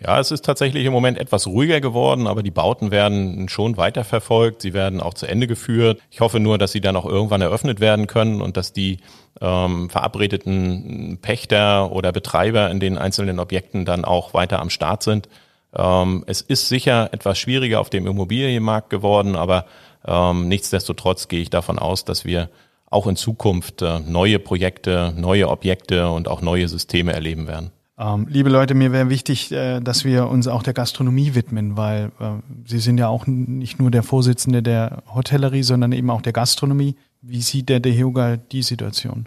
Ja, 0.00 0.20
es 0.20 0.30
ist 0.30 0.44
tatsächlich 0.44 0.84
im 0.84 0.92
Moment 0.92 1.18
etwas 1.18 1.48
ruhiger 1.48 1.80
geworden, 1.80 2.28
aber 2.28 2.44
die 2.44 2.52
Bauten 2.52 2.92
werden 2.92 3.48
schon 3.48 3.76
weiterverfolgt. 3.76 4.62
Sie 4.62 4.72
werden 4.72 5.00
auch 5.00 5.14
zu 5.14 5.26
Ende 5.26 5.48
geführt. 5.48 6.00
Ich 6.10 6.20
hoffe 6.20 6.38
nur, 6.38 6.56
dass 6.56 6.70
sie 6.70 6.80
dann 6.80 6.94
auch 6.94 7.04
irgendwann 7.04 7.40
eröffnet 7.40 7.80
werden 7.80 8.06
können 8.06 8.40
und 8.40 8.56
dass 8.56 8.72
die 8.72 8.98
ähm, 9.40 9.90
verabredeten 9.90 11.18
Pächter 11.20 11.90
oder 11.90 12.12
Betreiber 12.12 12.70
in 12.70 12.78
den 12.78 12.96
einzelnen 12.96 13.40
Objekten 13.40 13.84
dann 13.84 14.04
auch 14.04 14.34
weiter 14.34 14.60
am 14.60 14.70
Start 14.70 15.02
sind. 15.02 15.28
Ähm, 15.74 16.22
es 16.28 16.42
ist 16.42 16.68
sicher 16.68 17.08
etwas 17.12 17.36
schwieriger 17.38 17.80
auf 17.80 17.90
dem 17.90 18.06
Immobilienmarkt 18.06 18.90
geworden, 18.90 19.34
aber 19.34 19.66
ähm, 20.06 20.46
nichtsdestotrotz 20.46 21.26
gehe 21.26 21.40
ich 21.40 21.50
davon 21.50 21.78
aus, 21.80 22.04
dass 22.04 22.24
wir 22.24 22.50
auch 22.88 23.08
in 23.08 23.16
Zukunft 23.16 23.82
äh, 23.82 23.98
neue 23.98 24.38
Projekte, 24.38 25.12
neue 25.16 25.48
Objekte 25.48 26.08
und 26.08 26.28
auch 26.28 26.40
neue 26.40 26.68
Systeme 26.68 27.12
erleben 27.12 27.48
werden. 27.48 27.72
Ähm, 27.98 28.26
liebe 28.28 28.48
Leute, 28.48 28.74
mir 28.74 28.92
wäre 28.92 29.10
wichtig, 29.10 29.50
äh, 29.50 29.80
dass 29.80 30.04
wir 30.04 30.28
uns 30.28 30.46
auch 30.46 30.62
der 30.62 30.72
Gastronomie 30.72 31.34
widmen, 31.34 31.76
weil 31.76 32.12
äh, 32.20 32.30
Sie 32.64 32.78
sind 32.78 32.98
ja 32.98 33.08
auch 33.08 33.26
nicht 33.26 33.80
nur 33.80 33.90
der 33.90 34.04
Vorsitzende 34.04 34.62
der 34.62 35.02
Hotellerie, 35.12 35.64
sondern 35.64 35.90
eben 35.90 36.08
auch 36.10 36.22
der 36.22 36.32
Gastronomie. 36.32 36.94
Wie 37.22 37.42
sieht 37.42 37.68
der 37.68 37.80
DEHOGA 37.80 38.36
die 38.36 38.62
Situation? 38.62 39.26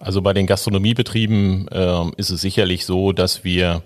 Also 0.00 0.22
bei 0.22 0.32
den 0.32 0.46
Gastronomiebetrieben 0.46 1.68
äh, 1.68 2.10
ist 2.16 2.30
es 2.30 2.40
sicherlich 2.40 2.86
so, 2.86 3.12
dass 3.12 3.44
wir 3.44 3.82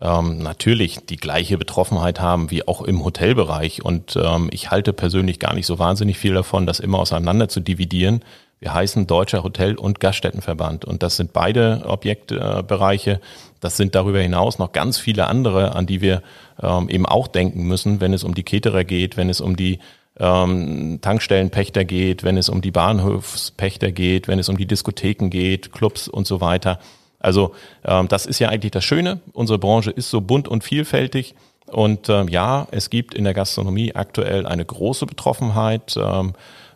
ähm, 0.00 0.38
natürlich 0.38 1.00
die 1.06 1.18
gleiche 1.18 1.58
Betroffenheit 1.58 2.20
haben 2.20 2.50
wie 2.50 2.66
auch 2.66 2.80
im 2.82 3.04
Hotelbereich. 3.04 3.84
Und 3.84 4.16
ähm, 4.16 4.48
ich 4.50 4.70
halte 4.70 4.94
persönlich 4.94 5.38
gar 5.38 5.54
nicht 5.54 5.66
so 5.66 5.78
wahnsinnig 5.78 6.18
viel 6.18 6.32
davon, 6.32 6.66
das 6.66 6.80
immer 6.80 6.98
auseinander 6.98 7.48
zu 7.48 7.60
dividieren. 7.60 8.22
Wir 8.60 8.74
heißen 8.74 9.06
Deutscher 9.06 9.42
Hotel- 9.42 9.76
und 9.76 10.00
Gaststättenverband 10.00 10.84
und 10.84 11.02
das 11.02 11.16
sind 11.16 11.32
beide 11.32 11.82
Objektbereiche. 11.86 13.22
Das 13.58 13.78
sind 13.78 13.94
darüber 13.94 14.20
hinaus 14.20 14.58
noch 14.58 14.72
ganz 14.72 14.98
viele 14.98 15.28
andere, 15.28 15.74
an 15.74 15.86
die 15.86 16.02
wir 16.02 16.22
ähm, 16.62 16.90
eben 16.90 17.06
auch 17.06 17.26
denken 17.26 17.66
müssen, 17.66 18.02
wenn 18.02 18.12
es 18.12 18.22
um 18.22 18.34
die 18.34 18.42
Caterer 18.42 18.84
geht, 18.84 19.16
wenn 19.16 19.30
es 19.30 19.40
um 19.40 19.56
die 19.56 19.78
ähm, 20.18 20.98
Tankstellenpächter 21.00 21.86
geht, 21.86 22.22
wenn 22.22 22.36
es 22.36 22.50
um 22.50 22.60
die 22.60 22.70
Bahnhofspächter 22.70 23.92
geht, 23.92 24.28
wenn 24.28 24.38
es 24.38 24.50
um 24.50 24.58
die 24.58 24.66
Diskotheken 24.66 25.30
geht, 25.30 25.72
Clubs 25.72 26.06
und 26.06 26.26
so 26.26 26.42
weiter. 26.42 26.80
Also 27.18 27.54
ähm, 27.82 28.08
das 28.08 28.26
ist 28.26 28.40
ja 28.40 28.50
eigentlich 28.50 28.72
das 28.72 28.84
Schöne. 28.84 29.20
Unsere 29.32 29.58
Branche 29.58 29.90
ist 29.90 30.10
so 30.10 30.20
bunt 30.20 30.48
und 30.48 30.64
vielfältig. 30.64 31.34
Und 31.66 32.08
ja, 32.08 32.66
es 32.72 32.90
gibt 32.90 33.14
in 33.14 33.22
der 33.22 33.32
Gastronomie 33.32 33.94
aktuell 33.94 34.44
eine 34.44 34.64
große 34.64 35.06
Betroffenheit. 35.06 35.96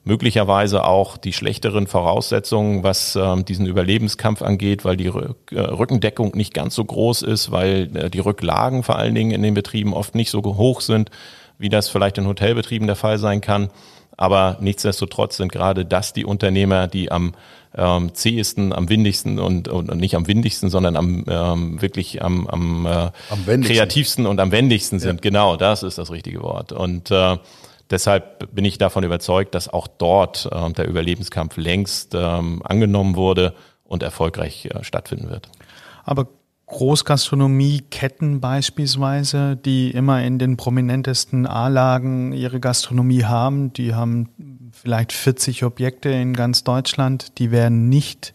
Möglicherweise 0.04 0.84
auch 0.84 1.16
die 1.16 1.32
schlechteren 1.32 1.86
Voraussetzungen, 1.86 2.82
was 2.82 3.16
ähm, 3.16 3.44
diesen 3.44 3.66
Überlebenskampf 3.66 4.42
angeht, 4.42 4.84
weil 4.84 4.96
die 4.96 5.06
äh, 5.06 5.58
Rückendeckung 5.58 6.32
nicht 6.34 6.52
ganz 6.52 6.74
so 6.74 6.84
groß 6.84 7.22
ist, 7.22 7.50
weil 7.50 7.90
äh, 7.96 8.10
die 8.10 8.20
Rücklagen 8.20 8.82
vor 8.82 8.96
allen 8.96 9.14
Dingen 9.14 9.30
in 9.30 9.42
den 9.42 9.54
Betrieben 9.54 9.94
oft 9.94 10.14
nicht 10.14 10.30
so 10.30 10.42
hoch 10.42 10.82
sind, 10.82 11.10
wie 11.58 11.70
das 11.70 11.88
vielleicht 11.88 12.18
in 12.18 12.26
Hotelbetrieben 12.26 12.86
der 12.86 12.96
Fall 12.96 13.18
sein 13.18 13.40
kann. 13.40 13.70
Aber 14.16 14.58
nichtsdestotrotz 14.60 15.38
sind 15.38 15.50
gerade 15.50 15.84
das 15.84 16.12
die 16.12 16.24
Unternehmer, 16.24 16.86
die 16.86 17.10
am 17.10 17.32
ähm, 17.76 18.14
zähesten, 18.14 18.72
am 18.72 18.88
windigsten 18.88 19.38
und, 19.38 19.68
und 19.68 19.96
nicht 19.96 20.14
am 20.14 20.28
windigsten, 20.28 20.70
sondern 20.70 20.96
am 20.96 21.24
ähm, 21.28 21.82
wirklich 21.82 22.22
am, 22.22 22.46
am, 22.46 22.86
äh, 22.86 23.10
am 23.30 23.62
kreativsten 23.62 24.26
und 24.26 24.38
am 24.38 24.52
wendigsten 24.52 25.00
sind. 25.00 25.24
Ja. 25.24 25.30
Genau, 25.30 25.56
das 25.56 25.82
ist 25.82 25.98
das 25.98 26.12
richtige 26.12 26.42
Wort. 26.42 26.70
Und 26.72 27.10
äh, 27.10 27.36
deshalb 27.90 28.54
bin 28.54 28.64
ich 28.64 28.78
davon 28.78 29.04
überzeugt, 29.04 29.54
dass 29.54 29.68
auch 29.68 29.86
dort 29.86 30.48
äh, 30.50 30.72
der 30.72 30.88
Überlebenskampf 30.88 31.56
längst 31.56 32.14
ähm, 32.14 32.62
angenommen 32.64 33.16
wurde 33.16 33.54
und 33.84 34.02
erfolgreich 34.02 34.66
äh, 34.66 34.82
stattfinden 34.84 35.30
wird. 35.30 35.48
Aber 36.04 36.28
Großgastronomieketten 36.66 38.40
beispielsweise, 38.40 39.56
die 39.56 39.90
immer 39.90 40.22
in 40.22 40.38
den 40.38 40.56
prominentesten 40.56 41.46
A-Lagen 41.46 42.32
ihre 42.32 42.58
Gastronomie 42.58 43.24
haben, 43.24 43.72
die 43.74 43.94
haben 43.94 44.70
vielleicht 44.72 45.12
40 45.12 45.64
Objekte 45.64 46.08
in 46.08 46.32
ganz 46.32 46.64
Deutschland, 46.64 47.38
die 47.38 47.50
werden 47.50 47.90
nicht 47.90 48.32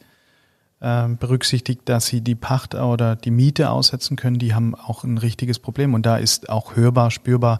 äh, 0.79 1.07
berücksichtigt, 1.07 1.81
dass 1.85 2.05
sie 2.05 2.21
die 2.21 2.35
Pacht 2.35 2.75
oder 2.75 3.15
die 3.15 3.31
Miete 3.31 3.71
aussetzen 3.71 4.15
können, 4.15 4.37
die 4.37 4.53
haben 4.53 4.75
auch 4.75 5.03
ein 5.03 5.17
richtiges 5.17 5.59
Problem. 5.59 5.93
Und 5.95 6.05
da 6.05 6.17
ist 6.17 6.49
auch 6.49 6.75
hörbar, 6.75 7.11
spürbar 7.11 7.59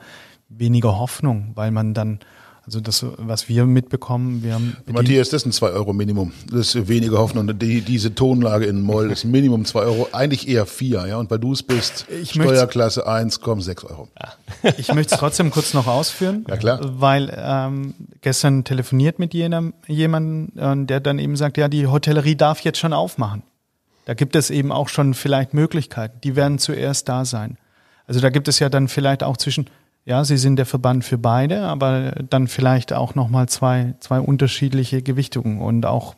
weniger 0.50 0.98
Hoffnung, 0.98 1.52
weil 1.56 1.72
man 1.72 1.94
dann 1.94 2.20
also 2.70 2.82
das, 2.82 3.04
was 3.18 3.50
wir 3.50 3.66
mitbekommen, 3.66 4.44
wir 4.44 4.54
haben. 4.54 4.78
Matthias, 4.86 5.30
das 5.30 5.42
ist 5.42 5.48
ein 5.48 5.52
2 5.54 5.72
Euro 5.72 5.92
Minimum. 5.92 6.34
Das 6.52 6.76
ist 6.76 6.88
weniger 6.88 7.18
Hoffnung. 7.18 7.58
Die, 7.58 7.82
diese 7.82 8.14
Tonlage 8.14 8.66
in 8.66 8.84
Moll 8.84 9.10
ist 9.10 9.26
Minimum 9.26 9.66
2 9.66 9.80
Euro, 9.80 10.10
eigentlich 10.12 10.48
eher 10.48 10.68
4, 10.68 11.08
ja. 11.08 11.18
Und 11.18 11.30
bei 11.30 11.40
du 11.40 11.56
bist 11.66 12.06
ich 12.10 12.30
Steuerklasse 12.30 13.08
1, 13.08 13.42
komm, 13.42 13.60
6 13.60 13.86
Euro. 13.86 14.08
Ja. 14.22 14.74
Ich 14.78 14.94
möchte 14.94 15.16
es 15.16 15.20
trotzdem 15.20 15.50
kurz 15.50 15.74
noch 15.74 15.88
ausführen. 15.88 16.46
Ja, 16.48 16.58
klar. 16.58 16.80
Weil 16.84 17.36
ähm, 17.36 17.96
gestern 18.22 18.64
telefoniert 18.64 19.18
mit 19.18 19.34
jenem, 19.34 19.74
jemandem, 19.88 20.52
äh, 20.56 20.86
der 20.86 21.00
dann 21.00 21.18
eben 21.18 21.36
sagt, 21.38 21.58
ja, 21.58 21.70
die 21.70 21.88
Hotellerie 21.88 22.36
darf 22.36 22.60
jetzt 22.60 22.78
schon 22.78 22.94
aufmachen. 22.94 23.42
Da 24.06 24.14
gibt 24.14 24.36
es 24.36 24.52
eben 24.52 24.72
auch 24.72 24.90
schon 24.90 25.16
vielleicht 25.16 25.56
Möglichkeiten. 25.56 26.20
Die 26.24 26.36
werden 26.36 26.60
zuerst 26.60 27.10
da 27.10 27.26
sein. 27.26 27.58
Also 28.06 28.22
da 28.22 28.30
gibt 28.30 28.48
es 28.48 28.60
ja 28.60 28.70
dann 28.70 28.88
vielleicht 28.88 29.24
auch 29.24 29.38
zwischen 29.38 29.72
ja, 30.06 30.24
sie 30.24 30.38
sind 30.38 30.56
der 30.56 30.66
Verband 30.66 31.06
für 31.06 31.18
beide, 31.18 31.62
aber 31.62 32.14
dann 32.30 32.48
vielleicht 32.48 32.94
auch 32.94 33.16
nochmal 33.16 33.48
zwei, 33.48 33.96
zwei 34.00 34.20
unterschiedliche 34.20 35.02
Gewichtungen 35.02 35.62
und 35.62 35.86
auch 35.86 36.16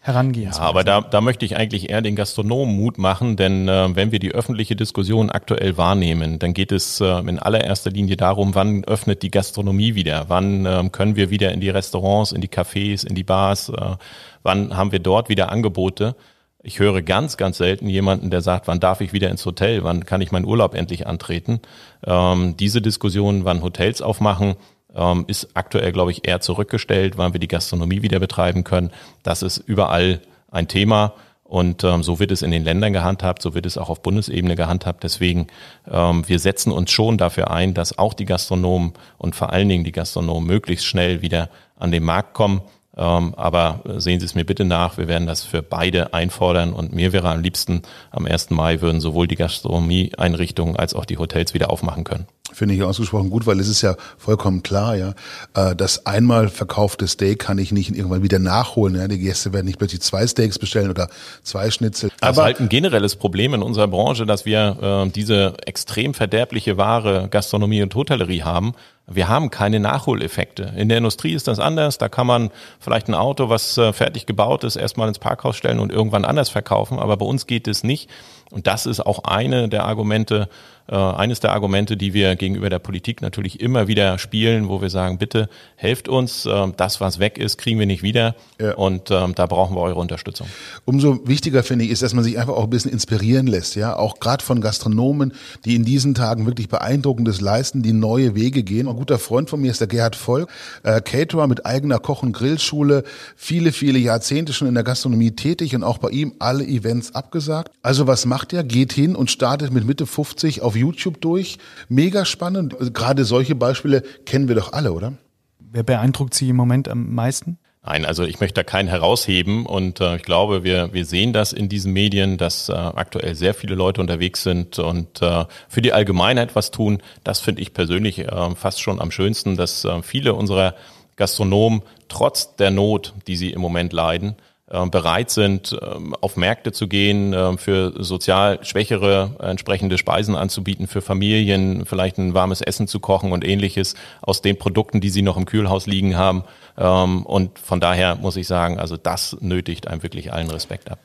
herangehen. 0.00 0.52
Ja, 0.52 0.60
aber 0.60 0.84
da, 0.84 1.00
da 1.02 1.20
möchte 1.20 1.44
ich 1.44 1.56
eigentlich 1.56 1.90
eher 1.90 2.00
den 2.00 2.16
Gastronomen 2.16 2.74
Mut 2.76 2.98
machen, 2.98 3.36
denn 3.36 3.68
äh, 3.68 3.94
wenn 3.94 4.12
wir 4.12 4.18
die 4.18 4.32
öffentliche 4.32 4.76
Diskussion 4.76 5.30
aktuell 5.30 5.76
wahrnehmen, 5.76 6.38
dann 6.38 6.54
geht 6.54 6.72
es 6.72 7.00
äh, 7.00 7.18
in 7.20 7.38
allererster 7.38 7.90
Linie 7.90 8.16
darum, 8.16 8.54
wann 8.54 8.84
öffnet 8.84 9.22
die 9.22 9.30
Gastronomie 9.30 9.94
wieder, 9.94 10.26
wann 10.28 10.64
äh, 10.64 10.88
können 10.90 11.16
wir 11.16 11.30
wieder 11.30 11.52
in 11.52 11.60
die 11.60 11.70
Restaurants, 11.70 12.32
in 12.32 12.40
die 12.40 12.48
Cafés, 12.48 13.06
in 13.06 13.14
die 13.14 13.24
Bars, 13.24 13.68
äh, 13.68 13.96
wann 14.42 14.76
haben 14.76 14.92
wir 14.92 15.00
dort 15.00 15.28
wieder 15.28 15.52
Angebote. 15.52 16.16
Ich 16.62 16.80
höre 16.80 17.02
ganz, 17.02 17.36
ganz 17.36 17.58
selten 17.58 17.88
jemanden, 17.88 18.30
der 18.30 18.40
sagt, 18.40 18.66
wann 18.66 18.80
darf 18.80 19.00
ich 19.00 19.12
wieder 19.12 19.30
ins 19.30 19.46
Hotel, 19.46 19.84
wann 19.84 20.04
kann 20.04 20.20
ich 20.20 20.32
meinen 20.32 20.44
Urlaub 20.44 20.74
endlich 20.74 21.06
antreten. 21.06 21.60
Ähm, 22.04 22.56
diese 22.56 22.82
Diskussion, 22.82 23.44
wann 23.44 23.62
Hotels 23.62 24.02
aufmachen, 24.02 24.56
ähm, 24.92 25.24
ist 25.28 25.50
aktuell, 25.54 25.92
glaube 25.92 26.10
ich, 26.10 26.26
eher 26.26 26.40
zurückgestellt, 26.40 27.16
wann 27.16 27.32
wir 27.32 27.38
die 27.38 27.46
Gastronomie 27.46 28.02
wieder 28.02 28.18
betreiben 28.18 28.64
können. 28.64 28.90
Das 29.22 29.42
ist 29.42 29.58
überall 29.58 30.20
ein 30.50 30.66
Thema. 30.66 31.14
Und 31.44 31.82
ähm, 31.82 32.02
so 32.02 32.18
wird 32.18 32.30
es 32.30 32.42
in 32.42 32.50
den 32.50 32.62
Ländern 32.62 32.92
gehandhabt, 32.92 33.40
so 33.40 33.54
wird 33.54 33.64
es 33.64 33.78
auch 33.78 33.88
auf 33.88 34.02
Bundesebene 34.02 34.54
gehandhabt. 34.54 35.02
Deswegen, 35.02 35.46
ähm, 35.90 36.28
wir 36.28 36.40
setzen 36.40 36.72
uns 36.72 36.90
schon 36.90 37.16
dafür 37.16 37.50
ein, 37.50 37.72
dass 37.72 37.96
auch 37.96 38.12
die 38.12 38.26
Gastronomen 38.26 38.92
und 39.16 39.34
vor 39.34 39.50
allen 39.50 39.68
Dingen 39.68 39.84
die 39.84 39.92
Gastronomen 39.92 40.46
möglichst 40.46 40.84
schnell 40.84 41.22
wieder 41.22 41.48
an 41.76 41.90
den 41.90 42.02
Markt 42.02 42.34
kommen. 42.34 42.60
Ähm, 42.98 43.34
aber 43.36 43.80
sehen 43.98 44.18
Sie 44.18 44.26
es 44.26 44.34
mir 44.34 44.44
bitte 44.44 44.64
nach, 44.64 44.98
wir 44.98 45.06
werden 45.06 45.26
das 45.26 45.44
für 45.44 45.62
beide 45.62 46.12
einfordern 46.12 46.72
und 46.72 46.92
mir 46.92 47.12
wäre 47.12 47.30
am 47.30 47.40
liebsten, 47.40 47.82
am 48.10 48.26
1. 48.26 48.50
Mai 48.50 48.80
würden 48.80 49.00
sowohl 49.00 49.28
die 49.28 49.36
Gastronomieeinrichtungen 49.36 50.76
als 50.76 50.94
auch 50.94 51.04
die 51.04 51.16
Hotels 51.16 51.54
wieder 51.54 51.70
aufmachen 51.70 52.02
können. 52.02 52.26
Finde 52.50 52.74
ich 52.74 52.82
ausgesprochen 52.82 53.30
gut, 53.30 53.46
weil 53.46 53.60
es 53.60 53.68
ist 53.68 53.82
ja 53.82 53.94
vollkommen 54.16 54.62
klar, 54.62 54.96
ja, 54.96 55.14
äh, 55.54 55.76
das 55.76 56.06
einmal 56.06 56.48
verkaufte 56.48 57.06
Steak 57.06 57.38
kann 57.38 57.58
ich 57.58 57.72
nicht 57.72 57.94
irgendwann 57.94 58.22
wieder 58.22 58.38
nachholen. 58.38 58.96
Ja. 58.96 59.06
Die 59.06 59.18
Gäste 59.18 59.52
werden 59.52 59.66
nicht 59.66 59.78
plötzlich 59.78 60.00
zwei 60.00 60.26
Steaks 60.26 60.58
bestellen 60.58 60.90
oder 60.90 61.08
zwei 61.42 61.70
Schnitzel. 61.70 62.10
Das 62.20 62.36
ist 62.36 62.42
halt 62.42 62.58
ein 62.58 62.70
generelles 62.70 63.16
Problem 63.16 63.52
in 63.54 63.62
unserer 63.62 63.86
Branche, 63.86 64.24
dass 64.24 64.46
wir 64.46 65.04
äh, 65.06 65.10
diese 65.10 65.54
extrem 65.66 66.14
verderbliche 66.14 66.78
Ware 66.78 67.28
Gastronomie 67.30 67.82
und 67.82 67.94
Hotellerie 67.94 68.42
haben 68.42 68.72
wir 69.10 69.28
haben 69.28 69.50
keine 69.50 69.80
Nachholeffekte. 69.80 70.74
In 70.76 70.88
der 70.88 70.98
Industrie 70.98 71.32
ist 71.32 71.48
das 71.48 71.58
anders. 71.58 71.98
Da 71.98 72.08
kann 72.08 72.26
man 72.26 72.50
vielleicht 72.78 73.08
ein 73.08 73.14
Auto, 73.14 73.48
was 73.48 73.78
äh, 73.78 73.92
fertig 73.92 74.26
gebaut 74.26 74.64
ist, 74.64 74.76
erstmal 74.76 75.08
ins 75.08 75.18
Parkhaus 75.18 75.56
stellen 75.56 75.80
und 75.80 75.90
irgendwann 75.90 76.24
anders 76.24 76.50
verkaufen. 76.50 76.98
Aber 76.98 77.16
bei 77.16 77.24
uns 77.24 77.46
geht 77.46 77.68
es 77.68 77.82
nicht. 77.82 78.10
Und 78.50 78.66
das 78.66 78.86
ist 78.86 79.00
auch 79.00 79.24
eine 79.24 79.68
der 79.68 79.84
Argumente, 79.84 80.48
äh, 80.88 80.96
eines 80.96 81.40
der 81.40 81.52
Argumente, 81.52 81.96
die 81.96 82.14
wir 82.14 82.36
gegenüber 82.36 82.70
der 82.70 82.78
Politik 82.78 83.20
natürlich 83.22 83.60
immer 83.60 83.88
wieder 83.88 84.18
spielen, 84.18 84.68
wo 84.68 84.80
wir 84.80 84.90
sagen, 84.90 85.18
bitte 85.18 85.48
helft 85.76 86.08
uns, 86.08 86.46
äh, 86.46 86.72
das, 86.76 87.00
was 87.00 87.18
weg 87.18 87.38
ist, 87.38 87.58
kriegen 87.58 87.78
wir 87.78 87.86
nicht 87.86 88.02
wieder. 88.02 88.34
Ja. 88.60 88.74
Und 88.74 89.10
ähm, 89.10 89.34
da 89.34 89.46
brauchen 89.46 89.76
wir 89.76 89.80
eure 89.80 90.00
Unterstützung. 90.00 90.46
Umso 90.84 91.26
wichtiger 91.26 91.62
finde 91.62 91.84
ich 91.84 91.90
ist, 91.90 92.02
dass 92.02 92.14
man 92.14 92.24
sich 92.24 92.38
einfach 92.38 92.54
auch 92.54 92.64
ein 92.64 92.70
bisschen 92.70 92.90
inspirieren 92.90 93.46
lässt, 93.46 93.76
ja, 93.76 93.96
auch 93.96 94.18
gerade 94.18 94.42
von 94.42 94.60
Gastronomen, 94.60 95.34
die 95.64 95.74
in 95.74 95.84
diesen 95.84 96.14
Tagen 96.14 96.46
wirklich 96.46 96.68
beeindruckendes 96.68 97.40
leisten, 97.40 97.82
die 97.82 97.92
neue 97.92 98.34
Wege 98.34 98.62
gehen. 98.62 98.88
Ein 98.88 98.96
guter 98.96 99.18
Freund 99.18 99.50
von 99.50 99.60
mir 99.60 99.70
ist 99.70 99.80
der 99.80 99.88
Gerhard 99.88 100.16
Volk, 100.16 100.48
äh, 100.82 101.00
Caterer 101.00 101.46
mit 101.46 101.66
eigener 101.66 101.98
Koch- 101.98 102.22
und 102.22 102.32
Grillschule, 102.32 103.04
viele, 103.36 103.72
viele 103.72 103.98
Jahrzehnte 103.98 104.52
schon 104.52 104.68
in 104.68 104.74
der 104.74 104.84
Gastronomie 104.84 105.32
tätig 105.32 105.74
und 105.74 105.82
auch 105.82 105.98
bei 105.98 106.08
ihm 106.10 106.34
alle 106.38 106.64
Events 106.64 107.14
abgesagt. 107.14 107.72
Also 107.82 108.06
was 108.06 108.24
macht 108.24 108.52
er? 108.52 108.64
Geht 108.64 108.92
hin 108.92 109.14
und 109.14 109.30
startet 109.30 109.72
mit 109.72 109.84
Mitte 109.84 110.06
50 110.06 110.62
auf 110.62 110.77
YouTube 110.78 111.20
durch. 111.20 111.58
Mega 111.88 112.24
spannend. 112.24 112.76
Gerade 112.94 113.24
solche 113.24 113.54
Beispiele 113.54 114.02
kennen 114.24 114.48
wir 114.48 114.54
doch 114.54 114.72
alle, 114.72 114.92
oder? 114.92 115.14
Wer 115.58 115.82
beeindruckt 115.82 116.34
Sie 116.34 116.48
im 116.48 116.56
Moment 116.56 116.88
am 116.88 117.14
meisten? 117.14 117.58
Nein, 117.84 118.04
also 118.04 118.24
ich 118.24 118.40
möchte 118.40 118.54
da 118.54 118.64
keinen 118.64 118.88
herausheben 118.88 119.64
und 119.64 120.00
äh, 120.00 120.16
ich 120.16 120.22
glaube, 120.22 120.62
wir, 120.62 120.92
wir 120.92 121.06
sehen 121.06 121.32
das 121.32 121.54
in 121.54 121.70
diesen 121.70 121.92
Medien, 121.92 122.36
dass 122.36 122.68
äh, 122.68 122.72
aktuell 122.72 123.34
sehr 123.34 123.54
viele 123.54 123.74
Leute 123.76 124.00
unterwegs 124.00 124.42
sind 124.42 124.78
und 124.78 125.22
äh, 125.22 125.46
für 125.68 125.80
die 125.80 125.94
Allgemeinheit 125.94 126.54
was 126.54 126.70
tun. 126.70 126.98
Das 127.24 127.40
finde 127.40 127.62
ich 127.62 127.72
persönlich 127.72 128.18
äh, 128.18 128.54
fast 128.56 128.82
schon 128.82 129.00
am 129.00 129.10
schönsten, 129.10 129.56
dass 129.56 129.84
äh, 129.84 130.02
viele 130.02 130.34
unserer 130.34 130.74
Gastronomen 131.16 131.82
trotz 132.08 132.56
der 132.56 132.70
Not, 132.70 133.14
die 133.26 133.36
sie 133.36 133.52
im 133.52 133.60
Moment 133.60 133.94
leiden, 133.94 134.36
bereit 134.68 135.30
sind, 135.30 135.76
ähm, 135.82 136.14
auf 136.20 136.36
Märkte 136.36 136.72
zu 136.72 136.88
gehen, 136.88 137.32
äh, 137.32 137.56
für 137.56 137.94
sozial 138.02 138.62
Schwächere 138.62 139.36
entsprechende 139.38 139.96
Speisen 139.96 140.34
anzubieten, 140.34 140.86
für 140.86 141.00
Familien 141.00 141.86
vielleicht 141.86 142.18
ein 142.18 142.34
warmes 142.34 142.60
Essen 142.60 142.86
zu 142.86 143.00
kochen 143.00 143.32
und 143.32 143.46
ähnliches 143.46 143.94
aus 144.20 144.42
den 144.42 144.58
Produkten, 144.58 145.00
die 145.00 145.10
sie 145.10 145.22
noch 145.22 145.36
im 145.36 145.46
Kühlhaus 145.46 145.86
liegen 145.86 146.16
haben. 146.16 146.44
Ähm, 146.76 147.24
und 147.24 147.58
von 147.58 147.80
daher 147.80 148.16
muss 148.16 148.36
ich 148.36 148.46
sagen, 148.46 148.78
also 148.78 148.96
das 148.96 149.36
nötigt 149.40 149.88
einem 149.88 150.02
wirklich 150.02 150.32
allen 150.32 150.50
Respekt 150.50 150.90
ab. 150.90 150.98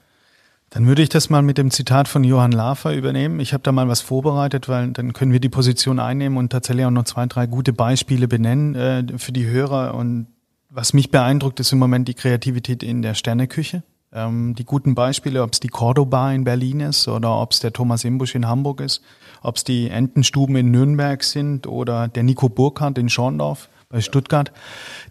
Dann 0.74 0.88
würde 0.88 1.04
ich 1.04 1.10
das 1.10 1.30
mal 1.30 1.44
mit 1.44 1.60
dem 1.60 1.70
Zitat 1.70 2.08
von 2.08 2.24
Johann 2.24 2.52
Lafer 2.52 2.96
übernehmen. 2.96 3.40
Ich 3.40 3.54
habe 3.54 3.62
da 3.62 3.72
mal 3.72 3.88
was 3.88 4.02
vorbereitet, 4.02 4.68
weil 4.68 4.90
dann 4.90 5.14
können 5.14 5.32
wir 5.32 5.40
die 5.40 5.50
Position 5.50 6.00
einnehmen 6.00 6.36
und 6.38 6.52
tatsächlich 6.52 6.86
auch 6.86 6.92
noch 6.92 7.04
zwei, 7.04 7.28
drei 7.28 7.46
gute 7.46 7.74
Beispiele 7.74 8.28
benennen 8.28 8.74
äh, 8.74 9.04
für 9.20 9.32
die 9.32 9.46
Hörer 9.46 9.94
und 9.94 10.26
was 10.74 10.94
mich 10.94 11.12
beeindruckt, 11.12 11.60
ist 11.60 11.72
im 11.72 11.80
Moment 11.80 12.08
die 12.08 12.16
Kreativität 12.16 12.84
in 12.84 13.02
der 13.02 13.14
Sterneküche. 13.14 13.84
Ähm, 14.12 14.56
die 14.56 14.66
guten 14.66 14.96
Beispiele, 14.96 15.44
ob 15.44 15.54
es 15.54 15.60
die 15.60 15.68
Cordoba 15.68 16.34
in 16.34 16.44
Berlin 16.44 16.80
ist 16.80 17.08
oder 17.08 17.40
ob 17.40 17.52
es 17.52 17.60
der 17.60 17.74
Thomas 17.74 18.04
Imbusch 18.04 18.36
in 18.36 18.48
Hamburg 18.48 18.82
ist, 18.82 19.02
ob 19.42 19.56
es 19.56 19.64
die 19.64 19.90
Entenstuben 19.90 20.56
in 20.56 20.72
Nürnberg 20.72 21.24
sind 21.24 21.68
oder 21.68 22.08
der 22.08 22.24
Nico 22.24 22.50
Burkhardt 22.50 22.98
in 22.98 23.10
Schorndorf 23.10 23.70
bei 23.94 24.02
Stuttgart. 24.02 24.52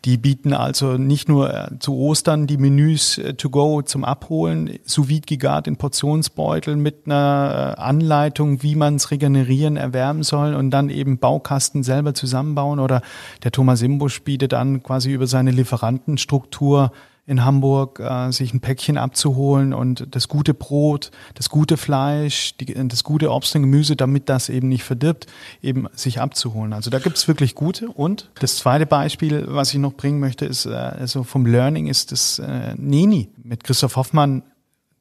Die 0.04 0.18
bieten 0.18 0.52
also 0.52 0.98
nicht 0.98 1.28
nur 1.28 1.54
äh, 1.54 1.78
zu 1.78 1.94
Ostern 1.94 2.46
die 2.46 2.56
Menüs 2.56 3.16
äh, 3.16 3.34
to 3.34 3.48
go 3.48 3.80
zum 3.80 4.04
Abholen, 4.04 4.78
sous 4.84 5.08
vide 5.08 5.26
gegart 5.26 5.68
in 5.68 5.76
Portionsbeutel 5.76 6.76
mit 6.76 7.06
einer 7.06 7.76
äh, 7.78 7.80
Anleitung, 7.80 8.62
wie 8.62 8.74
man 8.74 8.96
es 8.96 9.12
regenerieren, 9.12 9.76
erwärmen 9.76 10.24
soll 10.24 10.54
und 10.54 10.70
dann 10.70 10.90
eben 10.90 11.18
Baukasten 11.18 11.84
selber 11.84 12.12
zusammenbauen 12.12 12.80
oder 12.80 13.02
der 13.44 13.52
Thomas 13.52 13.80
Imbusch 13.82 14.22
bietet 14.22 14.52
an, 14.52 14.82
quasi 14.82 15.12
über 15.12 15.28
seine 15.28 15.52
Lieferantenstruktur 15.52 16.90
in 17.24 17.44
Hamburg, 17.44 18.00
äh, 18.00 18.32
sich 18.32 18.52
ein 18.52 18.60
Päckchen 18.60 18.98
abzuholen 18.98 19.72
und 19.72 20.08
das 20.10 20.28
gute 20.28 20.54
Brot, 20.54 21.12
das 21.34 21.50
gute 21.50 21.76
Fleisch, 21.76 22.56
die, 22.56 22.74
das 22.88 23.04
gute 23.04 23.30
Obst 23.30 23.54
und 23.54 23.62
Gemüse, 23.62 23.94
damit 23.94 24.28
das 24.28 24.48
eben 24.48 24.68
nicht 24.68 24.82
verdirbt, 24.82 25.26
eben 25.62 25.86
sich 25.94 26.20
abzuholen. 26.20 26.72
Also 26.72 26.90
da 26.90 26.98
gibt's 26.98 27.28
wirklich 27.28 27.54
gute. 27.54 27.88
Und 27.88 28.30
das 28.40 28.56
zweite 28.56 28.86
Beispiel, 28.86 29.44
was 29.48 29.72
ich 29.72 29.78
noch 29.78 29.94
bringen 29.94 30.18
möchte, 30.18 30.46
ist 30.46 30.66
äh, 30.66 30.70
also 30.70 31.22
vom 31.22 31.46
Learning 31.46 31.86
ist 31.86 32.10
das 32.10 32.40
äh, 32.40 32.74
Neni 32.76 33.28
mit 33.42 33.62
Christoph 33.64 33.96
Hoffmann 33.96 34.42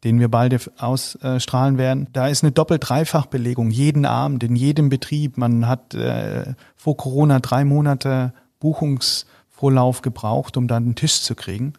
den 0.04 0.20
wir 0.20 0.30
bald 0.30 0.72
ausstrahlen 0.82 1.78
werden. 1.78 2.08
Da 2.12 2.28
ist 2.28 2.44
eine 2.44 2.52
Doppel-Dreifach-Belegung 2.52 3.70
jeden 3.70 4.06
Abend, 4.06 4.44
in 4.44 4.56
jedem 4.56 4.90
Betrieb. 4.90 5.38
Man 5.38 5.68
hat 5.68 5.94
äh, 5.94 6.56
vor 6.76 6.98
Corona 6.98 7.40
drei 7.40 7.66
Monate 7.66 8.34
Buchungsvorlauf 8.60 10.02
gebraucht, 10.02 10.58
um 10.58 10.68
dann 10.68 10.86
einen 10.86 10.96
Tisch 10.96 11.22
zu 11.22 11.36
kriegen. 11.36 11.74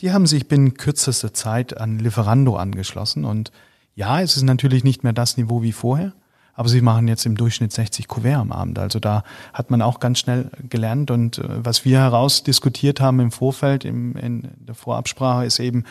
Die 0.00 0.12
haben 0.12 0.26
sich 0.26 0.48
binnen 0.48 0.74
kürzester 0.74 1.32
Zeit 1.32 1.78
an 1.78 1.98
Lieferando 1.98 2.56
angeschlossen 2.56 3.24
und 3.24 3.52
ja, 3.94 4.20
es 4.20 4.36
ist 4.36 4.42
natürlich 4.42 4.82
nicht 4.82 5.04
mehr 5.04 5.12
das 5.12 5.36
Niveau 5.36 5.62
wie 5.62 5.72
vorher, 5.72 6.12
aber 6.54 6.68
sie 6.68 6.80
machen 6.80 7.06
jetzt 7.06 7.26
im 7.26 7.36
Durchschnitt 7.36 7.72
60 7.72 8.08
Kuvert 8.08 8.36
am 8.36 8.52
Abend. 8.52 8.78
Also 8.78 8.98
da 8.98 9.22
hat 9.52 9.70
man 9.70 9.82
auch 9.82 10.00
ganz 10.00 10.18
schnell 10.18 10.50
gelernt 10.68 11.10
und 11.10 11.38
äh, 11.38 11.64
was 11.64 11.84
wir 11.84 11.98
herausdiskutiert 11.98 13.00
haben 13.00 13.20
im 13.20 13.30
Vorfeld, 13.30 13.84
im, 13.84 14.16
in 14.16 14.50
der 14.58 14.74
Vorabsprache, 14.74 15.44
ist 15.44 15.60
eben 15.60 15.84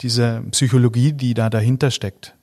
diese 0.00 0.42
Psychologie, 0.50 1.12
die 1.12 1.34
da 1.34 1.50
dahinter 1.50 1.90
steckt. 1.90 2.34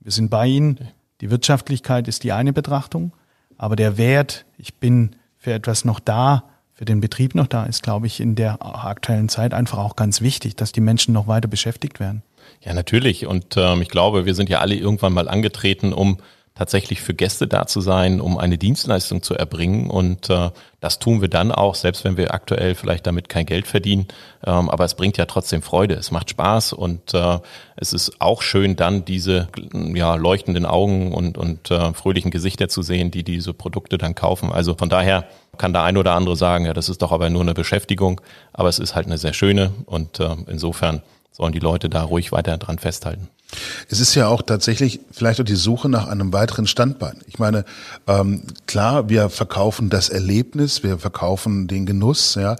Wir 0.00 0.12
sind 0.12 0.30
bei 0.30 0.46
Ihnen. 0.46 0.88
Die 1.20 1.30
Wirtschaftlichkeit 1.30 2.08
ist 2.08 2.24
die 2.24 2.32
eine 2.32 2.52
Betrachtung, 2.52 3.12
aber 3.56 3.76
der 3.76 3.96
Wert, 3.96 4.44
ich 4.58 4.74
bin 4.74 5.16
für 5.38 5.52
etwas 5.52 5.84
noch 5.84 6.00
da, 6.00 6.44
für 6.76 6.84
den 6.84 7.00
Betrieb 7.00 7.34
noch 7.34 7.46
da 7.46 7.64
ist, 7.64 7.82
glaube 7.82 8.06
ich, 8.06 8.20
in 8.20 8.34
der 8.34 8.58
aktuellen 8.60 9.30
Zeit 9.30 9.54
einfach 9.54 9.78
auch 9.78 9.96
ganz 9.96 10.20
wichtig, 10.20 10.56
dass 10.56 10.72
die 10.72 10.82
Menschen 10.82 11.14
noch 11.14 11.26
weiter 11.26 11.48
beschäftigt 11.48 12.00
werden. 12.00 12.22
Ja, 12.60 12.74
natürlich. 12.74 13.26
Und 13.26 13.56
ähm, 13.56 13.80
ich 13.80 13.88
glaube, 13.88 14.26
wir 14.26 14.34
sind 14.34 14.50
ja 14.50 14.60
alle 14.60 14.74
irgendwann 14.74 15.14
mal 15.14 15.26
angetreten, 15.26 15.94
um 15.94 16.18
tatsächlich 16.56 17.02
für 17.02 17.14
Gäste 17.14 17.46
da 17.46 17.66
zu 17.66 17.80
sein, 17.80 18.20
um 18.20 18.38
eine 18.38 18.56
Dienstleistung 18.56 19.22
zu 19.22 19.34
erbringen. 19.34 19.90
Und 19.90 20.30
äh, 20.30 20.50
das 20.80 20.98
tun 20.98 21.20
wir 21.20 21.28
dann 21.28 21.52
auch, 21.52 21.74
selbst 21.74 22.02
wenn 22.04 22.16
wir 22.16 22.32
aktuell 22.32 22.74
vielleicht 22.74 23.06
damit 23.06 23.28
kein 23.28 23.44
Geld 23.44 23.66
verdienen. 23.66 24.08
Ähm, 24.44 24.70
aber 24.70 24.84
es 24.84 24.94
bringt 24.94 25.18
ja 25.18 25.26
trotzdem 25.26 25.60
Freude. 25.60 25.94
Es 25.94 26.10
macht 26.10 26.30
Spaß 26.30 26.72
und 26.72 27.12
äh, 27.12 27.38
es 27.76 27.92
ist 27.92 28.20
auch 28.20 28.40
schön, 28.40 28.74
dann 28.74 29.04
diese 29.04 29.48
ja, 29.94 30.14
leuchtenden 30.14 30.64
Augen 30.64 31.12
und, 31.12 31.36
und 31.36 31.70
äh, 31.70 31.92
fröhlichen 31.92 32.30
Gesichter 32.30 32.68
zu 32.68 32.80
sehen, 32.80 33.10
die 33.10 33.22
diese 33.22 33.52
Produkte 33.52 33.98
dann 33.98 34.14
kaufen. 34.14 34.50
Also 34.50 34.74
von 34.74 34.88
daher 34.88 35.26
kann 35.58 35.74
der 35.74 35.82
ein 35.82 35.98
oder 35.98 36.14
andere 36.14 36.36
sagen, 36.36 36.64
ja, 36.64 36.72
das 36.72 36.88
ist 36.88 37.02
doch 37.02 37.12
aber 37.12 37.28
nur 37.28 37.42
eine 37.42 37.54
Beschäftigung. 37.54 38.22
Aber 38.54 38.70
es 38.70 38.78
ist 38.78 38.94
halt 38.94 39.06
eine 39.06 39.18
sehr 39.18 39.34
schöne 39.34 39.72
und 39.84 40.20
äh, 40.20 40.34
insofern 40.46 41.02
sollen 41.32 41.52
die 41.52 41.58
Leute 41.58 41.90
da 41.90 42.02
ruhig 42.02 42.32
weiter 42.32 42.56
dran 42.56 42.78
festhalten. 42.78 43.28
Es 43.88 44.00
ist 44.00 44.14
ja 44.14 44.26
auch 44.26 44.42
tatsächlich 44.42 45.00
vielleicht 45.12 45.40
auch 45.40 45.44
die 45.44 45.54
Suche 45.56 45.88
nach 45.88 46.08
einem 46.08 46.32
weiteren 46.32 46.66
Standbein. 46.66 47.20
Ich 47.26 47.38
meine, 47.38 47.64
ähm, 48.06 48.42
klar, 48.66 49.08
wir 49.08 49.30
verkaufen 49.30 49.88
das 49.88 50.08
Erlebnis, 50.08 50.82
wir 50.82 50.98
verkaufen 50.98 51.68
den 51.68 51.86
Genuss, 51.86 52.34
ja, 52.34 52.56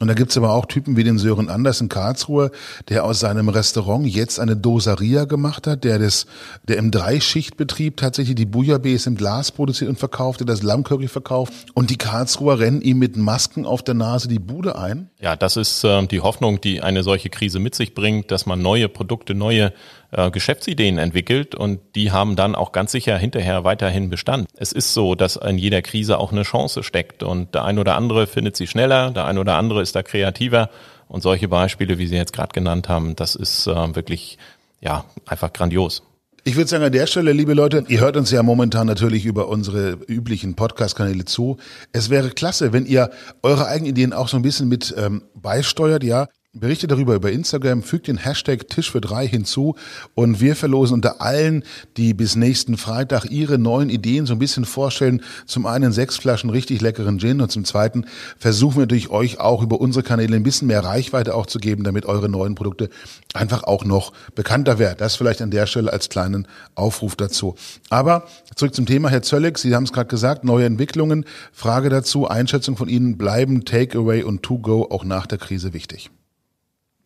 und 0.00 0.08
da 0.08 0.14
gibt's 0.14 0.36
aber 0.36 0.52
auch 0.52 0.66
Typen 0.66 0.96
wie 0.96 1.04
den 1.04 1.18
Sören 1.18 1.48
Anders 1.48 1.80
in 1.80 1.88
Karlsruhe, 1.88 2.50
der 2.88 3.04
aus 3.04 3.20
seinem 3.20 3.48
Restaurant 3.48 4.04
jetzt 4.04 4.40
eine 4.40 4.56
Dosaria 4.56 5.24
gemacht 5.24 5.68
hat, 5.68 5.84
der 5.84 6.00
das, 6.00 6.26
der 6.66 6.78
im 6.78 6.90
Dreischichtbetrieb 6.90 7.96
tatsächlich 7.96 8.34
die 8.34 8.44
Bouillabaisse 8.44 9.08
im 9.08 9.16
Glas 9.16 9.52
produziert 9.52 9.88
und 9.88 9.96
verkauft, 9.96 10.40
der 10.40 10.48
das 10.48 10.64
Lammkörbchen 10.64 11.08
verkauft. 11.08 11.52
Und 11.74 11.90
die 11.90 11.96
Karlsruher 11.96 12.58
rennen 12.58 12.82
ihm 12.82 12.98
mit 12.98 13.16
Masken 13.16 13.66
auf 13.66 13.84
der 13.84 13.94
Nase 13.94 14.26
die 14.26 14.40
Bude 14.40 14.76
ein. 14.76 15.10
Ja, 15.20 15.36
das 15.36 15.56
ist 15.56 15.84
äh, 15.84 16.04
die 16.08 16.20
Hoffnung, 16.20 16.60
die 16.60 16.82
eine 16.82 17.04
solche 17.04 17.30
Krise 17.30 17.60
mit 17.60 17.76
sich 17.76 17.94
bringt, 17.94 18.32
dass 18.32 18.46
man 18.46 18.60
neue 18.60 18.88
Produkte, 18.88 19.36
neue 19.36 19.72
äh, 20.10 20.30
Geschäftsideen 20.30 20.98
entwickelt 20.98 21.54
und 21.54 21.80
die 21.94 22.12
haben 22.12 22.36
dann 22.36 22.54
auch 22.54 22.72
ganz 22.72 22.92
sicher 22.92 23.18
hinterher 23.18 23.64
weiterhin 23.64 24.10
Bestand. 24.10 24.48
Es 24.56 24.72
ist 24.72 24.94
so, 24.94 25.14
dass 25.14 25.36
in 25.36 25.58
jeder 25.58 25.82
Krise 25.82 26.18
auch 26.18 26.32
eine 26.32 26.42
Chance 26.42 26.82
steckt 26.82 27.22
und 27.22 27.54
der 27.54 27.64
ein 27.64 27.78
oder 27.78 27.96
andere 27.96 28.26
findet 28.26 28.56
sie 28.56 28.66
schneller, 28.66 29.10
der 29.10 29.24
ein 29.24 29.38
oder 29.38 29.56
andere 29.56 29.83
ist 29.84 29.94
da 29.94 30.02
kreativer 30.02 30.70
und 31.06 31.22
solche 31.22 31.46
Beispiele, 31.46 31.98
wie 31.98 32.08
Sie 32.08 32.16
jetzt 32.16 32.32
gerade 32.32 32.52
genannt 32.52 32.88
haben, 32.88 33.14
das 33.14 33.36
ist 33.36 33.68
äh, 33.68 33.94
wirklich 33.94 34.38
ja 34.80 35.04
einfach 35.26 35.52
grandios. 35.52 36.02
Ich 36.46 36.56
würde 36.56 36.68
sagen, 36.68 36.84
an 36.84 36.92
der 36.92 37.06
Stelle, 37.06 37.32
liebe 37.32 37.54
Leute, 37.54 37.84
ihr 37.88 38.00
hört 38.00 38.18
uns 38.18 38.30
ja 38.30 38.42
momentan 38.42 38.86
natürlich 38.86 39.24
über 39.24 39.48
unsere 39.48 39.92
üblichen 40.08 40.56
Podcast-Kanäle 40.56 41.24
zu. 41.24 41.56
Es 41.92 42.10
wäre 42.10 42.28
klasse, 42.30 42.74
wenn 42.74 42.84
ihr 42.84 43.10
eure 43.42 43.66
eigenen 43.66 43.90
Ideen 43.90 44.12
auch 44.12 44.28
so 44.28 44.36
ein 44.36 44.42
bisschen 44.42 44.68
mit 44.68 44.94
ähm, 44.98 45.22
beisteuert, 45.34 46.04
ja. 46.04 46.26
Berichtet 46.56 46.92
darüber 46.92 47.16
über 47.16 47.32
Instagram, 47.32 47.82
fügt 47.82 48.06
den 48.06 48.16
Hashtag 48.16 48.68
Tisch 48.68 48.92
für 48.92 49.00
drei 49.00 49.26
hinzu 49.26 49.74
und 50.14 50.40
wir 50.40 50.54
verlosen 50.54 50.94
unter 50.94 51.20
allen, 51.20 51.64
die 51.96 52.14
bis 52.14 52.36
nächsten 52.36 52.76
Freitag 52.76 53.24
ihre 53.28 53.58
neuen 53.58 53.90
Ideen 53.90 54.24
so 54.24 54.34
ein 54.34 54.38
bisschen 54.38 54.64
vorstellen. 54.64 55.20
Zum 55.46 55.66
einen 55.66 55.90
sechs 55.90 56.16
Flaschen 56.16 56.50
richtig 56.50 56.80
leckeren 56.80 57.18
Gin 57.18 57.40
und 57.40 57.50
zum 57.50 57.64
zweiten 57.64 58.06
versuchen 58.38 58.78
wir 58.78 58.86
durch 58.86 59.10
euch 59.10 59.40
auch 59.40 59.64
über 59.64 59.80
unsere 59.80 60.04
Kanäle 60.04 60.36
ein 60.36 60.44
bisschen 60.44 60.68
mehr 60.68 60.84
Reichweite 60.84 61.34
auch 61.34 61.46
zu 61.46 61.58
geben, 61.58 61.82
damit 61.82 62.06
eure 62.06 62.28
neuen 62.28 62.54
Produkte 62.54 62.88
einfach 63.32 63.64
auch 63.64 63.84
noch 63.84 64.12
bekannter 64.36 64.78
werden. 64.78 64.98
Das 64.98 65.16
vielleicht 65.16 65.42
an 65.42 65.50
der 65.50 65.66
Stelle 65.66 65.92
als 65.92 66.08
kleinen 66.08 66.46
Aufruf 66.76 67.16
dazu. 67.16 67.56
Aber 67.90 68.28
zurück 68.54 68.76
zum 68.76 68.86
Thema, 68.86 69.08
Herr 69.08 69.22
Zöllig, 69.22 69.58
Sie 69.58 69.74
haben 69.74 69.84
es 69.84 69.92
gerade 69.92 70.08
gesagt, 70.08 70.44
neue 70.44 70.66
Entwicklungen. 70.66 71.24
Frage 71.52 71.88
dazu, 71.88 72.28
Einschätzung 72.28 72.76
von 72.76 72.88
Ihnen, 72.88 73.18
bleiben 73.18 73.64
Takeaway 73.64 74.22
und 74.22 74.44
To-Go 74.44 74.86
auch 74.88 75.02
nach 75.02 75.26
der 75.26 75.38
Krise 75.38 75.72
wichtig? 75.72 76.10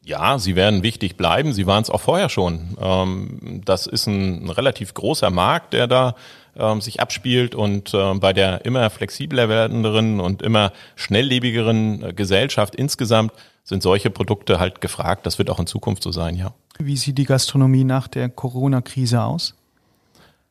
Ja, 0.08 0.38
sie 0.38 0.56
werden 0.56 0.82
wichtig 0.82 1.18
bleiben. 1.18 1.52
Sie 1.52 1.66
waren 1.66 1.82
es 1.82 1.90
auch 1.90 2.00
vorher 2.00 2.30
schon. 2.30 2.78
Ähm, 2.80 3.60
das 3.66 3.86
ist 3.86 4.06
ein 4.06 4.48
relativ 4.48 4.94
großer 4.94 5.28
Markt, 5.28 5.74
der 5.74 5.86
da 5.86 6.14
ähm, 6.56 6.80
sich 6.80 7.00
abspielt 7.02 7.54
und 7.54 7.92
ähm, 7.92 8.18
bei 8.18 8.32
der 8.32 8.64
immer 8.64 8.88
flexibler 8.88 9.50
werdenderen 9.50 10.18
und 10.18 10.40
immer 10.40 10.72
schnelllebigeren 10.96 12.02
äh, 12.02 12.12
Gesellschaft 12.14 12.74
insgesamt 12.74 13.32
sind 13.64 13.82
solche 13.82 14.08
Produkte 14.08 14.58
halt 14.58 14.80
gefragt. 14.80 15.26
Das 15.26 15.36
wird 15.38 15.50
auch 15.50 15.60
in 15.60 15.66
Zukunft 15.66 16.02
so 16.02 16.10
sein, 16.10 16.36
ja. 16.36 16.54
Wie 16.78 16.96
sieht 16.96 17.18
die 17.18 17.26
Gastronomie 17.26 17.84
nach 17.84 18.08
der 18.08 18.30
Corona-Krise 18.30 19.22
aus? 19.22 19.56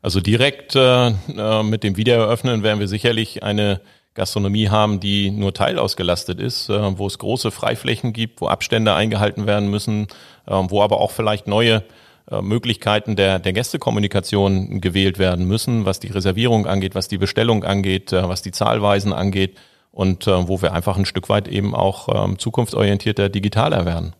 Also 0.03 0.21
direkt 0.21 0.75
äh, 0.75 1.07
äh 1.07 1.63
mit 1.63 1.81
dem 1.83 1.97
Wiedereröffnen 1.97 2.61
werden 2.61 2.79
wir 2.79 2.87
sicherlich 2.87 3.41
eine 3.41 3.81
Gastronomie 4.17 4.69
haben, 4.69 4.99
die 4.99 5.31
nur 5.31 5.53
teilausgelastet 5.53 6.41
ist, 6.41 6.69
äh, 6.69 6.97
wo 6.97 7.07
es 7.07 7.19
große 7.19 7.51
Freiflächen 7.51 8.11
gibt, 8.11 8.41
wo 8.41 8.47
Abstände 8.47 8.93
eingehalten 8.93 9.45
werden 9.47 9.69
müssen, 9.69 10.07
äh, 10.47 10.53
wo 10.67 10.81
aber 10.81 10.99
auch 10.99 11.11
vielleicht 11.11 11.47
neue 11.47 11.83
äh, 12.29 12.41
Möglichkeiten 12.41 13.15
der, 13.15 13.39
der 13.39 13.53
Gästekommunikation 13.53 14.81
gewählt 14.81 15.19
werden 15.19 15.45
müssen, 15.45 15.85
was 15.85 15.99
die 15.99 16.07
Reservierung 16.07 16.65
angeht, 16.65 16.95
was 16.95 17.07
die 17.07 17.19
Bestellung 17.19 17.63
angeht, 17.63 18.11
was 18.11 18.41
die 18.41 18.51
Zahlweisen 18.51 19.13
angeht 19.13 19.55
und 19.91 20.27
wo 20.27 20.61
wir 20.61 20.73
einfach 20.73 20.97
ein 20.97 21.05
Stück 21.05 21.29
weit 21.29 21.47
eben 21.47 21.73
auch 21.73 22.09
ähm, 22.13 22.37
zukunftsorientierter 22.37 23.29
digitaler 23.29 23.85
werden. 23.85 24.13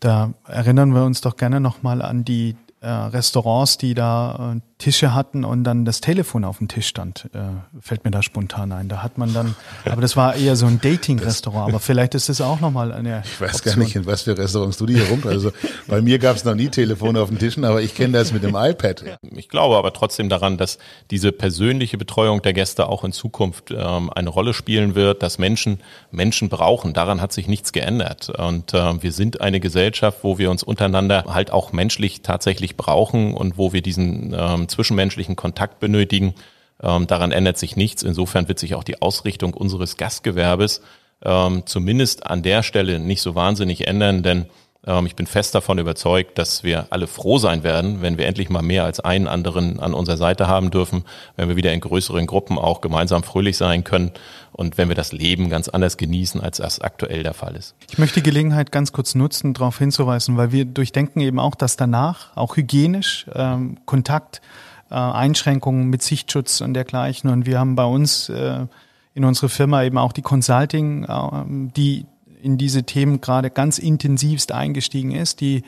Da 0.00 0.34
erinnern 0.46 0.94
wir 0.94 1.04
uns 1.04 1.20
doch 1.20 1.36
gerne 1.36 1.60
nochmal 1.60 2.02
an 2.02 2.24
die 2.24 2.56
Restaurants, 2.82 3.78
die 3.78 3.94
da 3.94 4.56
Tische 4.78 5.14
hatten 5.14 5.44
und 5.44 5.64
dann 5.64 5.84
das 5.84 6.00
Telefon 6.00 6.44
auf 6.44 6.58
dem 6.58 6.68
Tisch 6.68 6.88
stand, 6.88 7.30
äh, 7.32 7.38
fällt 7.80 8.04
mir 8.04 8.10
da 8.10 8.22
spontan 8.22 8.72
ein. 8.72 8.88
Da 8.88 9.02
hat 9.02 9.18
man 9.18 9.32
dann, 9.32 9.54
aber 9.84 10.02
das 10.02 10.16
war 10.16 10.34
eher 10.34 10.56
so 10.56 10.66
ein 10.66 10.80
Dating-Restaurant, 10.80 11.70
aber 11.70 11.80
vielleicht 11.80 12.14
ist 12.14 12.28
das 12.28 12.40
auch 12.40 12.60
nochmal 12.60 12.92
eine. 12.92 13.22
Ich 13.24 13.40
weiß 13.40 13.56
Option. 13.56 13.74
gar 13.74 13.82
nicht, 13.84 13.96
in 13.96 14.06
was 14.06 14.22
für 14.22 14.36
Restaurants 14.36 14.76
du 14.76 14.86
die 14.86 14.94
hier 14.94 15.08
rum. 15.08 15.22
Also 15.26 15.52
bei 15.86 16.02
mir 16.02 16.18
gab 16.18 16.36
es 16.36 16.44
noch 16.44 16.56
nie 16.56 16.68
Telefone 16.68 17.20
auf 17.20 17.28
den 17.28 17.38
Tischen, 17.38 17.64
aber 17.64 17.82
ich 17.82 17.94
kenne 17.94 18.14
das 18.14 18.32
mit 18.32 18.42
dem 18.42 18.56
iPad. 18.56 19.04
Ich 19.36 19.48
glaube 19.48 19.76
aber 19.76 19.92
trotzdem 19.92 20.28
daran, 20.28 20.58
dass 20.58 20.78
diese 21.10 21.30
persönliche 21.30 21.96
Betreuung 21.96 22.42
der 22.42 22.52
Gäste 22.52 22.88
auch 22.88 23.04
in 23.04 23.12
Zukunft 23.12 23.70
ähm, 23.70 24.10
eine 24.12 24.28
Rolle 24.28 24.54
spielen 24.54 24.94
wird, 24.96 25.22
dass 25.22 25.38
Menschen 25.38 25.78
Menschen 26.10 26.48
brauchen. 26.48 26.94
Daran 26.94 27.20
hat 27.20 27.32
sich 27.32 27.48
nichts 27.48 27.72
geändert. 27.72 28.28
Und 28.28 28.74
äh, 28.74 29.02
wir 29.02 29.12
sind 29.12 29.40
eine 29.40 29.60
Gesellschaft, 29.60 30.18
wo 30.22 30.38
wir 30.38 30.50
uns 30.50 30.62
untereinander 30.62 31.24
halt 31.28 31.52
auch 31.52 31.72
menschlich 31.72 32.22
tatsächlich 32.22 32.76
brauchen 32.76 33.34
und 33.34 33.56
wo 33.56 33.72
wir 33.72 33.82
diesen 33.82 34.34
ähm, 34.36 34.63
zwischenmenschlichen 34.68 35.36
Kontakt 35.36 35.80
benötigen. 35.80 36.34
Ähm, 36.82 37.06
daran 37.06 37.32
ändert 37.32 37.58
sich 37.58 37.76
nichts. 37.76 38.02
Insofern 38.02 38.48
wird 38.48 38.58
sich 38.58 38.74
auch 38.74 38.84
die 38.84 39.00
Ausrichtung 39.02 39.54
unseres 39.54 39.96
Gastgewerbes 39.96 40.82
ähm, 41.22 41.62
zumindest 41.66 42.26
an 42.26 42.42
der 42.42 42.62
Stelle 42.62 42.98
nicht 42.98 43.22
so 43.22 43.34
wahnsinnig 43.34 43.86
ändern, 43.86 44.22
denn 44.22 44.42
Ähm, 44.42 44.50
ich 44.86 45.16
bin 45.16 45.26
fest 45.26 45.54
davon 45.54 45.78
überzeugt, 45.78 46.36
dass 46.36 46.62
wir 46.62 46.86
alle 46.90 47.06
froh 47.06 47.38
sein 47.38 47.62
werden, 47.62 48.02
wenn 48.02 48.18
wir 48.18 48.26
endlich 48.26 48.50
mal 48.50 48.62
mehr 48.62 48.84
als 48.84 49.00
einen 49.00 49.28
anderen 49.28 49.80
an 49.80 49.94
unserer 49.94 50.18
Seite 50.18 50.46
haben 50.46 50.70
dürfen, 50.70 51.04
wenn 51.36 51.48
wir 51.48 51.56
wieder 51.56 51.72
in 51.72 51.80
größeren 51.80 52.26
Gruppen 52.26 52.58
auch 52.58 52.82
gemeinsam 52.82 53.22
fröhlich 53.22 53.56
sein 53.56 53.84
können 53.84 54.12
und 54.52 54.76
wenn 54.76 54.88
wir 54.88 54.94
das 54.94 55.12
Leben 55.12 55.48
ganz 55.48 55.68
anders 55.68 55.96
genießen, 55.96 56.40
als 56.40 56.58
das 56.58 56.80
aktuell 56.80 57.22
der 57.22 57.32
Fall 57.32 57.56
ist. 57.56 57.74
Ich 57.90 57.98
möchte 57.98 58.20
die 58.20 58.28
Gelegenheit 58.28 58.72
ganz 58.72 58.92
kurz 58.92 59.14
nutzen, 59.14 59.54
darauf 59.54 59.78
hinzuweisen, 59.78 60.36
weil 60.36 60.52
wir 60.52 60.66
durchdenken 60.66 61.20
eben 61.20 61.38
auch, 61.38 61.54
dass 61.54 61.76
danach 61.76 62.36
auch 62.36 62.56
hygienisch 62.56 63.26
ähm, 63.34 63.78
Kontakt, 63.86 64.42
äh, 64.90 64.94
Einschränkungen 64.94 65.88
mit 65.88 66.02
Sichtschutz 66.02 66.60
und 66.60 66.74
dergleichen 66.74 67.30
und 67.30 67.46
wir 67.46 67.58
haben 67.58 67.74
bei 67.74 67.86
uns 67.86 68.28
äh, 68.28 68.66
in 69.14 69.24
unserer 69.24 69.48
Firma 69.48 69.82
eben 69.82 69.96
auch 69.96 70.12
die 70.12 70.22
Consulting, 70.22 71.04
äh, 71.04 71.70
die 71.74 72.04
in 72.44 72.58
diese 72.58 72.84
Themen 72.84 73.22
gerade 73.22 73.50
ganz 73.50 73.78
intensivst 73.78 74.52
eingestiegen 74.52 75.12
ist, 75.12 75.40
die 75.40 75.62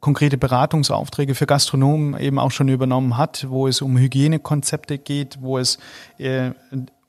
konkrete 0.00 0.36
Beratungsaufträge 0.36 1.34
für 1.34 1.46
Gastronomen 1.46 2.18
eben 2.18 2.38
auch 2.38 2.50
schon 2.50 2.68
übernommen 2.68 3.16
hat, 3.16 3.46
wo 3.48 3.68
es 3.68 3.80
um 3.80 3.96
Hygienekonzepte 3.96 4.98
geht, 4.98 5.38
wo 5.40 5.56
es 5.56 5.78
äh, 6.18 6.50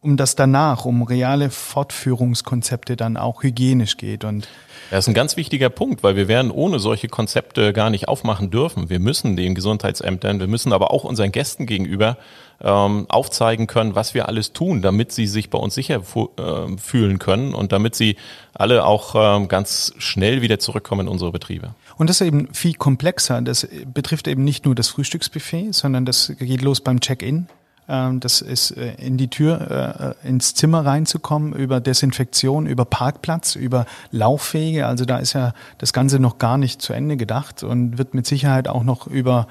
um 0.01 0.15
das 0.15 0.35
danach, 0.35 0.85
um 0.85 1.01
reale 1.01 1.49
Fortführungskonzepte 1.49 2.95
dann 2.95 3.17
auch 3.17 3.41
hygienisch 3.43 3.97
geht. 3.97 4.23
Und 4.23 4.47
das 4.91 5.05
ist 5.05 5.07
ein 5.09 5.15
ganz 5.15 5.35
wichtiger 5.35 5.69
Punkt, 5.69 6.03
weil 6.03 6.15
wir 6.15 6.27
werden 6.27 6.51
ohne 6.51 6.79
solche 6.79 7.07
Konzepte 7.07 7.73
gar 7.73 7.89
nicht 7.89 8.07
aufmachen 8.07 8.51
dürfen. 8.51 8.89
Wir 8.89 8.99
müssen 8.99 9.35
den 9.35 9.55
Gesundheitsämtern, 9.55 10.39
wir 10.39 10.47
müssen 10.47 10.71
aber 10.71 10.91
auch 10.91 11.03
unseren 11.03 11.31
Gästen 11.31 11.65
gegenüber 11.65 12.17
ähm, 12.61 13.05
aufzeigen 13.09 13.67
können, 13.67 13.95
was 13.95 14.13
wir 14.13 14.27
alles 14.27 14.53
tun, 14.53 14.81
damit 14.81 15.11
sie 15.11 15.27
sich 15.27 15.49
bei 15.49 15.57
uns 15.59 15.75
sicher 15.75 16.01
äh, 16.15 16.77
fühlen 16.77 17.19
können 17.19 17.53
und 17.53 17.71
damit 17.71 17.95
sie 17.95 18.17
alle 18.53 18.85
auch 18.85 19.15
ähm, 19.15 19.47
ganz 19.47 19.93
schnell 19.97 20.41
wieder 20.41 20.59
zurückkommen 20.59 21.01
in 21.01 21.07
unsere 21.07 21.31
Betriebe. 21.31 21.75
Und 21.97 22.09
das 22.09 22.21
ist 22.21 22.27
eben 22.27 22.53
viel 22.53 22.73
komplexer. 22.73 23.41
Das 23.41 23.67
betrifft 23.93 24.27
eben 24.27 24.43
nicht 24.43 24.65
nur 24.65 24.75
das 24.75 24.89
Frühstücksbuffet, 24.89 25.71
sondern 25.71 26.05
das 26.05 26.33
geht 26.39 26.61
los 26.61 26.81
beim 26.81 26.99
Check-in. 26.99 27.47
Ähm, 27.89 28.19
das 28.19 28.41
ist 28.41 28.71
äh, 28.71 28.95
in 28.95 29.17
die 29.17 29.29
Tür, 29.29 30.15
äh, 30.23 30.27
ins 30.27 30.53
Zimmer 30.53 30.85
reinzukommen, 30.85 31.53
über 31.53 31.79
Desinfektion, 31.79 32.67
über 32.67 32.85
Parkplatz, 32.85 33.55
über 33.55 33.85
Lauffähige. 34.11 34.87
Also 34.87 35.05
da 35.05 35.17
ist 35.17 35.33
ja 35.33 35.53
das 35.77 35.93
Ganze 35.93 36.19
noch 36.19 36.37
gar 36.37 36.57
nicht 36.57 36.81
zu 36.81 36.93
Ende 36.93 37.17
gedacht 37.17 37.63
und 37.63 37.97
wird 37.97 38.13
mit 38.13 38.25
Sicherheit 38.25 38.67
auch 38.67 38.83
noch 38.83 39.07
über 39.07 39.47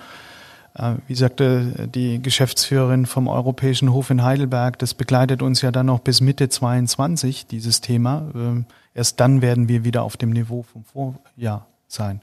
wie 1.07 1.15
sagte 1.15 1.89
die 1.95 2.21
Geschäftsführerin 2.21 3.07
vom 3.07 3.29
Europäischen 3.29 3.93
Hof 3.93 4.11
in 4.11 4.23
Heidelberg, 4.23 4.79
das 4.79 4.95
begleitet 4.95 5.43
uns 5.43 5.63
ja 5.63 5.73
dann 5.73 5.87
noch 5.87 6.01
bis 6.01 6.21
Mitte 6.21 6.49
22, 6.49 7.47
dieses 7.47 7.81
Thema. 7.81 8.29
Ähm, 8.35 8.67
erst 8.95 9.21
dann 9.21 9.43
werden 9.43 9.69
wir 9.69 9.85
wieder 9.85 10.03
auf 10.03 10.17
dem 10.17 10.31
Niveau 10.31 10.63
vom 10.63 10.85
Vorjahr 10.85 11.67
sein. 11.89 12.21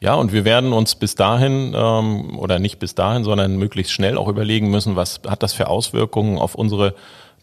Ja, 0.00 0.14
und 0.14 0.32
wir 0.32 0.44
werden 0.44 0.72
uns 0.72 0.96
bis 0.96 1.14
dahin 1.14 1.74
ähm, 1.76 2.38
oder 2.38 2.58
nicht 2.58 2.80
bis 2.80 2.94
dahin, 2.96 3.22
sondern 3.22 3.56
möglichst 3.56 3.92
schnell 3.92 4.18
auch 4.18 4.26
überlegen 4.26 4.68
müssen, 4.70 4.96
was 4.96 5.20
hat 5.28 5.44
das 5.44 5.52
für 5.52 5.68
Auswirkungen 5.68 6.38
auf 6.38 6.56
unsere 6.56 6.94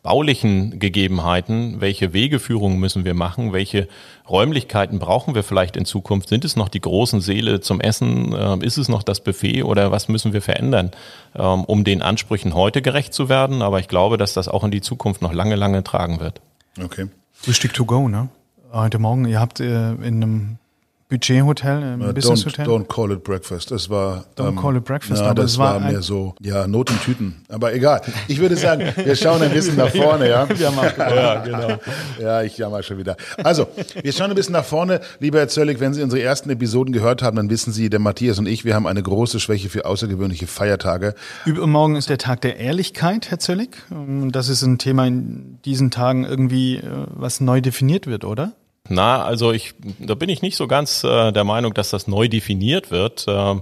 baulichen 0.01 0.79
Gegebenheiten, 0.79 1.81
welche 1.81 2.13
Wegeführungen 2.13 2.79
müssen 2.79 3.05
wir 3.05 3.13
machen, 3.13 3.51
welche 3.51 3.87
Räumlichkeiten 4.29 4.99
brauchen 4.99 5.35
wir 5.35 5.43
vielleicht 5.43 5.75
in 5.75 5.85
Zukunft? 5.85 6.29
Sind 6.29 6.45
es 6.45 6.55
noch 6.55 6.69
die 6.69 6.79
großen 6.79 7.19
Seele 7.21 7.59
zum 7.59 7.81
Essen? 7.81 8.35
Ähm, 8.37 8.61
ist 8.61 8.77
es 8.77 8.87
noch 8.87 9.03
das 9.03 9.21
Buffet 9.21 9.63
oder 9.63 9.91
was 9.91 10.07
müssen 10.07 10.31
wir 10.31 10.41
verändern, 10.41 10.91
ähm, 11.35 11.63
um 11.65 11.83
den 11.83 12.01
Ansprüchen 12.01 12.53
heute 12.53 12.81
gerecht 12.81 13.13
zu 13.13 13.27
werden? 13.27 13.61
Aber 13.61 13.79
ich 13.79 13.87
glaube, 13.87 14.17
dass 14.17 14.33
das 14.33 14.47
auch 14.47 14.63
in 14.63 14.71
die 14.71 14.81
Zukunft 14.81 15.21
noch 15.21 15.33
lange, 15.33 15.55
lange 15.55 15.83
tragen 15.83 16.19
wird. 16.19 16.41
Okay. 16.81 17.07
Frühstück 17.33 17.73
to 17.73 17.85
go, 17.85 18.07
ne? 18.07 18.29
Heute 18.71 18.99
Morgen, 18.99 19.25
ihr 19.25 19.39
habt 19.39 19.59
äh, 19.59 19.93
in 19.93 20.23
einem 20.23 20.58
Budgethotel, 21.09 21.81
im 21.81 22.01
uh, 22.01 22.13
Business 22.13 22.45
Hotel? 22.45 22.67
Don't 22.67 22.87
call 22.87 23.11
it 23.11 23.23
breakfast. 23.23 23.71
Es 23.71 23.89
war. 23.89 24.25
Don't 24.37 24.49
ähm, 24.49 24.55
call 24.55 24.75
it 24.75 24.85
breakfast. 24.85 25.19
Ja, 25.19 25.31
aber 25.31 25.41
das 25.41 25.57
war, 25.57 25.81
war 25.81 25.91
mehr 25.91 26.03
so, 26.03 26.35
ja, 26.39 26.67
Not 26.67 26.91
in 26.91 26.99
Tüten. 26.99 27.43
Aber 27.49 27.73
egal. 27.73 28.01
Ich 28.27 28.39
würde 28.39 28.55
sagen, 28.55 28.93
wir 28.95 29.15
schauen 29.15 29.41
ein 29.41 29.49
bisschen 29.49 29.75
nach 29.75 29.89
vorne, 29.89 30.29
ja. 30.29 30.47
Wir 30.59 30.67
haben 30.67 30.77
auch 30.77 30.97
ja, 30.97 31.43
genau. 31.43 31.79
Ja, 32.19 32.43
ich 32.43 32.57
jammer 32.59 32.83
schon 32.83 32.99
wieder. 32.99 33.17
Also, 33.43 33.67
wir 34.03 34.13
schauen 34.13 34.29
ein 34.29 34.35
bisschen 34.35 34.53
nach 34.53 34.65
vorne. 34.65 35.01
Lieber 35.19 35.39
Herr 35.39 35.47
Zöllig, 35.47 35.79
wenn 35.79 35.95
Sie 35.95 36.03
unsere 36.03 36.21
ersten 36.21 36.49
Episoden 36.51 36.93
gehört 36.93 37.23
haben, 37.23 37.37
dann 37.37 37.49
wissen 37.49 37.73
Sie, 37.73 37.89
der 37.89 37.99
Matthias 37.99 38.37
und 38.37 38.47
ich, 38.47 38.63
wir 38.63 38.75
haben 38.75 38.85
eine 38.85 39.01
große 39.01 39.39
Schwäche 39.39 39.69
für 39.69 39.85
außergewöhnliche 39.85 40.45
Feiertage. 40.45 41.15
Übermorgen 41.45 41.95
ist 41.95 42.09
der 42.09 42.19
Tag 42.19 42.41
der 42.41 42.57
Ehrlichkeit, 42.57 43.31
Herr 43.31 43.39
Zöllig. 43.39 43.77
Das 44.31 44.47
ist 44.49 44.61
ein 44.61 44.77
Thema 44.77 45.07
in 45.07 45.59
diesen 45.65 45.89
Tagen 45.89 46.25
irgendwie, 46.25 46.77
äh, 46.77 46.83
was 47.07 47.41
neu 47.41 47.61
definiert 47.61 48.05
wird, 48.05 48.25
oder? 48.25 48.53
Na, 48.87 49.23
also 49.23 49.51
ich, 49.51 49.73
da 49.99 50.15
bin 50.15 50.29
ich 50.29 50.41
nicht 50.41 50.55
so 50.55 50.67
ganz 50.67 51.03
äh, 51.03 51.31
der 51.31 51.43
Meinung, 51.43 51.73
dass 51.73 51.89
das 51.89 52.07
neu 52.07 52.27
definiert 52.27 52.91
wird. 52.91 53.25
Ähm, 53.27 53.61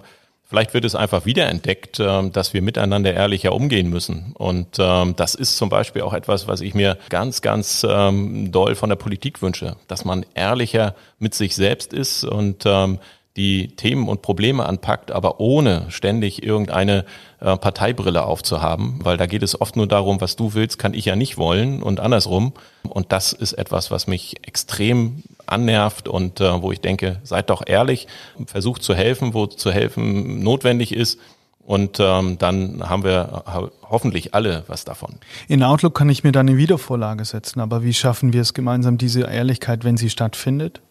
vielleicht 0.50 0.74
wird 0.74 0.86
es 0.86 0.96
einfach 0.96 1.26
wiederentdeckt, 1.26 2.00
äh, 2.00 2.30
dass 2.30 2.54
wir 2.54 2.62
miteinander 2.62 3.14
ehrlicher 3.14 3.54
umgehen 3.54 3.90
müssen. 3.90 4.34
Und 4.36 4.78
ähm, 4.80 5.16
das 5.16 5.36
ist 5.36 5.58
zum 5.58 5.70
Beispiel 5.70 6.04
auch 6.04 6.14
etwas, 6.14 6.48
was 6.48 6.62
ich 6.62 6.74
mir 6.74 6.98
ganz, 7.10 7.42
ganz 7.42 7.86
ähm, 7.90 8.52
doll 8.52 8.76
von 8.76 8.90
der 8.90 8.96
Politik 8.96 9.42
wünsche, 9.42 9.76
dass 9.88 10.06
man 10.06 10.26
ehrlicher 10.34 10.96
mit 11.20 11.34
sich 11.34 11.56
selbst 11.56 11.94
ist 11.94 12.24
und 12.24 12.64
ähm, 12.66 13.00
die 13.38 13.70
Themen 13.76 14.10
und 14.10 14.22
Probleme 14.24 14.66
anpackt, 14.66 15.12
aber 15.12 15.40
ohne 15.40 15.86
ständig 15.90 16.44
irgendeine 16.44 17.06
äh, 17.40 17.56
Parteibrille 17.56 18.26
aufzuhaben, 18.26 19.00
weil 19.04 19.16
da 19.18 19.28
geht 19.28 19.44
es 19.44 19.62
oft 19.62 19.76
nur 19.76 19.88
darum, 19.88 20.20
was 20.20 20.36
du 20.36 20.56
willst, 20.56 20.80
kann 20.80 20.96
ich 20.96 21.06
ja 21.06 21.16
nicht 21.16 21.38
wollen 21.38 21.84
und 21.84 22.00
andersrum. 22.00 22.54
Und 22.90 23.12
das 23.12 23.34
ist 23.34 23.54
etwas, 23.54 23.92
was 23.92 24.08
mich 24.08 24.48
extrem 24.48 25.24
annervt 25.46 26.08
und 26.08 26.42
äh, 26.42 26.62
wo 26.62 26.72
ich 26.72 26.82
denke, 26.82 27.20
seid 27.24 27.52
doch 27.52 27.62
ehrlich, 27.66 28.08
versucht 28.48 28.82
zu 28.82 28.96
helfen, 28.96 29.36
wo 29.36 29.46
zu 29.46 29.72
helfen 29.72 30.44
notwendig 30.44 30.94
ist. 30.94 31.20
Und 31.60 32.00
ähm, 32.00 32.38
dann 32.38 32.90
haben 32.90 33.04
wir 33.04 33.44
hoffentlich 33.84 34.34
alle 34.34 34.64
was 34.68 34.86
davon. 34.86 35.16
In 35.50 35.64
Outlook 35.64 35.96
kann 35.96 36.10
ich 36.10 36.24
mir 36.24 36.32
da 36.32 36.40
eine 36.40 36.56
Wiedervorlage 36.56 37.26
setzen, 37.26 37.60
aber 37.60 37.84
wie 37.84 37.94
schaffen 37.94 38.32
wir 38.32 38.42
es 38.42 38.54
gemeinsam, 38.54 38.98
diese 38.98 39.24
Ehrlichkeit, 39.24 39.84
wenn 39.84 39.98
sie 39.98 40.10
stattfindet, 40.10 40.82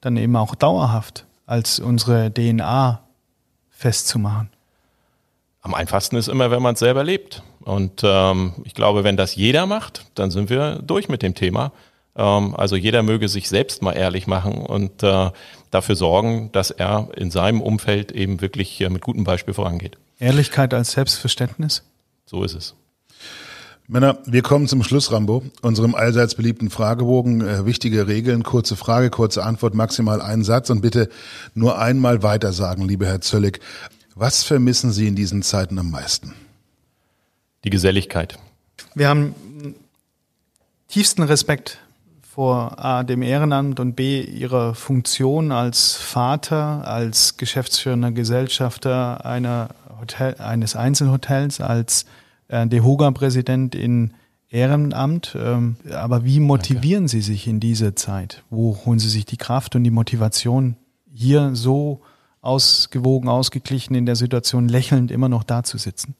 dann 0.00 0.16
eben 0.16 0.34
auch 0.34 0.56
dauerhaft 0.56 1.26
als 1.46 1.78
unsere 1.78 2.32
DNA 2.32 3.00
festzumachen? 3.70 4.50
Am 5.62 5.74
einfachsten 5.74 6.16
ist 6.16 6.28
immer, 6.28 6.50
wenn 6.50 6.62
man 6.62 6.74
es 6.74 6.80
selber 6.80 7.02
lebt. 7.02 7.42
Und 7.60 8.02
ähm, 8.04 8.52
ich 8.64 8.74
glaube, 8.74 9.02
wenn 9.02 9.16
das 9.16 9.34
jeder 9.34 9.66
macht, 9.66 10.06
dann 10.14 10.30
sind 10.30 10.50
wir 10.50 10.76
durch 10.76 11.08
mit 11.08 11.22
dem 11.22 11.34
Thema. 11.34 11.72
Ähm, 12.14 12.54
also 12.56 12.76
jeder 12.76 13.02
möge 13.02 13.28
sich 13.28 13.48
selbst 13.48 13.82
mal 13.82 13.92
ehrlich 13.92 14.26
machen 14.26 14.58
und 14.58 15.02
äh, 15.02 15.30
dafür 15.70 15.96
sorgen, 15.96 16.50
dass 16.52 16.70
er 16.70 17.08
in 17.16 17.30
seinem 17.30 17.60
Umfeld 17.60 18.12
eben 18.12 18.40
wirklich 18.40 18.80
äh, 18.80 18.88
mit 18.88 19.02
gutem 19.02 19.24
Beispiel 19.24 19.54
vorangeht. 19.54 19.98
Ehrlichkeit 20.18 20.72
als 20.72 20.92
Selbstverständnis? 20.92 21.82
So 22.24 22.44
ist 22.44 22.54
es. 22.54 22.74
Männer, 23.88 24.18
wir 24.26 24.42
kommen 24.42 24.66
zum 24.66 24.82
Schluss, 24.82 25.12
Rambo, 25.12 25.44
unserem 25.62 25.94
allseits 25.94 26.34
beliebten 26.34 26.70
Fragebogen. 26.70 27.40
Äh, 27.40 27.66
wichtige 27.66 28.08
Regeln, 28.08 28.42
kurze 28.42 28.74
Frage, 28.74 29.10
kurze 29.10 29.44
Antwort, 29.44 29.74
maximal 29.74 30.20
einen 30.20 30.42
Satz 30.42 30.70
und 30.70 30.80
bitte 30.80 31.08
nur 31.54 31.78
einmal 31.78 32.24
weitersagen, 32.24 32.88
lieber 32.88 33.06
Herr 33.06 33.20
Zöllig. 33.20 33.60
Was 34.16 34.42
vermissen 34.42 34.90
Sie 34.90 35.06
in 35.06 35.14
diesen 35.14 35.42
Zeiten 35.42 35.78
am 35.78 35.90
meisten? 35.90 36.34
Die 37.62 37.70
Geselligkeit. 37.70 38.38
Wir 38.96 39.08
haben 39.08 39.36
tiefsten 40.88 41.22
Respekt 41.22 41.78
vor 42.22 42.84
A, 42.84 43.04
dem 43.04 43.22
Ehrenamt 43.22 43.78
und 43.78 43.94
B, 43.94 44.20
Ihrer 44.20 44.74
Funktion 44.74 45.52
als 45.52 45.94
Vater, 45.94 46.86
als 46.88 47.36
geschäftsführender 47.36 48.10
Gesellschafter 48.10 49.24
einer 49.24 49.68
Hotel, 50.00 50.34
eines 50.38 50.74
Einzelhotels, 50.74 51.60
als 51.60 52.04
äh, 52.48 52.66
DEHOGA-Präsident 52.66 53.74
in 53.74 54.14
Ehrenamt. 54.48 55.36
Ähm, 55.40 55.76
aber 55.92 56.24
wie 56.24 56.40
motivieren 56.40 57.04
Danke. 57.04 57.08
Sie 57.08 57.20
sich 57.20 57.46
in 57.46 57.60
dieser 57.60 57.96
Zeit? 57.96 58.44
Wo 58.50 58.78
holen 58.84 58.98
Sie 58.98 59.08
sich 59.08 59.26
die 59.26 59.36
Kraft 59.36 59.74
und 59.74 59.84
die 59.84 59.90
Motivation, 59.90 60.76
hier 61.12 61.54
so 61.54 62.00
ausgewogen, 62.40 63.28
ausgeglichen 63.28 63.94
in 63.94 64.06
der 64.06 64.16
Situation 64.16 64.68
lächelnd 64.68 65.10
immer 65.10 65.28
noch 65.28 65.42
da 65.42 65.62
zu 65.62 65.78
sitzen? 65.78 66.14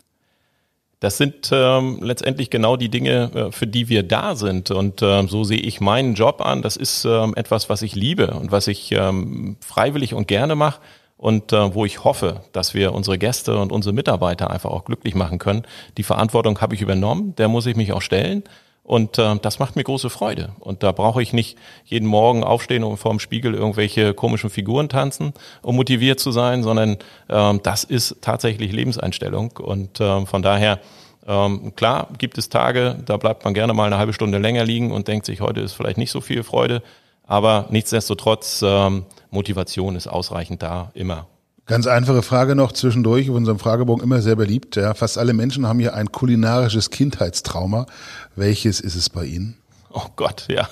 Das 0.99 1.19
sind 1.19 1.51
ähm, 1.53 1.99
letztendlich 2.01 2.49
genau 2.49 2.77
die 2.77 2.89
Dinge, 2.89 3.31
äh, 3.35 3.53
für 3.53 3.67
die 3.67 3.89
wir 3.89 4.03
da 4.03 4.35
sind. 4.35 4.71
Und 4.71 5.03
ähm, 5.03 5.29
so 5.29 5.45
sehe 5.45 5.61
ich 5.61 5.81
meinen 5.81 6.15
Job 6.15 6.41
an. 6.41 6.63
Das 6.63 6.77
ist 6.77 7.05
ähm, 7.05 7.35
etwas, 7.37 7.69
was 7.69 7.83
ich 7.83 7.95
liebe 7.95 8.33
und 8.33 8.51
was 8.51 8.67
ich 8.67 8.93
ähm, 8.93 9.57
freiwillig 9.61 10.15
und 10.15 10.27
gerne 10.27 10.55
mache 10.55 10.81
und 11.17 11.53
äh, 11.53 11.75
wo 11.75 11.85
ich 11.85 12.05
hoffe, 12.05 12.43
dass 12.53 12.75
wir 12.75 12.93
unsere 12.93 13.19
Gäste 13.19 13.59
und 13.59 13.73
unsere 13.73 13.95
Mitarbeiter 13.95 14.51
einfach 14.51 14.71
auch 14.71 14.85
glücklich 14.85 15.15
machen 15.15 15.39
können. 15.39 15.63
Die 15.97 16.03
Verantwortung 16.03 16.61
habe 16.61 16.75
ich 16.75 16.83
übernommen, 16.83 17.35
der 17.37 17.49
muss 17.49 17.67
ich 17.67 17.77
mich 17.77 17.93
auch 17.93 18.03
stellen. 18.03 18.45
Und 18.87 19.19
äh, 19.19 19.37
das 19.43 19.59
macht 19.59 19.75
mir 19.75 19.83
große 19.83 20.11
Freude. 20.11 20.53
Und 20.61 20.85
da 20.85 20.93
brauche 20.93 21.21
ich 21.21 21.33
nicht 21.33 21.59
jeden 21.85 22.07
Morgen 22.07 22.45
aufstehen 22.45 22.85
und 22.85 22.99
vor 22.99 23.11
dem 23.11 23.19
Spiegel 23.19 23.53
irgendwelche 23.53 24.15
komischen 24.15 24.49
Figuren 24.49 24.89
tanzen, 24.89 25.33
um 25.63 25.75
motiviert 25.75 26.21
zu 26.21 26.31
sein, 26.31 26.63
sondern 26.63 26.99
ähm, 27.29 27.61
das 27.65 27.83
ist 27.83 28.19
tatsächlich 28.21 28.71
Lebenseinstellung. 28.71 29.51
Und 29.57 30.01
ähm, 30.01 30.29
von 30.29 30.41
daher, 30.41 30.79
ähm, 31.27 31.75
klar 31.75 32.11
gibt 32.17 32.39
es 32.39 32.49
Tage, 32.49 32.97
da 33.05 33.17
bleibt 33.17 33.45
man 33.45 33.55
gerne 33.55 33.75
mal 33.75 33.87
eine 33.87 33.99
halbe 33.99 34.13
Stunde 34.13 34.39
länger 34.39 34.65
liegen 34.65 34.93
und 34.93 35.09
denkt 35.09 35.27
sich, 35.27 35.41
heute 35.41 35.63
ist 35.63 35.73
vielleicht 35.73 35.99
nicht 35.99 36.13
so 36.13 36.21
viel 36.21 36.45
Freude. 36.45 36.81
Aber 37.27 37.67
nichtsdestotrotz, 37.71 38.63
ähm, 38.65 39.05
Motivation 39.37 39.95
ist 39.95 40.07
ausreichend 40.09 40.63
da, 40.63 40.91
immer. 40.95 41.27
Ganz 41.67 41.87
einfache 41.87 42.23
Frage 42.23 42.55
noch 42.55 42.73
zwischendurch, 42.73 43.29
auf 43.29 43.37
unserem 43.37 43.59
Fragebogen 43.59 44.03
immer 44.03 44.23
sehr 44.23 44.37
beliebt. 44.37 44.77
Ja, 44.77 44.95
fast 44.95 45.19
alle 45.19 45.33
Menschen 45.33 45.67
haben 45.67 45.81
hier 45.81 45.95
ein 45.95 46.11
kulinarisches 46.11 46.91
Kindheitstrauma. 46.91 47.87
Welches 48.35 48.81
ist 48.81 48.95
es 48.95 49.11
bei 49.11 49.25
Ihnen? 49.25 49.57
Oh 49.91 50.07
Gott, 50.15 50.47
ja. 50.49 50.69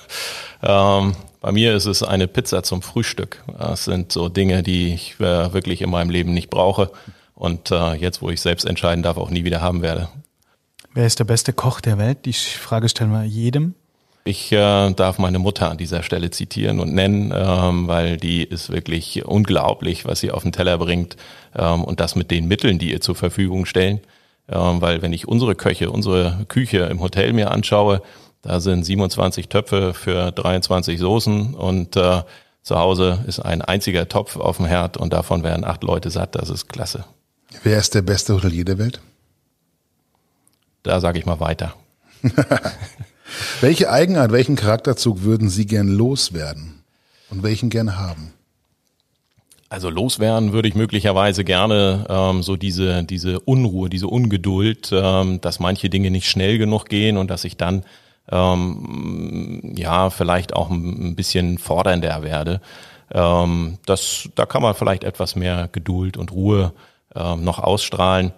Ähm, 0.63 1.13
bei 1.41 1.51
mir 1.51 1.75
ist 1.75 1.85
es 1.85 2.01
eine 2.01 2.27
Pizza 2.27 2.63
zum 2.63 2.81
Frühstück. 2.81 3.43
Das 3.57 3.85
sind 3.85 4.11
so 4.11 4.29
Dinge, 4.29 4.63
die 4.63 4.93
ich 4.93 5.19
äh, 5.19 5.53
wirklich 5.53 5.81
in 5.81 5.89
meinem 5.89 6.09
Leben 6.09 6.33
nicht 6.33 6.49
brauche 6.49 6.91
und 7.35 7.71
äh, 7.71 7.93
jetzt, 7.95 8.21
wo 8.21 8.29
ich 8.29 8.39
selbst 8.39 8.65
entscheiden 8.65 9.03
darf, 9.03 9.17
auch 9.17 9.29
nie 9.29 9.43
wieder 9.43 9.61
haben 9.61 9.81
werde. 9.81 10.07
Wer 10.93 11.05
ist 11.05 11.19
der 11.19 11.25
beste 11.25 11.51
Koch 11.51 11.81
der 11.81 11.97
Welt? 11.97 12.25
Die 12.25 12.33
Frage 12.33 12.87
stellen 12.87 13.11
wir 13.11 13.25
jedem. 13.25 13.75
Ich 14.27 14.51
äh, 14.51 14.91
darf 14.91 15.19
meine 15.19 15.37
Mutter 15.37 15.69
an 15.69 15.77
dieser 15.77 16.01
Stelle 16.01 16.31
zitieren 16.31 16.79
und 16.79 16.91
nennen, 16.91 17.31
ähm, 17.31 17.87
weil 17.87 18.17
die 18.17 18.43
ist 18.43 18.71
wirklich 18.71 19.23
unglaublich, 19.23 20.05
was 20.05 20.19
sie 20.19 20.31
auf 20.31 20.41
den 20.41 20.51
Teller 20.51 20.79
bringt 20.79 21.15
ähm, 21.55 21.83
und 21.83 21.99
das 21.99 22.15
mit 22.15 22.31
den 22.31 22.47
Mitteln, 22.47 22.79
die 22.79 22.89
ihr 22.89 23.01
zur 23.01 23.13
Verfügung 23.13 23.67
stellen. 23.67 24.01
Ähm, 24.49 24.81
weil 24.81 25.03
wenn 25.03 25.13
ich 25.13 25.27
unsere 25.27 25.53
Köche, 25.53 25.91
unsere 25.91 26.43
Küche 26.47 26.79
im 26.79 27.01
Hotel 27.01 27.33
mir 27.33 27.51
anschaue, 27.51 28.01
da 28.41 28.59
sind 28.59 28.83
27 28.83 29.47
Töpfe 29.47 29.93
für 29.93 30.31
23 30.31 30.99
Soßen 30.99 31.53
und 31.53 31.95
äh, 31.95 32.23
zu 32.63 32.79
Hause 32.79 33.23
ist 33.27 33.41
ein 33.41 33.61
einziger 33.61 34.09
Topf 34.09 34.37
auf 34.37 34.57
dem 34.57 34.65
Herd 34.65 34.97
und 34.97 35.13
davon 35.13 35.43
werden 35.43 35.63
acht 35.63 35.83
Leute 35.83 36.09
satt. 36.09 36.33
Das 36.33 36.49
ist 36.49 36.67
klasse. 36.67 37.05
Wer 37.61 37.77
ist 37.77 37.93
der 37.93 38.01
beste 38.01 38.33
Hotelier 38.33 38.65
der 38.65 38.79
Welt? 38.79 39.01
Da 40.81 40.99
sage 40.99 41.19
ich 41.19 41.27
mal 41.27 41.39
weiter. 41.39 41.75
Welche 43.61 43.89
Eigenart, 43.89 44.31
welchen 44.31 44.55
Charakterzug 44.55 45.23
würden 45.23 45.49
Sie 45.49 45.65
gern 45.65 45.87
loswerden 45.87 46.83
und 47.29 47.43
welchen 47.43 47.69
gern 47.69 47.97
haben? 47.97 48.33
Also 49.67 49.89
loswerden 49.89 50.53
würde 50.53 50.67
ich 50.67 50.75
möglicherweise 50.75 51.43
gerne 51.43 52.05
ähm, 52.07 52.43
so 52.43 52.55
diese, 52.55 53.03
diese 53.03 53.39
Unruhe, 53.39 53.89
diese 53.89 54.07
Ungeduld, 54.07 54.91
ähm, 54.93 55.41
dass 55.41 55.59
manche 55.59 55.89
Dinge 55.89 56.11
nicht 56.11 56.29
schnell 56.29 56.57
genug 56.57 56.85
gehen 56.85 57.17
und 57.17 57.31
dass 57.31 57.43
ich 57.43 57.57
dann 57.57 57.83
ähm, 58.31 59.73
ja 59.75 60.11
vielleicht 60.11 60.55
auch 60.55 60.69
ein 60.69 61.15
bisschen 61.15 61.57
fordernder 61.57 62.21
werde. 62.21 62.61
Ähm, 63.11 63.79
das, 63.85 64.29
da 64.35 64.45
kann 64.45 64.61
man 64.61 64.75
vielleicht 64.75 65.03
etwas 65.03 65.35
mehr 65.35 65.67
Geduld 65.71 66.15
und 66.15 66.31
Ruhe 66.31 66.73
ähm, 67.15 67.43
noch 67.43 67.59
ausstrahlen. 67.59 68.33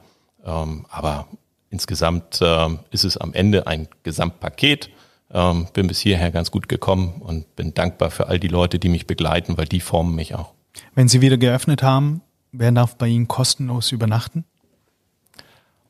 Ähm, 0.45 0.85
aber 0.89 1.27
insgesamt 1.69 2.39
ähm, 2.41 2.79
ist 2.91 3.03
es 3.03 3.17
am 3.17 3.33
Ende 3.33 3.67
ein 3.67 3.87
Gesamtpaket. 4.03 4.89
Ähm, 5.29 5.67
bin 5.73 5.87
bis 5.87 5.99
hierher 5.99 6.31
ganz 6.31 6.51
gut 6.51 6.69
gekommen 6.69 7.21
und 7.21 7.53
bin 7.57 7.73
dankbar 7.73 8.11
für 8.11 8.27
all 8.27 8.39
die 8.39 8.47
Leute, 8.47 8.79
die 8.79 8.87
mich 8.87 9.07
begleiten, 9.07 9.57
weil 9.57 9.65
die 9.65 9.81
formen 9.81 10.15
mich 10.15 10.35
auch. 10.35 10.53
Wenn 10.95 11.09
Sie 11.09 11.19
wieder 11.21 11.37
geöffnet 11.37 11.83
haben, 11.83 12.21
wer 12.53 12.71
darf 12.71 12.95
bei 12.95 13.07
Ihnen 13.07 13.27
kostenlos 13.27 13.91
übernachten? 13.91 14.45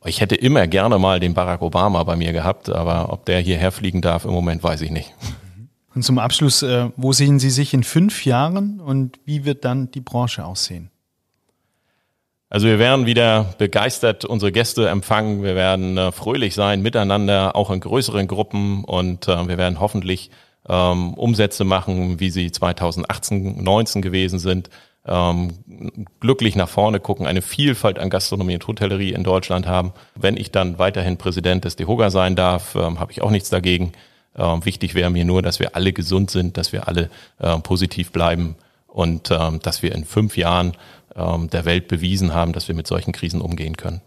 Ich 0.06 0.22
hätte 0.22 0.36
immer 0.36 0.68
gerne 0.68 0.98
mal 0.98 1.20
den 1.20 1.34
Barack 1.34 1.62
Obama 1.62 2.04
bei 2.04 2.16
mir 2.16 2.32
gehabt, 2.32 2.70
aber 2.70 3.12
ob 3.12 3.26
der 3.26 3.40
hierher 3.40 3.72
fliegen 3.72 4.02
darf, 4.02 4.26
im 4.26 4.32
Moment 4.32 4.64
weiß 4.64 4.82
ich 4.82 4.92
nicht. 4.92 5.14
Und 5.94 6.04
zum 6.04 6.20
Abschluss, 6.20 6.62
äh, 6.62 6.90
wo 6.96 7.12
sehen 7.12 7.40
Sie 7.40 7.50
sich 7.50 7.74
in 7.74 7.84
fünf 7.84 8.26
Jahren 8.26 8.80
und 8.80 9.20
wie 9.26 9.46
wird 9.46 9.66
dann 9.66 9.92
die 9.92 10.02
Branche 10.02 10.46
aussehen? 10.46 10.92
Also 12.50 12.68
wir 12.68 12.80
werden 12.80 13.06
wieder 13.06 13.56
begeistert 13.58 14.24
unsere 14.24 14.54
Gäste 14.54 14.88
empfangen. 14.88 15.44
Wir 15.44 15.56
werden 15.56 15.98
äh, 15.98 16.12
fröhlich 16.14 16.56
sein 16.56 16.82
miteinander, 16.82 17.56
auch 17.56 17.72
in 17.72 17.82
größeren 17.82 18.28
Gruppen 18.28 18.86
und 18.86 19.28
äh, 19.28 19.48
wir 19.48 19.58
werden 19.58 19.82
hoffentlich 19.82 20.32
ähm, 20.70 21.14
Umsätze 21.14 21.66
machen, 21.66 22.20
wie 22.22 22.30
sie 22.30 22.52
2018, 22.52 23.62
19 23.64 24.02
gewesen 24.02 24.40
sind. 24.40 24.70
Ähm, 25.06 25.54
glücklich 26.20 26.56
nach 26.56 26.70
vorne 26.70 27.00
gucken, 27.00 27.28
eine 27.28 27.42
Vielfalt 27.42 28.00
an 28.00 28.10
Gastronomie 28.10 28.56
und 28.56 28.68
Hotellerie 28.68 29.14
in 29.14 29.24
Deutschland 29.24 29.68
haben. 29.68 29.94
Wenn 30.16 30.38
ich 30.38 30.52
dann 30.52 30.80
weiterhin 30.80 31.18
Präsident 31.18 31.66
des 31.66 31.76
DEHOGA 31.76 32.10
sein 32.12 32.36
darf, 32.36 32.76
ähm, 32.76 33.00
habe 33.00 33.12
ich 33.12 33.22
auch 33.22 33.32
nichts 33.32 33.50
dagegen. 33.50 33.92
Ähm, 34.38 34.66
wichtig 34.66 34.96
wäre 34.96 35.10
mir 35.10 35.26
nur, 35.26 35.42
dass 35.42 35.60
wir 35.60 35.76
alle 35.76 35.92
gesund 35.92 36.32
sind, 36.32 36.58
dass 36.58 36.72
wir 36.72 36.88
alle 36.88 37.10
äh, 37.40 37.58
positiv 37.60 38.12
bleiben 38.12 38.56
und 38.88 39.32
ähm, 39.32 39.60
dass 39.62 39.82
wir 39.82 39.94
in 39.94 40.06
fünf 40.06 40.38
Jahren 40.38 40.74
ähm, 41.18 41.50
der 41.50 41.66
Welt 41.66 41.88
bewiesen 41.88 42.34
haben, 42.34 42.54
dass 42.54 42.68
wir 42.68 42.76
mit 42.76 42.88
solchen 42.88 43.12
Krisen 43.12 43.42
umgehen 43.42 43.76
können. 43.76 44.02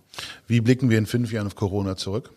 Wie 0.46 0.61
blicken 0.61 0.90
wir 0.90 0.98
in 0.98 1.06
fünf 1.06 1.32
Jahren 1.32 1.46
auf 1.46 1.56
Corona 1.56 1.96
zurück? 1.96 2.30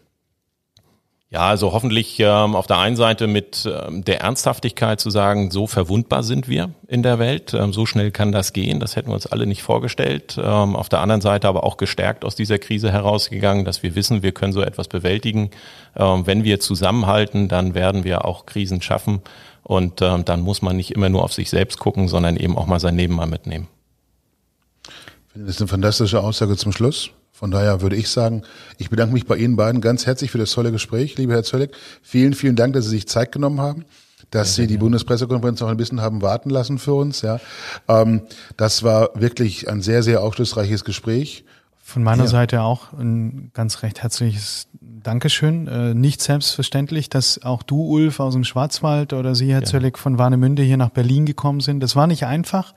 Ja, 1.33 1.47
also 1.47 1.73
hoffentlich 1.73 2.19
ähm, 2.19 2.55
auf 2.55 2.67
der 2.67 2.77
einen 2.77 2.95
Seite 2.95 3.25
mit 3.25 3.67
ähm, 3.67 4.03
der 4.03 4.21
Ernsthaftigkeit 4.21 4.99
zu 4.99 5.09
sagen, 5.09 5.49
so 5.49 5.65
verwundbar 5.65 6.21
sind 6.21 6.47
wir 6.47 6.75
in 6.87 7.01
der 7.01 7.17
Welt, 7.17 7.55
ähm, 7.55 7.73
so 7.73 7.87
schnell 7.87 8.11
kann 8.11 8.31
das 8.31 8.53
gehen, 8.53 8.79
das 8.79 8.95
hätten 8.95 9.09
wir 9.09 9.15
uns 9.15 9.25
alle 9.25 9.47
nicht 9.47 9.63
vorgestellt. 9.63 10.37
Ähm, 10.37 10.75
auf 10.75 10.89
der 10.89 10.99
anderen 10.99 11.21
Seite 11.21 11.47
aber 11.47 11.63
auch 11.63 11.77
gestärkt 11.77 12.23
aus 12.23 12.35
dieser 12.35 12.59
Krise 12.59 12.91
herausgegangen, 12.91 13.65
dass 13.65 13.81
wir 13.81 13.95
wissen, 13.95 14.21
wir 14.21 14.31
können 14.31 14.53
so 14.53 14.61
etwas 14.61 14.87
bewältigen. 14.87 15.49
Ähm, 15.95 16.27
wenn 16.27 16.43
wir 16.43 16.59
zusammenhalten, 16.59 17.47
dann 17.47 17.73
werden 17.73 18.03
wir 18.03 18.25
auch 18.25 18.45
Krisen 18.45 18.83
schaffen 18.83 19.23
und 19.63 20.03
ähm, 20.03 20.25
dann 20.25 20.41
muss 20.41 20.61
man 20.61 20.75
nicht 20.75 20.91
immer 20.91 21.09
nur 21.09 21.23
auf 21.23 21.33
sich 21.33 21.49
selbst 21.49 21.79
gucken, 21.79 22.09
sondern 22.09 22.37
eben 22.37 22.55
auch 22.59 22.67
mal 22.67 22.79
sein 22.79 22.95
Leben 22.95 23.15
mal 23.15 23.25
mitnehmen. 23.25 23.67
Finde 25.33 25.47
das 25.47 25.59
eine 25.59 25.67
fantastische 25.67 26.21
Aussage 26.21 26.55
zum 26.57 26.71
Schluss. 26.71 27.09
Von 27.31 27.49
daher 27.49 27.81
würde 27.81 27.95
ich 27.95 28.07
sagen, 28.09 28.43
ich 28.77 28.91
bedanke 28.91 29.13
mich 29.13 29.25
bei 29.25 29.35
Ihnen 29.35 29.55
beiden 29.55 29.81
ganz 29.81 30.05
herzlich 30.05 30.29
für 30.29 30.37
das 30.37 30.51
tolle 30.51 30.71
Gespräch, 30.71 31.17
lieber 31.17 31.33
Herr 31.33 31.43
Zöllig. 31.43 31.75
Vielen, 32.03 32.35
vielen 32.35 32.55
Dank, 32.55 32.73
dass 32.73 32.85
Sie 32.85 32.91
sich 32.91 33.07
Zeit 33.07 33.31
genommen 33.31 33.59
haben, 33.59 33.85
dass 34.29 34.53
Sie 34.53 34.67
die 34.67 34.77
Bundespressekonferenz 34.77 35.59
noch 35.59 35.69
ein 35.69 35.77
bisschen 35.77 36.01
haben 36.01 36.21
warten 36.21 36.51
lassen 36.51 36.77
für 36.77 36.93
uns. 36.93 37.23
Ja, 37.23 37.39
ähm, 37.87 38.21
das 38.57 38.83
war 38.83 39.09
wirklich 39.15 39.67
ein 39.67 39.81
sehr, 39.81 40.03
sehr 40.03 40.21
aufschlussreiches 40.21 40.83
Gespräch. 40.83 41.45
Von 41.81 42.03
meiner 42.03 42.25
ja. 42.25 42.29
Seite 42.29 42.61
auch 42.61 42.93
ein 42.93 43.49
ganz 43.55 43.81
recht 43.81 44.03
herzliches 44.03 44.67
Dankeschön. 44.81 45.67
Äh, 45.67 45.95
nicht 45.95 46.21
selbstverständlich, 46.21 47.09
dass 47.09 47.41
auch 47.41 47.63
du, 47.63 47.81
Ulf, 47.81 48.19
aus 48.19 48.33
dem 48.33 48.43
Schwarzwald 48.43 49.13
oder 49.13 49.33
Sie, 49.33 49.51
Herr 49.51 49.61
ja. 49.61 49.65
Zöllig, 49.65 49.97
von 49.97 50.19
Warnemünde 50.19 50.61
hier 50.61 50.77
nach 50.77 50.91
Berlin 50.91 51.25
gekommen 51.25 51.59
sind. 51.59 51.79
Das 51.79 51.95
war 51.95 52.05
nicht 52.05 52.27
einfach, 52.27 52.75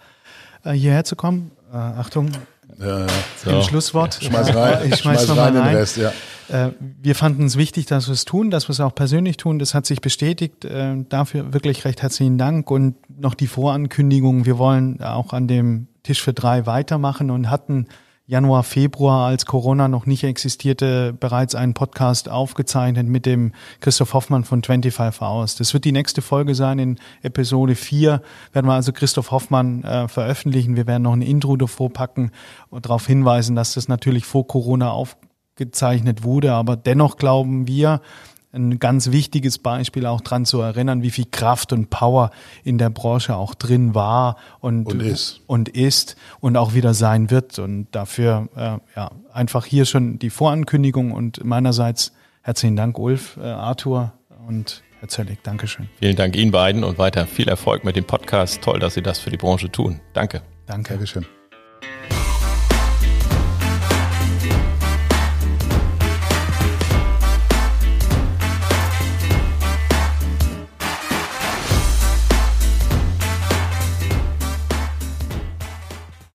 äh, 0.65 0.73
hierher 0.73 1.05
zu 1.05 1.17
kommen. 1.17 1.53
Äh, 1.77 1.99
Achtung, 1.99 2.31
ja, 2.79 3.07
so. 3.45 3.63
Schlusswort. 3.63 4.19
Schmeiß 4.23 4.55
rein, 4.55 4.91
ich 4.91 4.97
schmeiß, 4.97 5.27
schmeiß 5.27 5.37
rein, 5.37 5.57
rein. 5.57 5.69
Den 5.69 5.77
Rest, 5.77 5.97
ja. 5.99 6.13
Äh, 6.49 6.71
wir 7.03 7.15
fanden 7.15 7.45
es 7.45 7.57
wichtig, 7.57 7.87
dass 7.87 8.07
wir 8.09 8.15
es 8.15 8.25
tun, 8.25 8.51
dass 8.51 8.69
wir 8.69 8.73
es 8.73 8.81
auch 8.81 8.95
persönlich 8.95 9.37
tun. 9.37 9.59
Das 9.59 9.75
hat 9.75 9.85
sich 9.85 10.01
bestätigt. 10.01 10.65
Äh, 10.65 11.05
dafür 11.09 11.53
wirklich 11.53 11.85
recht 11.85 12.03
herzlichen 12.03 12.39
Dank 12.39 12.71
und 12.71 12.97
noch 13.21 13.35
die 13.35 13.47
Vorankündigung. 13.47 14.47
Wir 14.47 14.57
wollen 14.57 15.03
auch 15.03 15.33
an 15.33 15.49
dem 15.49 15.89
Tisch 16.03 16.23
für 16.23 16.33
drei 16.33 16.65
weitermachen 16.67 17.31
und 17.31 17.51
hatten 17.51 17.89
Januar, 18.29 18.65
Februar, 18.65 19.29
als 19.29 19.47
Corona 19.47 19.87
noch 19.87 20.05
nicht 20.05 20.25
existierte, 20.25 21.13
bereits 21.13 21.55
einen 21.55 21.75
Podcast 21.75 22.29
aufgezeichnet 22.29 23.07
mit 23.07 23.25
dem 23.25 23.53
Christoph 23.79 24.15
Hoffmann 24.15 24.43
von 24.43 24.65
25 24.65 25.23
Hours. 25.23 25.55
Das 25.55 25.73
wird 25.73 25.85
die 25.85 25.93
nächste 25.93 26.23
Folge 26.23 26.57
sein. 26.57 26.81
In 26.81 26.99
Episode 27.23 27.77
4 27.77 28.21
werden 28.53 28.67
wir 28.67 28.73
also 28.73 28.93
Christoph 28.93 29.31
Hoffmann 29.31 29.85
äh, 29.85 30.09
veröffentlichen. 30.09 30.75
Wir 30.75 30.89
werden 30.89 31.05
noch 31.05 31.13
ein 31.13 31.23
Intro 31.23 31.57
davor 31.57 31.93
packen 31.93 32.33
und 32.69 32.87
darauf 32.87 33.07
hinweisen, 33.07 33.55
dass 33.55 33.75
das 33.75 33.87
natürlich 33.87 34.25
vor 34.25 34.45
Corona 34.49 34.91
aufgezeichnet 34.91 36.25
wurde. 36.25 36.53
Aber 36.53 36.75
dennoch 36.75 37.19
glauben 37.19 37.69
wir, 37.69 38.01
ein 38.57 38.79
ganz 38.79 39.13
wichtiges 39.13 39.59
Beispiel 39.59 40.07
auch 40.07 40.21
dran 40.21 40.45
zu 40.45 40.61
erinnern, 40.61 41.03
wie 41.03 41.11
viel 41.11 41.27
Kraft 41.31 41.73
und 41.73 41.91
Power 41.91 42.31
in 42.65 42.79
der 42.79 42.91
Branche 42.91 43.37
auch 43.37 43.55
drin 43.55 43.95
war 43.95 44.37
und, 44.61 44.87
und 44.87 45.01
ist 45.01 45.41
und 45.47 45.69
ist 45.69 46.17
und 46.41 46.57
auch 46.57 46.75
wieder 46.75 46.95
sein 46.95 47.31
wird. 47.31 47.59
Und 47.59 47.89
dafür 47.93 48.49
äh, 48.57 48.79
ja 48.97 49.11
einfach 49.33 49.65
hier 49.65 49.85
schon 49.85 50.19
die 50.19 50.31
Vorankündigung 50.31 51.13
und 51.13 51.45
meinerseits 51.45 52.13
herzlichen 52.43 52.77
Dank, 52.77 52.99
Ulf, 52.99 53.37
äh, 53.37 53.43
Arthur 53.43 54.13
und 54.49 54.83
Herr 55.01 55.09
Zöllig. 55.09 55.43
Dankeschön. 55.43 55.89
Vielen 56.01 56.17
Dank 56.17 56.37
Ihnen 56.37 56.53
beiden 56.53 56.85
und 56.85 56.99
weiter 56.99 57.27
viel 57.27 57.49
Erfolg 57.49 57.85
mit 57.85 57.97
dem 57.97 58.05
Podcast. 58.05 58.63
Toll, 58.63 58.79
dass 58.79 58.95
Sie 58.95 59.03
das 59.03 59.19
für 59.19 59.31
die 59.31 59.37
Branche 59.37 59.71
tun. 59.71 60.01
Danke. 60.15 60.43
Danke. 60.67 60.95
Dankeschön. 60.95 61.27